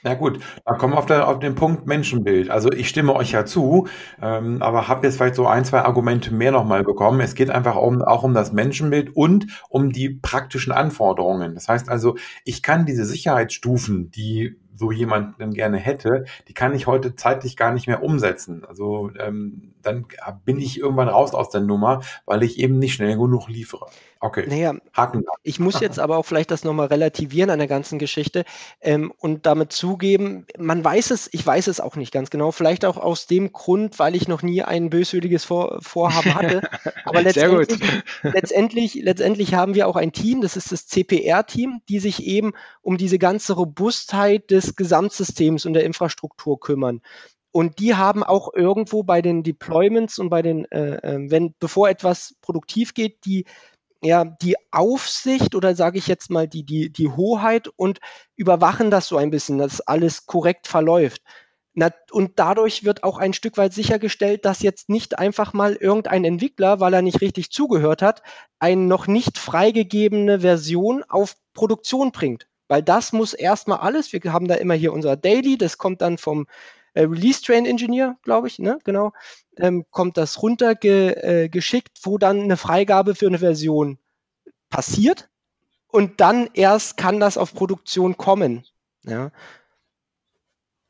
Ja 0.06 0.14
gut, 0.14 0.40
dann 0.66 0.78
kommen 0.78 0.94
wir 0.94 1.00
auf, 1.00 1.08
der, 1.08 1.28
auf 1.28 1.40
den 1.40 1.56
Punkt 1.56 1.88
Menschenbild. 1.88 2.52
Also 2.52 2.72
ich 2.72 2.90
stimme 2.90 3.16
euch 3.16 3.32
ja 3.32 3.44
zu, 3.44 3.88
ähm, 4.22 4.62
aber 4.62 4.88
habe 4.88 5.08
jetzt 5.08 5.18
vielleicht 5.18 5.34
so 5.34 5.48
ein, 5.48 5.66
zwei 5.66 5.82
Argumente 5.82 6.32
mehr 6.32 6.52
nochmal 6.52 6.84
bekommen. 6.84 7.22
Es 7.22 7.34
geht 7.34 7.50
einfach 7.50 7.76
um, 7.76 8.04
auch 8.04 8.22
um 8.22 8.36
das 8.36 8.54
Menschenbild 8.54 9.16
und 9.16 9.48
um 9.68 9.92
die 9.92 10.10
praktischen 10.10 10.72
Anforderungen. 10.72 11.56
Das 11.56 11.68
heißt 11.68 11.90
also, 11.90 12.18
ich 12.44 12.62
kann 12.62 12.86
diese 12.86 13.04
Sicherheitsstufen, 13.04 14.12
die 14.12 14.60
so 14.76 14.92
jemand 14.92 15.40
dann 15.40 15.54
gerne 15.54 15.78
hätte, 15.78 16.26
die 16.48 16.54
kann 16.54 16.74
ich 16.74 16.88
heute 16.88 17.16
zeitlich 17.16 17.56
gar 17.56 17.74
nicht 17.74 17.88
mehr 17.88 18.04
umsetzen. 18.04 18.66
Also 18.66 19.12
ähm, 19.20 19.75
dann 19.86 20.06
bin 20.44 20.60
ich 20.60 20.80
irgendwann 20.80 21.10
raus 21.10 21.34
aus 21.34 21.50
der 21.50 21.62
Nummer, 21.62 22.02
weil 22.26 22.44
ich 22.44 22.60
eben 22.60 22.80
nicht 22.80 22.94
schnell 22.94 23.18
genug 23.18 23.48
liefere. 23.48 23.88
Okay. 24.26 24.46
Naja, 24.48 24.74
Haken. 24.94 25.24
Ich 25.44 25.60
muss 25.60 25.80
jetzt 25.80 26.00
aber 26.00 26.18
auch 26.18 26.26
vielleicht 26.26 26.50
das 26.50 26.64
nochmal 26.64 26.88
relativieren 26.88 27.52
an 27.52 27.60
der 27.60 27.68
ganzen 27.68 28.00
Geschichte 28.00 28.44
ähm, 28.82 29.14
und 29.20 29.46
damit 29.46 29.72
zugeben, 29.72 30.48
man 30.58 30.84
weiß 30.84 31.12
es, 31.12 31.30
ich 31.32 31.46
weiß 31.46 31.68
es 31.68 31.80
auch 31.80 31.96
nicht 31.96 32.12
ganz 32.12 32.32
genau, 32.32 32.52
vielleicht 32.52 32.86
auch 32.86 32.98
aus 32.98 33.28
dem 33.28 33.52
Grund, 33.52 34.00
weil 34.00 34.16
ich 34.16 34.28
noch 34.28 34.42
nie 34.42 34.64
ein 34.64 34.90
böswilliges 34.90 35.44
Vor 35.44 35.78
Vorhaben 35.82 36.34
hatte. 36.34 36.68
Aber 37.04 37.22
letztendlich, 37.22 37.80
letztendlich, 38.24 38.96
letztendlich 38.96 39.54
haben 39.54 39.76
wir 39.76 39.88
auch 39.88 39.96
ein 39.96 40.12
Team, 40.12 40.42
das 40.42 40.58
ist 40.58 40.72
das 40.72 40.88
CPR-Team, 40.88 41.82
die 41.88 42.00
sich 42.00 42.24
eben 42.24 42.54
um 42.82 42.98
diese 42.98 43.20
ganze 43.20 43.54
Robustheit 43.54 44.50
des 44.50 44.76
Gesamtsystems 44.76 45.68
und 45.68 45.74
der 45.74 45.84
Infrastruktur 45.84 46.60
kümmern. 46.60 47.02
Und 47.56 47.80
die 47.80 47.96
haben 47.96 48.22
auch 48.22 48.54
irgendwo 48.54 49.04
bei 49.04 49.22
den 49.22 49.42
Deployments 49.42 50.20
und 50.20 50.28
bei 50.28 50.42
den, 50.42 50.66
äh, 50.72 50.96
äh, 50.98 51.32
wenn, 51.32 51.56
bevor 51.58 51.88
etwas 51.88 52.36
produktiv 52.42 52.94
geht, 52.94 53.24
die 53.24 53.46
ja, 54.04 54.26
die 54.26 54.58
Aufsicht 54.72 55.56
oder 55.56 55.74
sage 55.74 55.98
ich 55.98 56.08
jetzt 56.08 56.30
mal 56.30 56.50
die, 56.50 56.66
die, 56.66 56.92
die 56.92 57.08
Hoheit 57.08 57.70
und 57.78 58.02
überwachen 58.36 58.92
das 58.92 59.08
so 59.08 59.16
ein 59.16 59.30
bisschen, 59.30 59.58
dass 59.58 59.80
alles 59.80 60.26
korrekt 60.26 60.68
verläuft. 60.68 61.22
Na, 61.74 61.92
und 62.12 62.40
dadurch 62.40 62.84
wird 62.84 63.06
auch 63.06 63.20
ein 63.20 63.32
Stück 63.32 63.56
weit 63.56 63.72
sichergestellt, 63.74 64.44
dass 64.44 64.62
jetzt 64.62 64.90
nicht 64.90 65.18
einfach 65.18 65.54
mal 65.54 65.76
irgendein 65.76 66.26
Entwickler, 66.26 66.82
weil 66.82 66.94
er 66.94 67.02
nicht 67.02 67.22
richtig 67.22 67.52
zugehört 67.52 68.02
hat, 68.02 68.22
eine 68.60 68.82
noch 68.82 69.08
nicht 69.08 69.38
freigegebene 69.38 70.42
Version 70.42 71.06
auf 71.08 71.38
Produktion 71.54 72.12
bringt. 72.12 72.48
Weil 72.68 72.84
das 72.84 73.14
muss 73.14 73.34
erstmal 73.34 73.80
alles, 73.80 74.12
wir 74.12 74.22
haben 74.34 74.50
da 74.50 74.56
immer 74.56 74.74
hier 74.74 74.92
unser 74.92 75.16
Daily, 75.16 75.58
das 75.58 75.78
kommt 75.78 76.02
dann 76.02 76.18
vom 76.18 76.48
äh, 76.96 77.04
Release 77.04 77.42
Train 77.42 77.66
Engineer, 77.66 78.18
glaube 78.24 78.48
ich, 78.48 78.58
ne, 78.58 78.80
genau, 78.84 79.14
ähm, 79.58 79.86
kommt 79.92 80.18
das 80.18 80.42
runtergeschickt, 80.42 81.98
äh, 81.98 82.02
wo 82.04 82.18
dann 82.18 82.42
eine 82.42 82.58
Freigabe 82.58 83.14
für 83.16 83.28
eine 83.28 83.40
Version 83.40 84.00
passiert 84.70 85.30
und 85.88 86.20
dann 86.20 86.50
erst 86.54 86.98
kann 86.98 87.20
das 87.20 87.38
auf 87.38 87.54
Produktion 87.54 88.18
kommen. 88.18 88.66
Ja. 89.04 89.32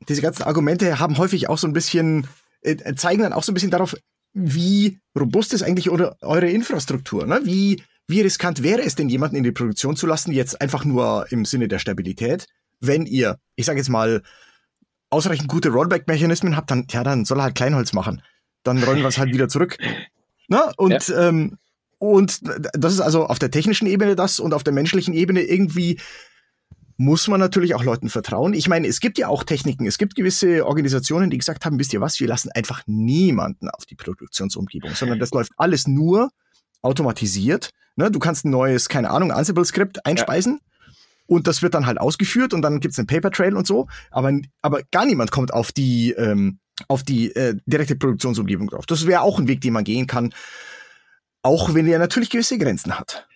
Diese 0.08 0.22
ganzen 0.22 0.44
Argumente 0.44 0.98
haben 0.98 1.18
häufig 1.18 1.48
auch 1.48 1.58
so 1.58 1.66
ein 1.66 1.72
bisschen, 1.72 2.26
äh, 2.62 2.94
zeigen 2.94 3.22
dann 3.22 3.32
auch 3.32 3.42
so 3.42 3.52
ein 3.52 3.54
bisschen 3.54 3.70
darauf, 3.70 3.94
wie 4.32 5.00
robust 5.18 5.54
ist 5.54 5.62
eigentlich 5.62 5.90
eure, 5.90 6.16
eure 6.20 6.50
Infrastruktur, 6.50 7.26
ne? 7.26 7.40
Wie, 7.44 7.82
wie 8.06 8.20
riskant 8.20 8.62
wäre 8.62 8.82
es 8.82 8.94
denn, 8.94 9.08
jemanden 9.08 9.36
in 9.36 9.44
die 9.44 9.52
Produktion 9.52 9.96
zu 9.96 10.06
lassen, 10.06 10.30
jetzt 10.30 10.60
einfach 10.60 10.84
nur 10.84 11.26
im 11.30 11.44
Sinne 11.44 11.68
der 11.68 11.78
Stabilität, 11.78 12.46
wenn 12.78 13.06
ihr, 13.06 13.38
ich 13.56 13.66
sage 13.66 13.78
jetzt 13.78 13.88
mal, 13.88 14.22
ausreichend 15.10 15.48
gute 15.48 15.70
Rollback-Mechanismen 15.70 16.56
habt, 16.56 16.70
dann, 16.70 16.86
ja, 16.90 17.04
dann 17.04 17.24
soll 17.24 17.40
er 17.40 17.44
halt 17.44 17.54
Kleinholz 17.54 17.92
machen. 17.92 18.22
Dann 18.62 18.82
rollen 18.82 19.00
wir 19.00 19.08
es 19.08 19.18
halt 19.18 19.32
wieder 19.32 19.48
zurück. 19.48 19.78
Na? 20.48 20.72
Und, 20.76 21.08
ja. 21.08 21.28
ähm, 21.28 21.58
und 21.98 22.40
das 22.74 22.92
ist 22.92 23.00
also 23.00 23.26
auf 23.26 23.38
der 23.38 23.50
technischen 23.50 23.86
Ebene 23.86 24.16
das 24.16 24.38
und 24.38 24.52
auf 24.52 24.64
der 24.64 24.72
menschlichen 24.72 25.14
Ebene 25.14 25.42
irgendwie 25.42 25.98
muss 26.98 27.28
man 27.28 27.40
natürlich 27.40 27.74
auch 27.74 27.84
Leuten 27.84 28.08
vertrauen. 28.08 28.54
Ich 28.54 28.68
meine, 28.68 28.86
es 28.86 29.00
gibt 29.00 29.18
ja 29.18 29.28
auch 29.28 29.44
Techniken. 29.44 29.86
Es 29.86 29.98
gibt 29.98 30.14
gewisse 30.14 30.64
Organisationen, 30.66 31.30
die 31.30 31.38
gesagt 31.38 31.64
haben, 31.64 31.78
wisst 31.78 31.92
ihr 31.92 32.00
was, 32.00 32.18
wir 32.20 32.26
lassen 32.26 32.50
einfach 32.52 32.82
niemanden 32.86 33.68
auf 33.68 33.84
die 33.84 33.96
Produktionsumgebung, 33.96 34.94
sondern 34.94 35.18
das 35.18 35.30
läuft 35.30 35.52
alles 35.56 35.86
nur 35.86 36.30
automatisiert. 36.80 37.70
Ne? 37.96 38.10
Du 38.10 38.18
kannst 38.18 38.44
ein 38.44 38.50
neues, 38.50 38.88
keine 38.88 39.10
Ahnung, 39.10 39.30
Ansible-Skript 39.30 40.06
einspeisen. 40.06 40.60
Ja 40.62 40.66
und 41.26 41.46
das 41.46 41.62
wird 41.62 41.74
dann 41.74 41.86
halt 41.86 41.98
ausgeführt 41.98 42.54
und 42.54 42.62
dann 42.62 42.80
gibt's 42.80 42.98
einen 42.98 43.06
Paper 43.06 43.30
Trail 43.30 43.56
und 43.56 43.66
so, 43.66 43.88
aber, 44.10 44.32
aber 44.62 44.82
gar 44.90 45.06
niemand 45.06 45.30
kommt 45.30 45.52
auf 45.52 45.72
die, 45.72 46.12
ähm, 46.12 46.58
auf 46.88 47.02
die 47.02 47.34
äh, 47.34 47.56
direkte 47.66 47.96
Produktionsumgebung 47.96 48.68
drauf. 48.68 48.86
Das 48.86 49.06
wäre 49.06 49.22
auch 49.22 49.38
ein 49.38 49.48
Weg, 49.48 49.60
den 49.60 49.72
man 49.72 49.84
gehen 49.84 50.06
kann, 50.06 50.34
auch 51.42 51.74
wenn 51.74 51.86
er 51.86 51.98
natürlich 51.98 52.30
gewisse 52.30 52.58
Grenzen 52.58 52.98
hat. 52.98 53.26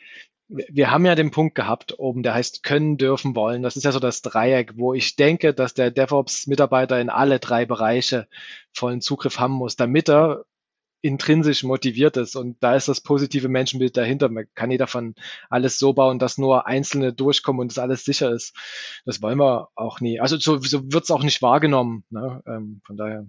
Wir 0.48 0.90
haben 0.90 1.06
ja 1.06 1.14
den 1.14 1.30
Punkt 1.30 1.54
gehabt 1.54 1.96
oben, 2.00 2.24
der 2.24 2.34
heißt 2.34 2.64
können, 2.64 2.96
dürfen, 2.96 3.36
wollen. 3.36 3.62
Das 3.62 3.76
ist 3.76 3.84
ja 3.84 3.92
so 3.92 4.00
das 4.00 4.20
Dreieck, 4.20 4.72
wo 4.76 4.94
ich 4.94 5.14
denke, 5.14 5.54
dass 5.54 5.74
der 5.74 5.92
DevOps-Mitarbeiter 5.92 7.00
in 7.00 7.08
alle 7.08 7.38
drei 7.38 7.66
Bereiche 7.66 8.26
vollen 8.72 9.00
Zugriff 9.00 9.38
haben 9.38 9.52
muss, 9.52 9.76
damit 9.76 10.08
er 10.08 10.44
intrinsisch 11.02 11.62
motiviert 11.64 12.16
ist. 12.16 12.36
Und 12.36 12.62
da 12.62 12.74
ist 12.74 12.88
das 12.88 13.00
positive 13.00 13.48
Menschenbild 13.48 13.96
dahinter. 13.96 14.28
Man 14.28 14.46
kann 14.54 14.68
nicht 14.68 14.80
davon 14.80 15.14
alles 15.48 15.78
so 15.78 15.92
bauen, 15.92 16.18
dass 16.18 16.38
nur 16.38 16.66
Einzelne 16.66 17.12
durchkommen 17.12 17.60
und 17.60 17.72
das 17.72 17.78
alles 17.78 18.04
sicher 18.04 18.30
ist. 18.30 18.54
Das 19.04 19.22
wollen 19.22 19.38
wir 19.38 19.68
auch 19.74 20.00
nie. 20.00 20.20
Also 20.20 20.36
so, 20.36 20.58
so 20.58 20.92
wird 20.92 21.04
es 21.04 21.10
auch 21.10 21.22
nicht 21.22 21.42
wahrgenommen. 21.42 22.04
Ne? 22.10 22.42
Ähm, 22.46 22.80
von 22.84 22.96
daher. 22.96 23.26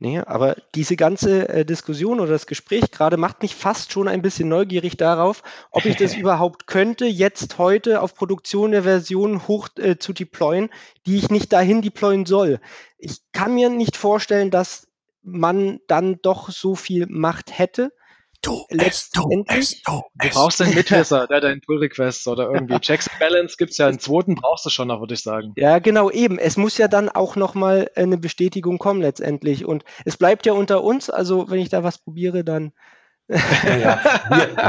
Nee, 0.00 0.20
aber 0.20 0.56
diese 0.76 0.94
ganze 0.94 1.48
äh, 1.48 1.64
Diskussion 1.64 2.20
oder 2.20 2.30
das 2.30 2.46
Gespräch 2.46 2.92
gerade 2.92 3.16
macht 3.16 3.42
mich 3.42 3.56
fast 3.56 3.90
schon 3.90 4.06
ein 4.06 4.22
bisschen 4.22 4.48
neugierig 4.48 4.96
darauf, 4.96 5.42
ob 5.72 5.86
ich 5.86 5.96
das 5.96 6.14
überhaupt 6.16 6.68
könnte, 6.68 7.06
jetzt 7.06 7.58
heute 7.58 8.00
auf 8.00 8.14
Produktion 8.14 8.70
der 8.70 8.84
Version 8.84 9.48
hoch 9.48 9.68
äh, 9.76 9.98
zu 9.98 10.12
deployen, 10.12 10.70
die 11.04 11.16
ich 11.16 11.30
nicht 11.30 11.52
dahin 11.52 11.82
deployen 11.82 12.26
soll. 12.26 12.60
Ich 12.96 13.18
kann 13.32 13.56
mir 13.56 13.70
nicht 13.70 13.96
vorstellen, 13.96 14.52
dass 14.52 14.87
man 15.30 15.80
dann 15.86 16.18
doch 16.22 16.50
so 16.50 16.74
viel 16.74 17.06
Macht 17.08 17.58
hätte. 17.58 17.92
Du, 18.40 18.64
es, 18.68 19.10
du, 19.10 19.44
es, 19.48 19.82
du, 19.82 20.02
du 20.14 20.28
brauchst 20.28 20.62
einen 20.62 20.74
Mitwisser, 20.74 21.26
der 21.26 21.40
deinen 21.40 21.60
Pull 21.60 21.78
Request 21.78 22.28
oder 22.28 22.50
irgendwie 22.52 22.78
Checks 22.80 23.08
and 23.08 23.18
Balance 23.18 23.56
gibt's 23.58 23.78
ja 23.78 23.88
einen 23.88 23.98
zweiten 23.98 24.36
brauchst 24.36 24.64
du 24.64 24.70
schon 24.70 24.88
noch, 24.88 25.00
würde 25.00 25.14
ich 25.14 25.22
sagen. 25.22 25.54
Ja, 25.56 25.80
genau, 25.80 26.08
eben. 26.10 26.38
Es 26.38 26.56
muss 26.56 26.78
ja 26.78 26.86
dann 26.86 27.08
auch 27.08 27.34
nochmal 27.34 27.90
eine 27.96 28.16
Bestätigung 28.16 28.78
kommen 28.78 29.02
letztendlich. 29.02 29.64
Und 29.64 29.84
es 30.04 30.16
bleibt 30.16 30.46
ja 30.46 30.52
unter 30.52 30.84
uns, 30.84 31.10
also 31.10 31.50
wenn 31.50 31.58
ich 31.58 31.68
da 31.68 31.82
was 31.82 31.98
probiere, 31.98 32.44
dann 32.44 32.72
ja, 33.28 33.76
ja. 33.76 34.00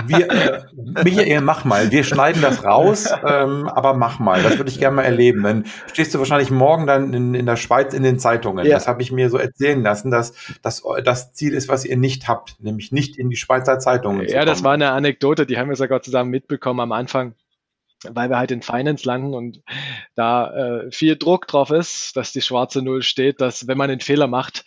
Wir, 0.06 0.28
wir, 0.28 0.30
äh, 0.30 1.04
Michael, 1.04 1.42
mach 1.42 1.64
mal. 1.64 1.92
Wir 1.92 2.04
schneiden 2.04 2.42
das 2.42 2.64
raus, 2.66 3.10
ähm, 3.26 3.68
aber 3.68 3.94
mach 3.94 4.20
mal. 4.20 4.44
Das 4.44 4.58
würde 4.58 4.70
ich 4.70 4.80
gerne 4.80 4.98
mal 4.98 5.04
erleben. 5.04 5.44
Dann 5.44 5.66
stehst 5.92 6.14
du 6.14 6.20
wahrscheinlich 6.20 6.52
morgen 6.52 6.86
dann 6.86 7.14
in, 7.14 7.34
in 7.34 7.46
der 7.46 7.56
Schweiz 7.56 7.94
in 7.94 8.04
den 8.04 8.20
Zeitungen. 8.20 8.66
Ja. 8.66 8.76
Das 8.76 8.88
habe 8.88 9.02
ich 9.02 9.12
mir 9.12 9.30
so 9.30 9.38
erzählen 9.38 9.82
lassen, 9.82 10.12
dass 10.12 10.34
das 10.62 10.84
das 11.04 11.34
Ziel 11.34 11.54
ist, 11.54 11.70
was 11.70 11.86
ihr 11.86 11.98
nicht 11.98 12.28
habt, 12.28 12.58
nämlich 12.60 12.92
nicht 12.92 13.18
in 13.18 13.30
die 13.30 13.38
Schweizer 13.38 13.80
Zeitungen. 13.80 14.28
Ja, 14.28 14.44
das 14.44 14.64
war 14.64 14.74
eine 14.74 14.92
Anekdote, 14.92 15.46
die 15.46 15.58
haben 15.58 15.70
wir 15.70 15.76
sogar 15.76 16.02
zusammen 16.02 16.30
mitbekommen 16.30 16.82
am 16.82 16.92
Anfang 16.92 17.36
weil 18.08 18.30
wir 18.30 18.38
halt 18.38 18.52
in 18.52 18.62
Finance 18.62 19.06
landen 19.06 19.34
und 19.34 19.62
da 20.16 20.54
äh, 20.54 20.92
viel 20.92 21.18
Druck 21.18 21.48
drauf 21.48 21.72
ist, 21.72 22.16
dass 22.16 22.32
die 22.32 22.42
schwarze 22.42 22.82
Null 22.82 23.02
steht, 23.02 23.42
dass 23.42 23.68
wenn 23.68 23.78
man 23.78 23.90
einen 23.90 24.00
Fehler 24.00 24.28
macht, 24.28 24.64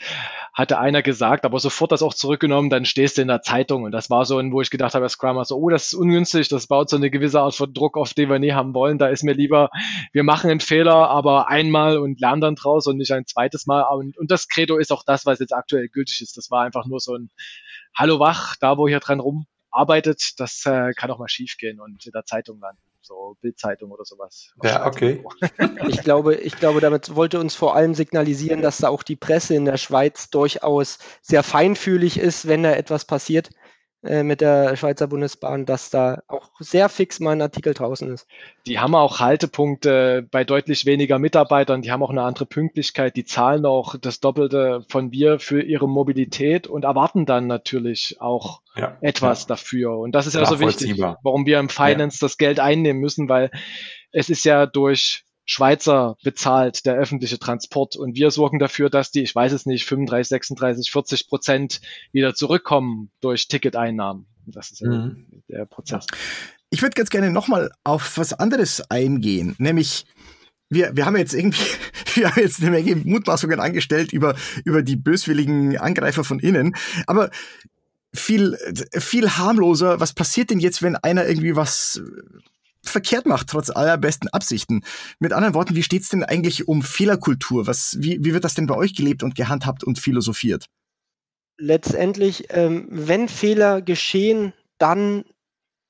hatte 0.53 0.79
einer 0.79 1.03
gesagt, 1.03 1.47
aber 1.47 1.59
sofort 1.59 1.93
das 1.93 2.03
auch 2.03 2.13
zurückgenommen, 2.13 2.69
dann 2.69 2.85
stehst 2.85 3.17
du 3.17 3.23
in 3.23 3.29
der 3.29 3.41
Zeitung. 3.41 3.85
Und 3.85 3.93
das 3.93 4.11
war 4.11 4.27
so 4.27 4.37
wo 4.53 4.61
ich 4.61 4.71
gedacht 4.71 4.95
habe, 4.95 5.05
als 5.05 5.13
Scrum 5.13 5.43
so, 5.45 5.57
oh, 5.57 5.71
das 5.71 5.87
ist 5.87 5.95
ungünstig, 5.95 6.49
das 6.49 6.67
baut 6.67 6.91
so 6.91 6.97
eine 6.97 7.11
gewisse 7.11 7.41
Art 7.41 7.55
von 7.55 7.73
Druck 7.73 7.97
auf, 7.97 8.13
den 8.13 8.29
wir 8.29 8.39
nie 8.39 8.53
haben 8.53 8.75
wollen. 8.75 8.99
Da 8.99 9.09
ist 9.09 9.23
mir 9.23 9.33
lieber, 9.33 9.71
wir 10.13 10.25
machen 10.25 10.51
einen 10.51 10.61
Fehler, 10.61 11.09
aber 11.09 11.49
einmal 11.49 11.97
und 11.99 12.21
lernen 12.21 12.43
dann 12.43 12.55
draus 12.55 12.87
und 12.87 12.99
nicht 12.99 13.13
ein 13.13 13.27
zweites 13.27 13.67
Mal. 13.67 13.83
Und, 13.95 14.19
und 14.19 14.31
das 14.31 14.49
Credo 14.49 14.77
ist 14.77 14.93
auch 14.93 15.05
das, 15.05 15.25
was 15.25 15.39
jetzt 15.39 15.55
aktuell 15.55 15.89
gültig 15.89 16.21
ist. 16.21 16.37
Das 16.37 16.51
war 16.51 16.65
einfach 16.65 16.87
nur 16.87 17.01
so 17.01 17.15
ein 17.15 17.31
Hallo 17.97 18.19
wach, 18.19 18.57
da 18.61 18.77
wo 18.77 18.87
ihr 18.87 19.01
dran 19.01 19.21
rumarbeitet, 19.21 20.35
das 20.39 20.65
äh, 20.67 20.93
kann 20.93 21.11
auch 21.11 21.19
mal 21.19 21.29
schief 21.29 21.57
gehen 21.59 21.81
und 21.81 22.05
in 22.05 22.13
der 22.13 22.25
Zeitung 22.25 22.59
landen 22.61 22.92
so 23.03 23.37
Bildzeitung 23.41 23.91
oder 23.91 24.05
sowas. 24.05 24.53
Ja, 24.63 24.87
okay. 24.87 25.25
Ich 25.89 26.03
glaube, 26.03 26.35
ich 26.35 26.57
glaube, 26.57 26.81
damit 26.81 27.15
wollte 27.15 27.39
uns 27.39 27.55
vor 27.55 27.75
allem 27.75 27.95
signalisieren, 27.95 28.63
dass 28.63 28.79
da 28.79 28.89
auch 28.89 29.03
die 29.03 29.17
Presse 29.17 29.55
in 29.55 29.65
der 29.65 29.77
Schweiz 29.77 30.31
durchaus 30.31 30.99
sehr 31.21 31.43
feinfühlig 31.43 32.19
ist, 32.19 32.47
wenn 32.47 32.63
da 32.63 32.73
etwas 32.73 33.05
passiert. 33.05 33.51
Äh, 34.05 34.25
mit 34.25 34.41
der 34.41 34.77
Schweizer 34.77 35.07
Bundesbahn, 35.07 35.65
dass 35.65 35.91
da 35.91 36.23
auch 36.27 36.51
sehr 36.59 36.89
fix 36.89 37.21
mal 37.21 37.31
ein 37.33 37.43
Artikel 37.43 37.73
draußen 37.73 38.13
ist. 38.13 38.27
Die 38.67 38.81
haben 38.81 38.95
auch 38.97 39.21
Haltepunkte 39.21 40.27
bei 40.31 40.43
deutlich 40.43 40.87
weniger 40.87 41.21
Mitarbeitern, 41.21 41.83
die 41.83 41.93
haben 41.93 42.03
auch 42.03 42.11
eine 42.11 42.23
andere 42.23 42.47
Pünktlichkeit, 42.47 43.17
die 43.17 43.25
zahlen 43.25 43.65
auch 43.65 43.97
das 43.97 44.19
Doppelte 44.19 44.85
von 44.89 45.13
wir 45.13 45.39
für 45.39 45.63
ihre 45.63 45.89
Mobilität 45.89 46.67
und 46.67 46.85
erwarten 46.85 47.27
dann 47.27 47.47
natürlich 47.47 48.17
auch 48.21 48.63
ja, 48.75 48.97
etwas 49.01 49.43
ja. 49.43 49.49
dafür. 49.49 49.97
Und 49.99 50.17
das 50.17 50.27
ist 50.27 50.35
ja 50.35 50.45
so 50.47 50.59
wichtig, 50.59 50.99
warum 50.99 51.47
wir 51.47 51.61
im 51.61 51.69
Finance 51.69 52.19
ja. 52.21 52.27
das 52.27 52.39
Geld 52.39 52.59
einnehmen 52.59 53.01
müssen, 53.01 53.29
weil 53.29 53.51
es 54.11 54.31
ist 54.31 54.45
ja 54.45 54.67
durch 54.67 55.25
Schweizer 55.45 56.17
bezahlt 56.23 56.87
der 56.87 56.95
öffentliche 56.95 57.39
Transport 57.39 57.97
und 57.97 58.15
wir 58.15 58.31
sorgen 58.31 58.59
dafür, 58.59 58.91
dass 58.91 59.11
die, 59.11 59.23
ich 59.23 59.35
weiß 59.35 59.53
es 59.53 59.67
nicht, 59.67 59.85
35, 59.87 60.29
36, 60.29 60.91
40 60.91 61.29
Prozent 61.29 61.81
wieder 62.13 62.35
zurückkommen 62.35 63.11
durch 63.21 63.49
Ticketeinnahmen. 63.49 64.27
Das 64.47 64.71
ist 64.71 64.83
mhm. 64.83 65.43
der 65.49 65.67
Prozess. 65.67 66.07
Ich 66.71 66.83
würde 66.83 66.95
ganz 66.95 67.11
gerne 67.11 67.31
nochmal 67.31 67.71
auf 67.85 68.17
was 68.17 68.33
anderes 68.33 68.83
eingehen, 68.91 69.55
nämlich 69.59 70.07
wir, 70.69 70.97
wir 70.97 71.05
haben 71.05 71.17
jetzt 71.17 71.35
irgendwie, 71.35 71.61
wir 72.15 72.31
haben 72.31 72.41
jetzt 72.41 72.61
eine 72.61 72.71
Menge 72.71 72.97
Mutmaßungen 72.97 73.61
angestellt 73.61 74.13
über, 74.13 74.35
über 74.65 74.83
die 74.83 74.97
böswilligen 74.97 75.77
Angreifer 75.77 76.25
von 76.25 76.39
innen, 76.39 76.75
aber 77.07 77.31
viel, 78.15 78.59
viel 78.99 79.31
harmloser, 79.31 80.01
was 80.01 80.13
passiert 80.13 80.51
denn 80.51 80.61
jetzt, 80.61 80.83
wenn 80.83 80.97
einer 80.97 81.27
irgendwie 81.27 81.57
was 81.57 82.03
verkehrt 82.85 83.27
macht, 83.27 83.49
trotz 83.49 83.71
aller 83.71 83.97
besten 83.99 84.29
Absichten. 84.29 84.83
Mit 85.19 85.33
anderen 85.33 85.55
Worten, 85.55 85.75
wie 85.77 85.83
steht's 85.83 86.09
denn 86.09 86.25
eigentlich 86.25 86.69
um 86.69 86.83
Fehlerkultur? 86.83 87.67
Was, 87.67 87.97
wie, 87.99 88.19
wie 88.23 88.35
wird 88.35 88.45
das 88.45 88.55
denn 88.55 88.67
bei 88.67 88.77
euch 88.77 88.95
gelebt 88.95 89.23
und 89.23 89.35
gehandhabt 89.35 89.85
und 89.85 89.99
philosophiert? 89.99 90.67
Letztendlich, 91.59 92.47
ähm, 92.51 92.89
wenn 92.91 93.29
Fehler 93.29 93.83
geschehen, 93.83 94.53
dann 94.79 95.25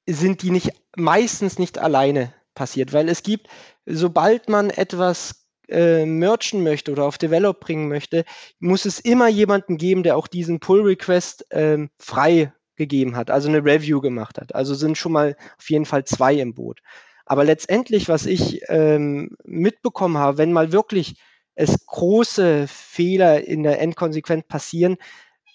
sind 0.08 0.42
die 0.42 0.50
nicht 0.50 0.72
meistens 0.96 1.58
nicht 1.58 1.78
alleine 1.78 2.34
passiert, 2.54 2.92
weil 2.92 3.08
es 3.08 3.22
gibt, 3.22 3.48
sobald 3.86 4.48
man 4.48 4.70
etwas 4.70 5.46
äh, 5.68 6.04
merchen 6.04 6.62
möchte 6.62 6.92
oder 6.92 7.04
auf 7.04 7.18
Develop 7.18 7.60
bringen 7.60 7.88
möchte, 7.88 8.24
muss 8.58 8.84
es 8.84 9.00
immer 9.00 9.28
jemanden 9.28 9.78
geben, 9.78 10.02
der 10.02 10.16
auch 10.16 10.26
diesen 10.26 10.60
Pull-Request 10.60 11.46
ähm, 11.50 11.90
frei 11.98 12.52
gegeben 12.82 13.16
hat, 13.16 13.30
also 13.30 13.48
eine 13.48 13.64
Review 13.64 14.00
gemacht 14.00 14.38
hat. 14.40 14.54
Also 14.54 14.74
sind 14.74 14.98
schon 14.98 15.12
mal 15.12 15.36
auf 15.58 15.70
jeden 15.70 15.86
Fall 15.86 16.04
zwei 16.04 16.34
im 16.34 16.54
Boot. 16.54 16.80
Aber 17.24 17.44
letztendlich, 17.44 18.08
was 18.08 18.26
ich 18.26 18.62
ähm, 18.68 19.36
mitbekommen 19.44 20.18
habe, 20.18 20.38
wenn 20.38 20.52
mal 20.52 20.72
wirklich 20.72 21.14
es 21.54 21.86
große 21.86 22.66
Fehler 22.66 23.46
in 23.46 23.62
der 23.62 23.80
Endkonsequenz 23.80 24.46
passieren, 24.48 24.96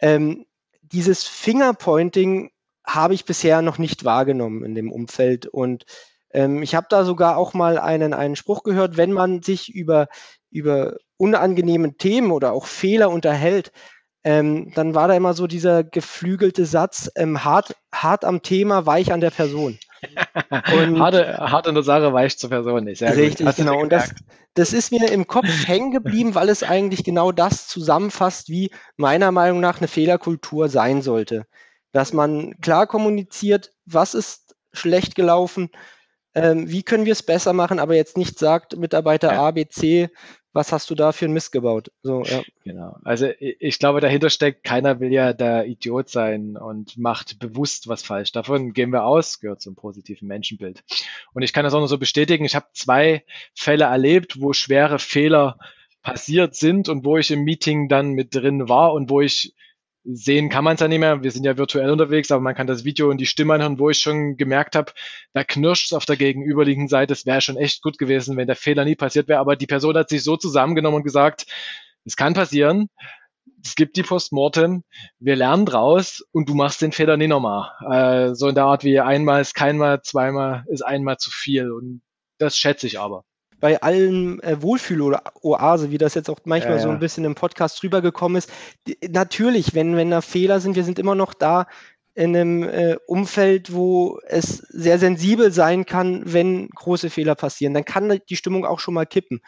ähm, 0.01 0.45
dieses 0.82 1.23
Fingerpointing 1.23 2.51
habe 2.86 3.13
ich 3.13 3.25
bisher 3.25 3.61
noch 3.61 3.78
nicht 3.78 4.05
wahrgenommen 4.05 4.63
in 4.63 4.75
dem 4.75 4.91
Umfeld. 4.91 5.45
Und 5.47 5.86
ähm, 6.32 6.63
ich 6.63 6.75
habe 6.75 6.88
da 6.89 7.03
sogar 7.03 7.38
auch 7.38 7.53
mal 7.53 7.78
einen, 7.78 8.13
einen 8.13 8.36
Spruch 8.38 8.63
gehört, 8.63 8.95
wenn 8.95 9.11
man 9.11 9.41
sich 9.41 9.73
über, 9.73 10.07
über 10.49 10.95
unangenehme 11.17 11.97
Themen 11.97 12.32
oder 12.32 12.53
auch 12.53 12.65
Fehler 12.65 13.09
unterhält, 13.09 13.71
ähm, 14.28 14.73
dann 14.75 14.93
war 14.93 15.07
da 15.07 15.13
immer 15.13 15.34
so 15.34 15.47
dieser 15.47 15.86
geflügelte 15.86 16.65
Satz, 16.65 17.09
ähm, 17.15 17.45
hart, 17.45 17.78
hart 17.93 18.25
am 18.25 18.41
Thema, 18.41 18.86
weich 18.86 19.13
an 19.13 19.21
der 19.21 19.30
Person. 19.30 19.80
Und 20.51 20.99
harte, 20.99 21.38
hart 21.38 21.65
an 21.65 21.75
der 21.75 21.84
Sache, 21.86 22.11
weich 22.11 22.38
zur 22.38 22.49
Person. 22.49 22.84
Nicht. 22.84 22.99
Sehr 22.99 23.15
richtig, 23.15 23.55
genau. 23.55 23.80
Und 23.80 23.89
das, 23.89 24.13
das 24.53 24.73
ist 24.73 24.91
mir 24.91 25.09
im 25.09 25.28
Kopf 25.28 25.47
hängen 25.65 25.91
geblieben, 25.91 26.36
weil 26.36 26.49
es 26.49 26.61
eigentlich 26.61 27.05
genau 27.05 27.32
das 27.32 27.69
zusammenfasst, 27.69 28.49
wie 28.49 28.69
meiner 28.97 29.32
Meinung 29.32 29.61
nach 29.61 29.78
eine 29.78 29.88
Fehlerkultur 29.88 30.67
sein 30.67 31.01
sollte. 31.01 31.45
Dass 31.93 32.11
man 32.11 32.59
klar 32.59 32.86
kommuniziert, 32.86 33.71
was 33.86 34.13
ist 34.13 34.57
schlecht 34.73 35.15
gelaufen, 35.15 35.69
ähm, 36.36 36.69
wie 36.69 36.84
können 36.84 37.05
wir 37.05 37.13
es 37.13 37.23
besser 37.23 37.53
machen, 37.53 37.80
aber 37.80 37.95
jetzt 37.95 38.17
nicht 38.17 38.38
sagt, 38.38 38.75
Mitarbeiter. 38.75 39.39
A, 39.39 39.51
B, 39.51 39.69
C 39.69 40.09
was 40.53 40.71
hast 40.71 40.89
du 40.89 40.95
da 40.95 41.11
für 41.11 41.25
ein 41.25 41.33
Mist 41.33 41.51
gebaut? 41.51 41.91
So, 42.01 42.23
ja. 42.23 42.41
Genau. 42.63 42.97
Also 43.03 43.29
ich 43.39 43.79
glaube, 43.79 44.01
dahinter 44.01 44.29
steckt, 44.29 44.63
keiner 44.63 44.99
will 44.99 45.11
ja 45.11 45.33
der 45.33 45.65
Idiot 45.65 46.09
sein 46.09 46.57
und 46.57 46.97
macht 46.97 47.39
bewusst 47.39 47.87
was 47.87 48.01
falsch. 48.01 48.31
Davon 48.31 48.73
gehen 48.73 48.91
wir 48.91 49.05
aus, 49.05 49.39
gehört 49.39 49.61
zum 49.61 49.75
positiven 49.75 50.27
Menschenbild. 50.27 50.83
Und 51.33 51.43
ich 51.43 51.53
kann 51.53 51.63
das 51.63 51.73
auch 51.73 51.79
nur 51.79 51.87
so 51.87 51.97
bestätigen. 51.97 52.45
Ich 52.45 52.55
habe 52.55 52.67
zwei 52.73 53.23
Fälle 53.53 53.85
erlebt, 53.85 54.41
wo 54.41 54.53
schwere 54.53 54.99
Fehler 54.99 55.57
passiert 56.01 56.55
sind 56.55 56.89
und 56.89 57.05
wo 57.05 57.17
ich 57.17 57.31
im 57.31 57.43
Meeting 57.43 57.89
dann 57.89 58.11
mit 58.11 58.33
drin 58.33 58.69
war 58.69 58.93
und 58.93 59.09
wo 59.09 59.21
ich 59.21 59.53
sehen 60.09 60.49
kann 60.49 60.63
man 60.63 60.75
es 60.75 60.79
ja 60.79 60.87
nicht 60.87 60.99
mehr. 60.99 61.21
Wir 61.21 61.31
sind 61.31 61.43
ja 61.43 61.57
virtuell 61.57 61.89
unterwegs, 61.89 62.31
aber 62.31 62.41
man 62.41 62.55
kann 62.55 62.67
das 62.67 62.85
Video 62.85 63.09
und 63.09 63.17
die 63.17 63.25
Stimme 63.25 63.53
anhören, 63.53 63.79
wo 63.79 63.89
ich 63.89 63.99
schon 63.99 64.37
gemerkt 64.37 64.75
habe, 64.75 64.93
da 65.33 65.43
knirscht 65.43 65.87
es 65.87 65.93
auf 65.93 66.05
der 66.05 66.15
gegenüberliegenden 66.15 66.87
Seite. 66.87 67.13
Es 67.13 67.25
wäre 67.25 67.41
schon 67.41 67.57
echt 67.57 67.81
gut 67.81 67.97
gewesen, 67.97 68.37
wenn 68.37 68.47
der 68.47 68.55
Fehler 68.55 68.85
nie 68.85 68.95
passiert 68.95 69.27
wäre. 69.27 69.39
Aber 69.39 69.55
die 69.55 69.67
Person 69.67 69.97
hat 69.97 70.09
sich 70.09 70.23
so 70.23 70.37
zusammengenommen 70.37 70.97
und 70.97 71.03
gesagt, 71.03 71.45
es 72.05 72.15
kann 72.15 72.33
passieren. 72.33 72.89
Es 73.63 73.75
gibt 73.75 73.97
die 73.97 74.03
Postmortem, 74.03 74.83
wir 75.19 75.35
lernen 75.35 75.65
draus 75.65 76.23
und 76.31 76.47
du 76.47 76.53
machst 76.55 76.81
den 76.81 76.93
Fehler 76.93 77.17
nie 77.17 77.27
nochmal. 77.27 77.71
Äh, 77.89 78.35
so 78.35 78.47
in 78.47 78.55
der 78.55 78.65
Art 78.65 78.83
wie 78.83 78.99
einmal 78.99 79.41
ist 79.41 79.55
keinmal, 79.55 80.01
zweimal 80.03 80.63
ist 80.67 80.83
einmal 80.83 81.17
zu 81.17 81.31
viel. 81.31 81.71
Und 81.71 82.01
das 82.37 82.57
schätze 82.57 82.87
ich 82.87 82.99
aber 82.99 83.25
bei 83.59 83.81
allen 83.81 84.41
äh, 84.43 84.61
Wohlfühl-Oase, 84.61 85.91
wie 85.91 85.97
das 85.97 86.13
jetzt 86.13 86.29
auch 86.29 86.39
manchmal 86.45 86.73
ja, 86.73 86.77
ja. 86.77 86.83
so 86.83 86.89
ein 86.89 86.99
bisschen 86.99 87.25
im 87.25 87.35
Podcast 87.35 87.81
rübergekommen 87.83 88.37
ist. 88.37 88.51
Natürlich, 89.09 89.73
wenn, 89.73 89.95
wenn 89.95 90.11
da 90.11 90.21
Fehler 90.21 90.59
sind, 90.59 90.75
wir 90.75 90.83
sind 90.83 90.99
immer 90.99 91.15
noch 91.15 91.33
da 91.33 91.67
in 92.13 92.35
einem 92.35 92.63
äh, 92.63 92.97
Umfeld, 93.05 93.73
wo 93.73 94.19
es 94.25 94.57
sehr 94.57 94.97
sensibel 94.97 95.51
sein 95.51 95.85
kann, 95.85 96.23
wenn 96.25 96.67
große 96.69 97.09
Fehler 97.09 97.35
passieren. 97.35 97.73
Dann 97.73 97.85
kann 97.85 98.19
die 98.29 98.35
Stimmung 98.35 98.65
auch 98.65 98.79
schon 98.79 98.95
mal 98.95 99.05
kippen. 99.05 99.41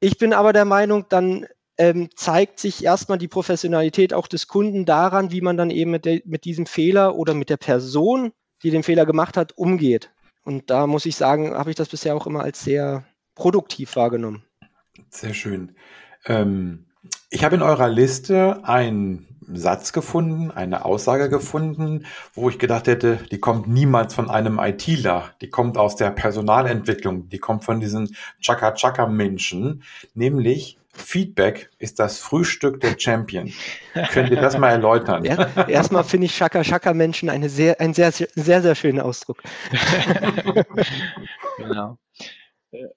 Ich 0.00 0.18
bin 0.18 0.34
aber 0.34 0.52
der 0.52 0.66
Meinung, 0.66 1.06
dann 1.08 1.46
ähm, 1.78 2.10
zeigt 2.14 2.60
sich 2.60 2.84
erstmal 2.84 3.18
die 3.18 3.28
Professionalität 3.28 4.12
auch 4.12 4.26
des 4.26 4.48
Kunden 4.48 4.84
daran, 4.84 5.32
wie 5.32 5.40
man 5.40 5.56
dann 5.56 5.70
eben 5.70 5.90
mit, 5.90 6.04
de, 6.04 6.22
mit 6.26 6.44
diesem 6.44 6.66
Fehler 6.66 7.16
oder 7.16 7.34
mit 7.34 7.50
der 7.50 7.56
Person, 7.56 8.32
die 8.62 8.70
den 8.70 8.82
Fehler 8.82 9.06
gemacht 9.06 9.36
hat, 9.36 9.56
umgeht. 9.56 10.10
Und 10.44 10.68
da 10.70 10.86
muss 10.86 11.06
ich 11.06 11.16
sagen, 11.16 11.54
habe 11.54 11.70
ich 11.70 11.76
das 11.76 11.88
bisher 11.88 12.14
auch 12.14 12.26
immer 12.26 12.42
als 12.42 12.62
sehr 12.62 13.04
produktiv 13.34 13.96
wahrgenommen. 13.96 14.44
Sehr 15.10 15.34
schön. 15.34 15.76
Ähm, 16.26 16.86
ich 17.30 17.44
habe 17.44 17.56
in 17.56 17.62
eurer 17.62 17.88
Liste 17.88 18.60
einen 18.64 19.26
Satz 19.52 19.92
gefunden, 19.92 20.50
eine 20.50 20.84
Aussage 20.84 21.28
gefunden, 21.28 22.06
wo 22.32 22.48
ich 22.48 22.58
gedacht 22.58 22.86
hätte, 22.86 23.18
die 23.30 23.40
kommt 23.40 23.68
niemals 23.68 24.14
von 24.14 24.30
einem 24.30 24.58
ITler, 24.58 25.30
die 25.40 25.50
kommt 25.50 25.76
aus 25.76 25.96
der 25.96 26.10
Personalentwicklung, 26.10 27.28
die 27.28 27.38
kommt 27.38 27.64
von 27.64 27.80
diesen 27.80 28.16
Chaka-Chaka-Menschen, 28.40 29.82
nämlich 30.14 30.78
Feedback 30.96 31.70
ist 31.78 31.98
das 31.98 32.18
Frühstück 32.20 32.80
der 32.80 32.96
Champion. 32.96 33.52
Könnt 34.12 34.30
ihr 34.30 34.40
das 34.40 34.56
mal 34.56 34.70
erläutern? 34.70 35.24
Ja, 35.56 35.66
erstmal 35.66 36.04
finde 36.04 36.26
ich 36.26 36.36
Chaka 36.36 36.62
Chaka 36.62 36.94
Menschen 36.94 37.28
eine 37.28 37.48
sehr, 37.48 37.80
ein 37.80 37.94
sehr, 37.94 38.12
sehr, 38.12 38.28
sehr, 38.36 38.62
sehr 38.62 38.74
schönen 38.76 39.00
Ausdruck. 39.00 39.42
genau 41.58 41.98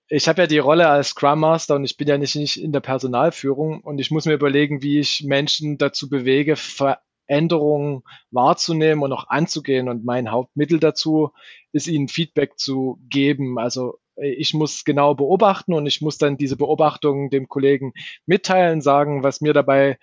ich 0.08 0.28
habe 0.28 0.42
ja 0.42 0.48
die 0.48 0.58
Rolle 0.58 0.88
als 0.88 1.10
Scrum 1.10 1.40
Master 1.40 1.76
und 1.76 1.84
ich 1.84 1.98
bin 1.98 2.08
ja 2.08 2.18
nicht, 2.18 2.36
nicht 2.36 2.62
in 2.62 2.72
der 2.72 2.80
Personalführung 2.80 3.82
und 3.82 4.00
ich 4.00 4.12
muss 4.12 4.26
mir 4.26 4.34
überlegen, 4.34 4.82
wie 4.82 5.00
ich 5.00 5.24
Menschen 5.26 5.78
dazu 5.78 6.10
bewege, 6.10 6.56
Veränderungen 6.56 8.04
wahrzunehmen 8.32 9.04
und 9.04 9.14
auch 9.14 9.28
anzugehen. 9.28 9.90
Und 9.90 10.06
mein 10.06 10.32
Hauptmittel 10.32 10.80
dazu 10.80 11.32
ist, 11.72 11.88
ihnen 11.88 12.08
Feedback 12.08 12.58
zu 12.58 13.00
geben. 13.10 13.60
Also 13.60 14.00
ich 14.16 14.54
muss 14.54 14.84
genau 14.84 15.14
beobachten 15.14 15.74
und 15.74 15.86
ich 15.86 16.02
muss 16.02 16.18
dann 16.18 16.38
diese 16.38 16.58
Beobachtungen 16.58 17.30
dem 17.30 17.48
Kollegen 17.48 17.94
mitteilen, 18.26 18.82
sagen, 18.82 19.24
was 19.24 19.42
mir 19.42 19.54
dabei 19.54 20.00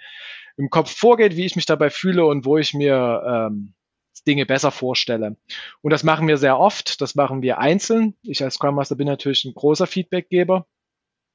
im 0.57 0.71
Kopf 0.71 0.95
vorgeht, 0.95 1.37
wie 1.37 1.47
ich 1.47 1.57
mich 1.57 1.67
dabei 1.67 1.91
fühle 1.91 2.25
und 2.27 2.45
wo 2.45 2.57
ich 2.59 2.75
mir 2.75 3.23
ähm, 3.51 3.75
Dinge 4.23 4.47
besser 4.47 4.71
vorstelle. 4.71 5.37
Und 5.83 5.91
das 5.93 6.05
machen 6.05 6.29
wir 6.29 6.37
sehr 6.37 6.59
oft, 6.59 7.01
das 7.01 7.15
machen 7.15 7.43
wir 7.43 7.59
einzeln. 7.59 8.15
Ich 8.23 8.43
als 8.43 8.55
Scrum 8.55 8.77
Master 8.77 8.97
bin 8.97 9.07
natürlich 9.07 9.45
ein 9.45 9.55
großer 9.55 9.87
Feedbackgeber, 9.87 10.67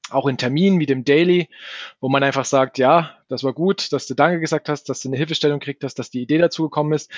auch 0.09 0.27
in 0.27 0.37
Terminen 0.37 0.79
wie 0.79 0.85
dem 0.85 1.03
Daily, 1.03 1.49
wo 1.99 2.09
man 2.09 2.23
einfach 2.23 2.45
sagt, 2.45 2.77
ja, 2.77 3.17
das 3.27 3.43
war 3.43 3.53
gut, 3.53 3.93
dass 3.93 4.07
du 4.07 4.15
Danke 4.15 4.39
gesagt 4.39 4.69
hast, 4.69 4.89
dass 4.89 5.01
du 5.01 5.09
eine 5.09 5.17
Hilfestellung 5.17 5.59
gekriegt 5.59 5.83
hast, 5.83 5.99
dass 5.99 6.09
die 6.09 6.21
Idee 6.21 6.37
dazu 6.37 6.63
gekommen 6.63 6.93
ist. 6.93 7.11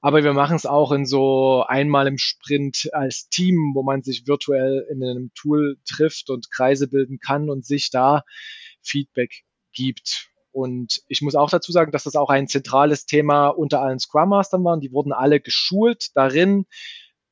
Aber 0.00 0.24
wir 0.24 0.32
machen 0.32 0.56
es 0.56 0.66
auch 0.66 0.92
in 0.92 1.04
so 1.04 1.64
einmal 1.66 2.06
im 2.06 2.18
Sprint 2.18 2.88
als 2.92 3.28
Team, 3.28 3.72
wo 3.74 3.82
man 3.82 4.02
sich 4.02 4.26
virtuell 4.26 4.86
in 4.90 5.02
einem 5.02 5.30
Tool 5.34 5.78
trifft 5.86 6.30
und 6.30 6.50
Kreise 6.50 6.88
bilden 6.88 7.18
kann 7.18 7.50
und 7.50 7.66
sich 7.66 7.90
da 7.90 8.24
Feedback 8.82 9.42
gibt. 9.72 10.27
Und 10.52 11.02
ich 11.08 11.22
muss 11.22 11.34
auch 11.34 11.50
dazu 11.50 11.72
sagen, 11.72 11.92
dass 11.92 12.04
das 12.04 12.16
auch 12.16 12.30
ein 12.30 12.48
zentrales 12.48 13.06
Thema 13.06 13.48
unter 13.48 13.80
allen 13.80 13.98
Scrum 13.98 14.30
Mastern 14.30 14.64
war. 14.64 14.78
Die 14.78 14.92
wurden 14.92 15.12
alle 15.12 15.40
geschult 15.40 16.10
darin, 16.14 16.66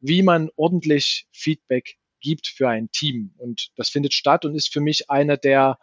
wie 0.00 0.22
man 0.22 0.50
ordentlich 0.56 1.26
Feedback 1.32 1.96
gibt 2.20 2.46
für 2.46 2.68
ein 2.68 2.90
Team. 2.90 3.34
Und 3.38 3.70
das 3.76 3.88
findet 3.88 4.14
statt 4.14 4.44
und 4.44 4.54
ist 4.54 4.72
für 4.72 4.80
mich 4.80 5.10
einer 5.10 5.36
der 5.36 5.78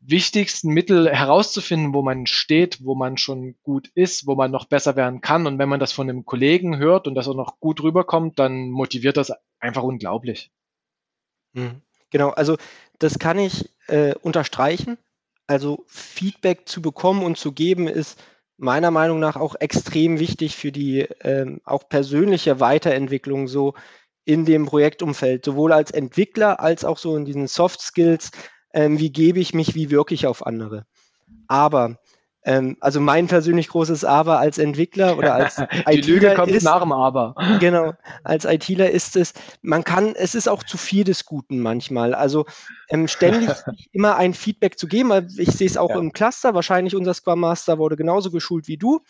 wichtigsten 0.00 0.72
Mittel 0.72 1.10
herauszufinden, 1.10 1.92
wo 1.92 2.02
man 2.02 2.26
steht, 2.26 2.84
wo 2.84 2.94
man 2.94 3.16
schon 3.16 3.56
gut 3.62 3.90
ist, 3.94 4.26
wo 4.26 4.34
man 4.34 4.50
noch 4.50 4.66
besser 4.66 4.96
werden 4.96 5.20
kann. 5.20 5.46
Und 5.46 5.58
wenn 5.58 5.68
man 5.68 5.80
das 5.80 5.92
von 5.92 6.08
einem 6.08 6.24
Kollegen 6.24 6.78
hört 6.78 7.06
und 7.06 7.14
das 7.14 7.28
auch 7.28 7.34
noch 7.34 7.58
gut 7.60 7.82
rüberkommt, 7.82 8.38
dann 8.38 8.70
motiviert 8.70 9.16
das 9.16 9.32
einfach 9.58 9.82
unglaublich. 9.82 10.50
Mhm. 11.52 11.82
Genau, 12.10 12.30
also 12.30 12.56
das 12.98 13.18
kann 13.18 13.38
ich 13.38 13.70
äh, 13.88 14.14
unterstreichen. 14.14 14.98
Also 15.48 15.84
Feedback 15.88 16.68
zu 16.68 16.82
bekommen 16.82 17.24
und 17.24 17.38
zu 17.38 17.52
geben 17.52 17.88
ist 17.88 18.22
meiner 18.58 18.90
Meinung 18.90 19.18
nach 19.18 19.36
auch 19.36 19.54
extrem 19.58 20.18
wichtig 20.18 20.56
für 20.56 20.70
die 20.70 21.08
ähm, 21.22 21.60
auch 21.64 21.88
persönliche 21.88 22.60
Weiterentwicklung 22.60 23.48
so 23.48 23.74
in 24.24 24.44
dem 24.44 24.66
Projektumfeld, 24.66 25.44
sowohl 25.44 25.72
als 25.72 25.90
Entwickler 25.90 26.60
als 26.60 26.84
auch 26.84 26.98
so 26.98 27.16
in 27.16 27.24
diesen 27.24 27.46
Soft 27.46 27.80
Skills, 27.80 28.30
ähm, 28.74 28.98
wie 28.98 29.10
gebe 29.10 29.40
ich 29.40 29.54
mich 29.54 29.74
wie 29.74 29.90
wirklich 29.90 30.26
auf 30.26 30.46
andere. 30.46 30.84
Aber 31.46 31.98
ähm, 32.48 32.78
also 32.80 32.98
mein 32.98 33.26
persönlich 33.26 33.68
großes 33.68 34.06
Aber 34.06 34.38
als 34.38 34.56
Entwickler 34.56 35.18
oder 35.18 35.34
als 35.34 35.56
Die 35.92 36.00
Lüge 36.00 36.32
kommt 36.34 36.50
ist, 36.50 36.62
nach 36.62 36.80
dem 36.80 36.92
Aber. 36.92 37.34
Genau, 37.60 37.92
als 38.24 38.46
ITler 38.46 38.90
ist 38.90 39.16
es, 39.16 39.34
man 39.60 39.84
kann, 39.84 40.14
es 40.14 40.34
ist 40.34 40.48
auch 40.48 40.62
zu 40.62 40.78
viel 40.78 41.04
des 41.04 41.26
Guten 41.26 41.60
manchmal. 41.60 42.14
Also 42.14 42.46
ähm, 42.88 43.06
ständig 43.06 43.50
immer 43.92 44.16
ein 44.16 44.32
Feedback 44.32 44.78
zu 44.78 44.86
geben. 44.86 45.28
Ich 45.36 45.50
sehe 45.50 45.66
es 45.66 45.76
auch 45.76 45.90
ja. 45.90 45.98
im 45.98 46.12
Cluster, 46.12 46.54
wahrscheinlich 46.54 46.96
unser 46.96 47.12
Scrum 47.12 47.40
Master 47.40 47.76
wurde 47.76 47.96
genauso 47.96 48.30
geschult 48.30 48.66
wie 48.66 48.78
du. 48.78 49.00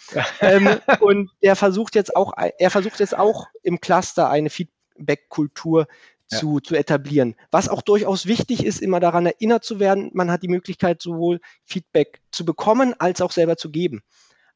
ähm, 0.40 0.68
und 0.98 1.30
er 1.40 1.54
versucht 1.54 1.94
jetzt 1.94 2.16
auch, 2.16 2.32
er 2.36 2.70
versucht 2.70 2.98
jetzt 2.98 3.16
auch 3.16 3.46
im 3.62 3.80
Cluster 3.80 4.30
eine 4.30 4.50
Feedback-Kultur 4.50 5.86
zu, 5.86 5.92
ja. 6.30 6.38
zu 6.38 6.74
etablieren. 6.74 7.34
Was 7.50 7.68
auch 7.68 7.82
durchaus 7.82 8.26
wichtig 8.26 8.64
ist, 8.64 8.80
immer 8.80 9.00
daran 9.00 9.26
erinnert 9.26 9.64
zu 9.64 9.80
werden, 9.80 10.10
man 10.14 10.30
hat 10.30 10.42
die 10.42 10.48
Möglichkeit, 10.48 11.02
sowohl 11.02 11.40
Feedback 11.64 12.20
zu 12.30 12.44
bekommen 12.44 12.94
als 12.98 13.20
auch 13.20 13.32
selber 13.32 13.56
zu 13.56 13.70
geben. 13.70 14.02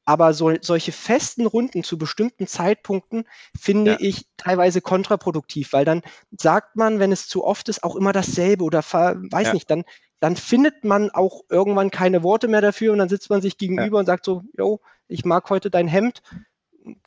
Aber 0.04 0.34
so, 0.34 0.52
solche 0.60 0.90
festen 0.90 1.46
Runden 1.46 1.84
zu 1.84 1.96
bestimmten 1.96 2.48
Zeitpunkten 2.48 3.24
finde 3.58 3.92
ja. 3.92 3.96
ich 4.00 4.26
teilweise 4.36 4.80
kontraproduktiv, 4.80 5.72
weil 5.72 5.84
dann 5.84 6.02
sagt 6.36 6.74
man, 6.74 6.98
wenn 6.98 7.12
es 7.12 7.28
zu 7.28 7.44
oft 7.44 7.68
ist, 7.68 7.84
auch 7.84 7.94
immer 7.94 8.12
dasselbe 8.12 8.64
oder 8.64 8.80
weiß 8.80 9.48
ja. 9.48 9.54
nicht, 9.54 9.70
dann, 9.70 9.84
dann 10.18 10.34
findet 10.34 10.84
man 10.84 11.10
auch 11.10 11.42
irgendwann 11.48 11.90
keine 11.92 12.24
Worte 12.24 12.48
mehr 12.48 12.60
dafür 12.60 12.92
und 12.92 12.98
dann 12.98 13.08
sitzt 13.08 13.30
man 13.30 13.42
sich 13.42 13.58
gegenüber 13.58 14.00
und 14.00 14.06
sagt 14.06 14.24
so, 14.24 14.42
yo, 14.58 14.80
ich 15.06 15.24
mag 15.24 15.48
heute 15.50 15.70
dein 15.70 15.86
Hemd, 15.86 16.22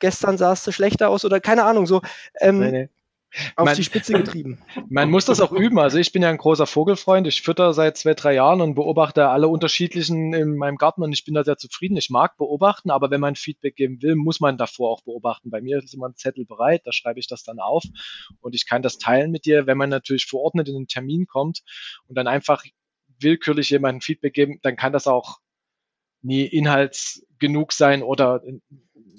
gestern 0.00 0.38
sahst 0.38 0.66
du 0.66 0.72
schlechter 0.72 1.10
aus 1.10 1.24
oder 1.26 1.38
keine 1.38 1.64
Ahnung, 1.64 1.86
so. 1.86 2.00
Ähm, 2.40 2.60
nee, 2.60 2.70
nee 2.70 2.88
auf 3.56 3.64
man, 3.64 3.76
die 3.76 3.84
Spitze 3.84 4.12
getrieben. 4.22 4.58
Man 4.88 5.10
muss 5.10 5.24
das 5.24 5.40
auch 5.40 5.52
üben. 5.52 5.78
Also 5.78 5.98
ich 5.98 6.12
bin 6.12 6.22
ja 6.22 6.30
ein 6.30 6.38
großer 6.38 6.66
Vogelfreund. 6.66 7.26
Ich 7.26 7.42
fütter 7.42 7.72
seit 7.74 7.96
zwei, 7.96 8.14
drei 8.14 8.34
Jahren 8.34 8.60
und 8.60 8.74
beobachte 8.74 9.28
alle 9.28 9.48
unterschiedlichen 9.48 10.32
in 10.32 10.56
meinem 10.56 10.76
Garten 10.76 11.02
und 11.02 11.12
ich 11.12 11.24
bin 11.24 11.34
da 11.34 11.44
sehr 11.44 11.56
zufrieden. 11.56 11.96
Ich 11.96 12.10
mag 12.10 12.36
beobachten, 12.36 12.90
aber 12.90 13.10
wenn 13.10 13.20
man 13.20 13.36
Feedback 13.36 13.76
geben 13.76 14.02
will, 14.02 14.16
muss 14.16 14.40
man 14.40 14.56
davor 14.56 14.90
auch 14.90 15.02
beobachten. 15.02 15.50
Bei 15.50 15.60
mir 15.60 15.78
ist 15.78 15.94
immer 15.94 16.08
ein 16.08 16.16
Zettel 16.16 16.44
bereit, 16.44 16.82
da 16.84 16.92
schreibe 16.92 17.20
ich 17.20 17.26
das 17.26 17.42
dann 17.42 17.58
auf 17.58 17.84
und 18.40 18.54
ich 18.54 18.66
kann 18.66 18.82
das 18.82 18.98
teilen 18.98 19.30
mit 19.30 19.44
dir. 19.44 19.66
Wenn 19.66 19.78
man 19.78 19.90
natürlich 19.90 20.26
verordnet 20.26 20.68
in 20.68 20.74
den 20.74 20.88
Termin 20.88 21.26
kommt 21.26 21.62
und 22.08 22.16
dann 22.16 22.26
einfach 22.26 22.64
willkürlich 23.20 23.70
jemandem 23.70 24.00
Feedback 24.00 24.34
geben, 24.34 24.58
dann 24.62 24.76
kann 24.76 24.92
das 24.92 25.06
auch 25.06 25.38
nie 26.22 26.44
inhaltsgenug 26.44 27.72
sein 27.72 28.02
oder 28.02 28.42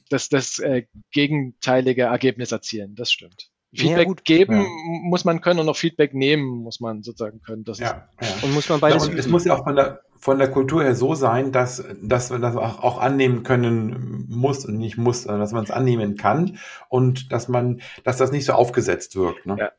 das, 0.09 0.30
das 0.30 0.59
äh, 0.59 0.86
gegenteilige 1.11 2.03
Ergebnis 2.03 2.51
erzielen. 2.51 2.95
Das 2.95 3.11
stimmt. 3.11 3.49
Feedback 3.74 4.07
ja, 4.07 4.13
geben 4.24 4.61
ja. 4.61 4.68
muss 5.03 5.26
man 5.26 5.41
können 5.41 5.59
und 5.59 5.70
auch 5.70 5.76
Feedback 5.76 6.13
nehmen 6.13 6.45
muss 6.45 6.80
man 6.80 7.03
sozusagen 7.03 7.41
können. 7.41 7.63
Das 7.63 7.80
ja, 7.80 8.07
ja. 8.22 8.28
Und 8.41 8.53
muss 8.53 8.70
man 8.70 8.80
beides. 8.80 9.07
es 9.09 9.28
muss 9.28 9.45
ja 9.45 9.55
auch 9.55 9.63
von 9.63 9.76
der, 9.76 10.01
von 10.18 10.39
der 10.39 10.49
Kultur 10.49 10.84
her 10.84 10.95
so 10.95 11.15
sein, 11.15 11.51
dass, 11.51 11.84
dass 12.01 12.30
man 12.30 12.41
das 12.41 12.55
auch, 12.55 12.82
auch 12.82 12.97
annehmen 12.99 13.43
können 13.43 14.26
muss 14.30 14.65
und 14.65 14.78
nicht 14.78 14.97
muss, 14.97 15.26
dass 15.26 15.51
man 15.51 15.63
es 15.63 15.72
annehmen 15.72 16.15
kann 16.15 16.59
und 16.88 17.32
dass 17.32 17.49
man, 17.49 17.82
dass 18.03 18.18
das 18.18 18.32
nicht 18.32 18.45
so 18.45 18.53
aufgesetzt 18.53 19.15
wirkt. 19.15 19.45
Ne? 19.45 19.57
Ja. 19.59 19.72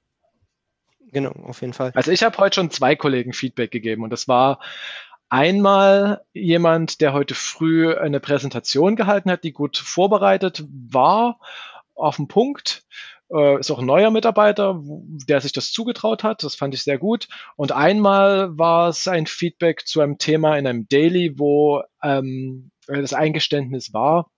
Genau, 1.10 1.30
auf 1.30 1.62
jeden 1.62 1.72
Fall. 1.72 1.92
Also 1.94 2.10
ich 2.10 2.22
habe 2.22 2.36
heute 2.36 2.56
schon 2.56 2.70
zwei 2.70 2.94
Kollegen 2.94 3.32
Feedback 3.32 3.70
gegeben 3.70 4.04
und 4.04 4.10
das 4.10 4.28
war 4.28 4.60
einmal 5.30 6.22
jemand, 6.32 7.00
der 7.00 7.14
heute 7.14 7.34
früh 7.34 7.94
eine 7.94 8.20
Präsentation 8.20 8.96
gehalten 8.96 9.30
hat, 9.30 9.44
die 9.44 9.52
gut 9.52 9.78
vorbereitet 9.78 10.64
war, 10.68 11.40
auf 11.94 12.16
den 12.16 12.28
Punkt 12.28 12.84
äh, 13.30 13.60
ist 13.60 13.70
auch 13.70 13.78
ein 13.78 13.86
neuer 13.86 14.10
Mitarbeiter, 14.10 14.80
der 15.28 15.40
sich 15.40 15.52
das 15.52 15.72
zugetraut 15.72 16.24
hat. 16.24 16.42
Das 16.42 16.54
fand 16.54 16.74
ich 16.74 16.82
sehr 16.82 16.98
gut. 16.98 17.28
Und 17.56 17.72
einmal 17.72 18.56
war 18.58 18.88
es 18.88 19.08
ein 19.08 19.26
Feedback 19.26 19.86
zu 19.86 20.00
einem 20.00 20.18
Thema 20.18 20.56
in 20.56 20.66
einem 20.66 20.88
Daily, 20.88 21.38
wo 21.38 21.82
ähm, 22.02 22.70
das 22.86 23.12
Eingeständnis 23.12 23.92
war, 23.92 24.30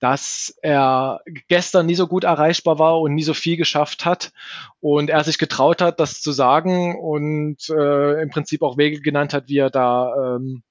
dass 0.00 0.54
er 0.62 1.20
gestern 1.48 1.86
nie 1.86 1.94
so 1.94 2.06
gut 2.06 2.24
erreichbar 2.24 2.78
war 2.78 3.00
und 3.00 3.14
nie 3.14 3.22
so 3.22 3.34
viel 3.34 3.56
geschafft 3.56 4.04
hat 4.04 4.32
und 4.80 5.08
er 5.08 5.24
sich 5.24 5.38
getraut 5.38 5.80
hat, 5.80 5.98
das 6.00 6.20
zu 6.20 6.32
sagen 6.32 6.96
und 7.00 7.68
äh, 7.70 8.22
im 8.22 8.30
Prinzip 8.30 8.62
auch 8.62 8.76
Wege 8.76 9.00
genannt 9.00 9.32
hat, 9.32 9.48
wie 9.48 9.58
er 9.58 9.70
da 9.70 10.36
ähm, 10.36 10.62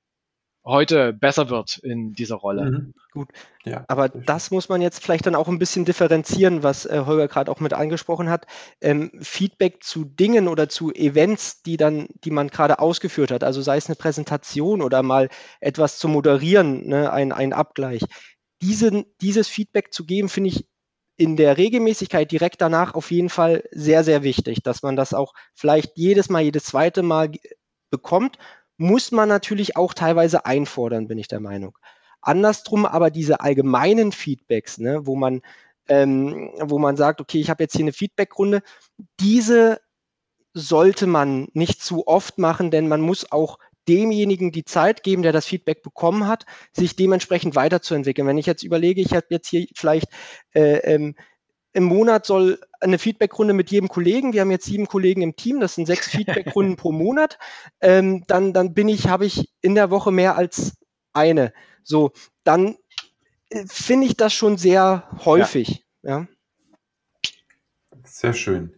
heute 0.65 1.13
besser 1.13 1.49
wird 1.49 1.77
in 1.79 2.13
dieser 2.13 2.35
Rolle. 2.35 2.71
Mhm. 2.71 2.93
Gut. 3.11 3.29
Ja, 3.65 3.85
Aber 3.87 4.09
das 4.09 4.51
muss 4.51 4.69
man 4.69 4.81
jetzt 4.81 5.03
vielleicht 5.03 5.25
dann 5.25 5.35
auch 5.35 5.47
ein 5.47 5.59
bisschen 5.59 5.85
differenzieren, 5.85 6.63
was 6.63 6.85
äh, 6.85 7.03
Holger 7.05 7.27
gerade 7.27 7.51
auch 7.51 7.59
mit 7.59 7.73
angesprochen 7.73 8.29
hat. 8.29 8.45
Ähm, 8.81 9.11
Feedback 9.21 9.83
zu 9.83 10.05
Dingen 10.05 10.47
oder 10.47 10.69
zu 10.69 10.91
Events, 10.93 11.61
die 11.63 11.77
dann, 11.77 12.07
die 12.23 12.31
man 12.31 12.47
gerade 12.47 12.79
ausgeführt 12.79 13.31
hat, 13.31 13.43
also 13.43 13.61
sei 13.61 13.77
es 13.77 13.87
eine 13.87 13.95
Präsentation 13.95 14.81
oder 14.81 15.03
mal 15.03 15.29
etwas 15.59 15.99
zu 15.99 16.07
moderieren, 16.07 16.87
ne, 16.87 17.11
ein, 17.11 17.31
ein 17.31 17.53
Abgleich. 17.53 18.03
Diesen, 18.61 19.05
dieses 19.21 19.47
Feedback 19.47 19.93
zu 19.93 20.05
geben, 20.05 20.29
finde 20.29 20.49
ich 20.49 20.65
in 21.15 21.35
der 21.35 21.57
Regelmäßigkeit 21.57 22.31
direkt 22.31 22.61
danach 22.61 22.95
auf 22.95 23.11
jeden 23.11 23.29
Fall 23.29 23.63
sehr, 23.71 24.03
sehr 24.03 24.23
wichtig, 24.23 24.63
dass 24.63 24.81
man 24.81 24.95
das 24.95 25.13
auch 25.13 25.33
vielleicht 25.53 25.97
jedes 25.97 26.29
Mal, 26.29 26.41
jedes 26.41 26.65
zweite 26.65 27.03
Mal 27.03 27.31
bekommt 27.91 28.37
muss 28.83 29.11
man 29.11 29.29
natürlich 29.29 29.77
auch 29.77 29.93
teilweise 29.93 30.45
einfordern, 30.45 31.07
bin 31.07 31.17
ich 31.17 31.27
der 31.27 31.39
Meinung. 31.39 31.77
Andersrum 32.21 32.85
aber 32.85 33.11
diese 33.11 33.39
allgemeinen 33.41 34.11
Feedbacks, 34.11 34.77
ne, 34.77 35.05
wo 35.05 35.15
man 35.15 35.41
ähm, 35.87 36.51
wo 36.61 36.79
man 36.79 36.95
sagt, 36.95 37.19
okay, 37.19 37.39
ich 37.39 37.49
habe 37.49 37.63
jetzt 37.63 37.73
hier 37.73 37.83
eine 37.83 37.91
Feedbackrunde, 37.93 38.61
diese 39.19 39.81
sollte 40.53 41.07
man 41.07 41.47
nicht 41.53 41.81
zu 41.81 42.07
oft 42.07 42.37
machen, 42.37 42.71
denn 42.71 42.87
man 42.87 43.01
muss 43.01 43.31
auch 43.31 43.57
demjenigen 43.87 44.51
die 44.51 44.63
Zeit 44.63 45.03
geben, 45.03 45.23
der 45.23 45.33
das 45.33 45.45
Feedback 45.45 45.83
bekommen 45.83 46.27
hat, 46.27 46.45
sich 46.71 46.95
dementsprechend 46.95 47.55
weiterzuentwickeln. 47.55 48.27
Wenn 48.27 48.37
ich 48.37 48.45
jetzt 48.45 48.63
überlege, 48.63 49.01
ich 49.01 49.13
habe 49.13 49.25
jetzt 49.29 49.49
hier 49.49 49.65
vielleicht 49.75 50.07
äh, 50.53 50.77
ähm, 50.93 51.15
im 51.73 51.83
Monat 51.83 52.25
soll 52.25 52.59
eine 52.79 52.99
Feedbackrunde 52.99 53.53
mit 53.53 53.71
jedem 53.71 53.89
Kollegen. 53.89 54.33
Wir 54.33 54.41
haben 54.41 54.51
jetzt 54.51 54.65
sieben 54.65 54.87
Kollegen 54.87 55.21
im 55.21 55.35
Team, 55.35 55.59
das 55.59 55.75
sind 55.75 55.87
sechs 55.87 56.07
Feedbackrunden 56.11 56.75
pro 56.75 56.91
Monat. 56.91 57.37
Ähm, 57.81 58.23
dann, 58.27 58.53
dann 58.53 58.73
bin 58.73 58.87
ich, 58.87 59.07
habe 59.09 59.25
ich 59.25 59.49
in 59.61 59.75
der 59.75 59.89
Woche 59.89 60.11
mehr 60.11 60.37
als 60.37 60.77
eine. 61.13 61.53
So, 61.83 62.11
dann 62.43 62.77
äh, 63.49 63.65
finde 63.67 64.07
ich 64.07 64.17
das 64.17 64.33
schon 64.33 64.57
sehr 64.57 65.07
häufig. 65.25 65.85
Ja. 66.03 66.19
ja. 66.19 66.27
Sehr 68.05 68.33
schön. 68.33 68.75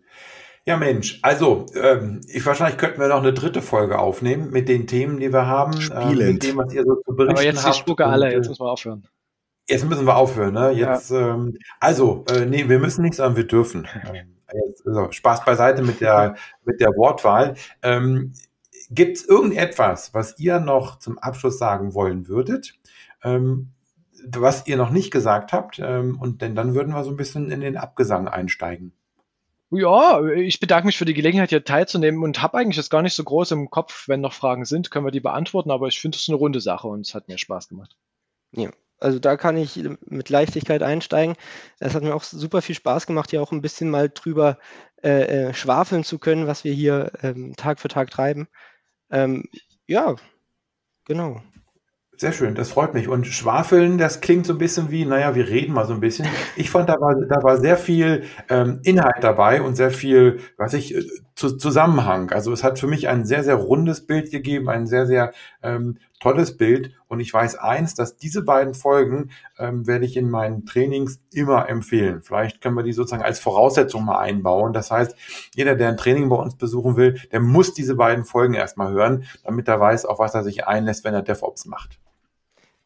Ja, 0.68 0.78
Mensch, 0.78 1.20
also 1.22 1.68
ähm, 1.76 2.22
ich 2.28 2.44
wahrscheinlich 2.44 2.80
könnten 2.80 3.00
wir 3.00 3.08
noch 3.08 3.22
eine 3.22 3.34
dritte 3.34 3.62
Folge 3.62 4.00
aufnehmen 4.00 4.50
mit 4.50 4.68
den 4.68 4.88
Themen, 4.88 5.20
die 5.20 5.32
wir 5.32 5.46
haben, 5.46 5.74
äh, 5.92 6.16
mit 6.16 6.42
dem, 6.42 6.58
was 6.58 6.74
ihr 6.74 6.84
so 6.84 6.96
zu 7.06 7.16
berichten 7.16 7.38
Aber 7.38 7.44
jetzt 7.44 7.64
habt. 7.64 7.76
die 7.76 7.80
Spucke 7.80 8.06
alle, 8.08 8.32
jetzt 8.32 8.48
äh, 8.48 8.50
müssen 8.50 8.64
wir 8.64 8.72
aufhören. 8.72 9.08
Jetzt 9.68 9.86
müssen 9.86 10.06
wir 10.06 10.16
aufhören, 10.16 10.54
ne? 10.54 10.72
Jetzt, 10.72 11.10
ja. 11.10 11.34
ähm, 11.34 11.58
also, 11.80 12.24
äh, 12.30 12.46
nee, 12.46 12.70
wir 12.70 12.80
müssen 12.80 13.02
nicht, 13.02 13.16
sondern 13.16 13.36
wir 13.36 13.48
dürfen. 13.48 13.88
Ähm, 14.06 14.36
jetzt, 14.68 14.86
also, 14.86 15.12
Spaß 15.12 15.44
beiseite 15.44 15.82
mit 15.82 16.02
der, 16.02 16.36
mit 16.66 16.80
der 16.80 16.90
Wortwahl. 16.90 17.56
Ähm, 17.82 18.34
Gibt 18.92 19.18
es 19.18 19.26
irgendetwas, 19.26 20.14
was 20.14 20.38
ihr 20.38 20.60
noch 20.60 21.00
zum 21.00 21.18
Abschluss 21.18 21.58
sagen 21.58 21.96
wollen 21.96 22.28
würdet, 22.28 22.76
ähm, 23.24 23.72
was 24.28 24.68
ihr 24.68 24.78
noch 24.78 24.92
nicht 24.92 25.10
gesagt 25.10 25.54
habt? 25.54 25.80
Ähm, 25.80 26.20
und 26.20 26.44
denn 26.44 26.54
dann 26.54 26.76
würden 26.76 26.94
wir 26.94 27.04
so 27.04 27.10
ein 27.10 27.18
bisschen 27.18 27.50
in 27.50 27.62
den 27.62 27.78
Abgesang 27.78 28.28
einsteigen. 28.28 28.94
Ja, 29.72 30.24
ich 30.24 30.60
bedanke 30.60 30.86
mich 30.86 30.98
für 30.98 31.06
die 31.06 31.16
Gelegenheit, 31.16 31.50
hier 31.50 31.64
teilzunehmen 31.64 32.22
und 32.24 32.42
habe 32.44 32.60
eigentlich 32.60 32.76
das 32.78 32.92
gar 32.92 33.02
nicht 33.02 33.16
so 33.16 33.24
groß 33.24 33.52
im 33.52 33.72
Kopf. 33.72 34.08
Wenn 34.08 34.22
noch 34.22 34.34
Fragen 34.34 34.66
sind, 34.66 34.92
können 34.92 35.06
wir 35.06 35.12
die 35.12 35.20
beantworten, 35.20 35.72
aber 35.72 35.88
ich 35.88 36.00
finde 36.00 36.18
es 36.18 36.30
eine 36.30 36.38
runde 36.38 36.62
Sache 36.62 36.88
und 36.88 37.08
es 37.08 37.16
hat 37.16 37.28
mir 37.28 37.40
Spaß 37.40 37.70
gemacht. 37.70 37.96
Ja, 38.52 38.70
also 39.00 39.20
da 39.20 39.38
kann 39.38 39.58
ich 39.58 39.84
mit 40.06 40.30
Leichtigkeit 40.30 40.84
einsteigen. 40.84 41.36
Es 41.80 41.96
hat 41.96 42.04
mir 42.04 42.16
auch 42.16 42.24
super 42.24 42.62
viel 42.62 42.76
Spaß 42.76 43.08
gemacht, 43.08 43.30
hier 43.30 43.42
auch 43.42 43.52
ein 43.52 43.62
bisschen 43.62 43.90
mal 43.90 44.10
drüber 44.10 44.58
äh, 45.04 45.50
äh, 45.50 45.54
schwafeln 45.54 46.04
zu 46.04 46.20
können, 46.20 46.48
was 46.48 46.64
wir 46.64 46.74
hier 46.74 47.12
ähm, 47.22 47.56
Tag 47.56 47.80
für 47.80 47.90
Tag 47.90 48.10
treiben. 48.10 48.48
Ähm, 49.12 49.44
ja, 49.88 50.16
genau. 51.06 51.42
Sehr 52.18 52.32
schön, 52.32 52.56
das 52.56 52.70
freut 52.70 52.94
mich. 52.94 53.10
Und 53.10 53.28
Schwafeln, 53.28 53.98
das 53.98 54.22
klingt 54.22 54.46
so 54.46 54.54
ein 54.54 54.58
bisschen 54.58 54.90
wie, 54.90 55.06
naja, 55.06 55.36
wir 55.36 55.50
reden 55.50 55.74
mal 55.74 55.86
so 55.86 55.94
ein 55.94 56.00
bisschen. 56.00 56.28
Ich 56.56 56.70
fand, 56.70 56.88
da 56.88 56.94
war, 56.94 57.14
da 57.28 57.44
war 57.44 57.58
sehr 57.58 57.76
viel 57.76 58.24
ähm, 58.50 58.80
Inhalt 58.84 59.22
dabei 59.22 59.62
und 59.62 59.76
sehr 59.76 59.92
viel, 59.92 60.40
was 60.58 60.74
ich, 60.74 60.96
äh, 60.96 61.04
zu 61.36 61.58
Zusammenhang. 61.58 62.32
Also 62.32 62.54
es 62.54 62.64
hat 62.64 62.80
für 62.80 62.88
mich 62.88 63.10
ein 63.10 63.26
sehr, 63.26 63.44
sehr 63.44 63.56
rundes 63.56 64.08
Bild 64.08 64.32
gegeben, 64.32 64.70
ein 64.70 64.88
sehr, 64.88 65.06
sehr 65.06 65.34
ähm, 65.62 65.98
tolles 66.22 66.56
Bild. 66.58 66.94
Und 67.08 67.20
ich 67.20 67.34
weiß 67.34 67.56
eins, 67.56 67.94
dass 67.94 68.18
diese 68.18 68.42
beiden 68.42 68.74
Folgen 68.74 69.32
ähm, 69.60 69.86
werde 69.86 70.06
ich 70.06 70.16
in 70.16 70.30
meinen 70.30 70.66
Trainings 70.66 71.22
immer 71.34 71.68
empfehlen. 71.68 72.22
Vielleicht 72.22 72.62
können 72.62 72.76
wir 72.76 72.84
die 72.84 72.94
sozusagen 72.94 73.24
als 73.24 73.40
Voraussetzung 73.40 74.06
mal 74.06 74.20
einbauen. 74.20 74.72
Das 74.72 74.92
heißt, 74.92 75.16
jeder, 75.56 75.76
der 75.76 75.90
ein 75.90 75.98
Training 75.98 76.30
bei 76.30 76.38
uns 76.38 76.56
besuchen 76.56 76.96
will, 76.96 77.20
der 77.32 77.42
muss 77.42 77.74
diese 77.74 77.96
beiden 77.96 78.24
Folgen 78.24 78.54
erstmal 78.54 78.94
hören, 78.94 79.26
damit 79.44 79.68
er 79.68 79.80
weiß, 79.80 80.06
auf 80.06 80.20
was 80.20 80.36
er 80.36 80.44
sich 80.44 80.66
einlässt, 80.68 81.04
wenn 81.04 81.14
er 81.14 81.22
DevOps 81.22 81.66
macht. 81.66 82.00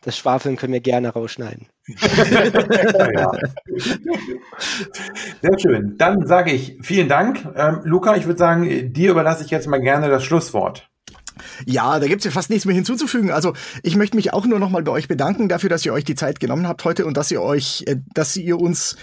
Das 0.01 0.17
Schwafeln 0.17 0.55
können 0.55 0.71
wir 0.71 0.79
gerne 0.79 1.09
rausschneiden. 1.09 1.67
ja. 1.87 3.31
Sehr 5.41 5.59
schön. 5.59 5.97
Dann 5.97 6.25
sage 6.25 6.51
ich 6.51 6.77
vielen 6.81 7.09
Dank. 7.09 7.45
Ähm, 7.55 7.81
Luca, 7.83 8.15
ich 8.15 8.25
würde 8.25 8.39
sagen, 8.39 8.93
dir 8.93 9.11
überlasse 9.11 9.43
ich 9.43 9.51
jetzt 9.51 9.67
mal 9.67 9.81
gerne 9.81 10.07
das 10.09 10.23
Schlusswort. 10.23 10.89
Ja, 11.65 11.99
da 11.99 12.07
gibt's 12.07 12.25
ja 12.25 12.31
fast 12.31 12.49
nichts 12.49 12.65
mehr 12.65 12.75
hinzuzufügen. 12.75 13.31
Also 13.31 13.53
ich 13.83 13.95
möchte 13.97 14.15
mich 14.15 14.33
auch 14.33 14.45
nur 14.45 14.59
nochmal 14.59 14.83
bei 14.83 14.91
euch 14.91 15.07
bedanken 15.07 15.49
dafür, 15.49 15.69
dass 15.69 15.85
ihr 15.85 15.93
euch 15.93 16.05
die 16.05 16.15
Zeit 16.15 16.39
genommen 16.39 16.67
habt 16.67 16.83
heute 16.85 17.05
und 17.05 17.17
dass 17.17 17.31
ihr 17.31 17.41
euch, 17.41 17.83
äh, 17.87 17.97
dass 18.13 18.37
ihr 18.37 18.59
uns 18.59 18.95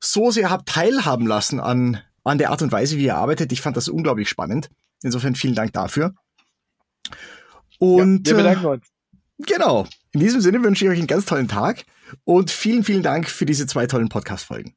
so 0.00 0.30
sehr 0.30 0.50
habt 0.50 0.68
teilhaben 0.68 1.26
lassen 1.26 1.60
an, 1.60 2.00
an 2.24 2.38
der 2.38 2.50
Art 2.50 2.62
und 2.62 2.72
Weise, 2.72 2.96
wie 2.96 3.04
ihr 3.04 3.16
arbeitet. 3.16 3.52
Ich 3.52 3.60
fand 3.60 3.76
das 3.76 3.88
unglaublich 3.88 4.28
spannend. 4.28 4.68
Insofern 5.02 5.34
vielen 5.34 5.54
Dank 5.54 5.72
dafür. 5.72 6.14
Und 7.78 8.26
ja, 8.26 8.36
wir 8.36 8.42
bedanken 8.42 8.66
uns. 8.66 8.93
Genau. 9.38 9.86
In 10.12 10.20
diesem 10.20 10.40
Sinne 10.40 10.62
wünsche 10.62 10.84
ich 10.84 10.90
euch 10.90 10.98
einen 10.98 11.06
ganz 11.06 11.26
tollen 11.26 11.48
Tag 11.48 11.84
und 12.24 12.50
vielen, 12.50 12.84
vielen 12.84 13.02
Dank 13.02 13.28
für 13.28 13.46
diese 13.46 13.66
zwei 13.66 13.86
tollen 13.86 14.08
Podcast-Folgen. 14.08 14.74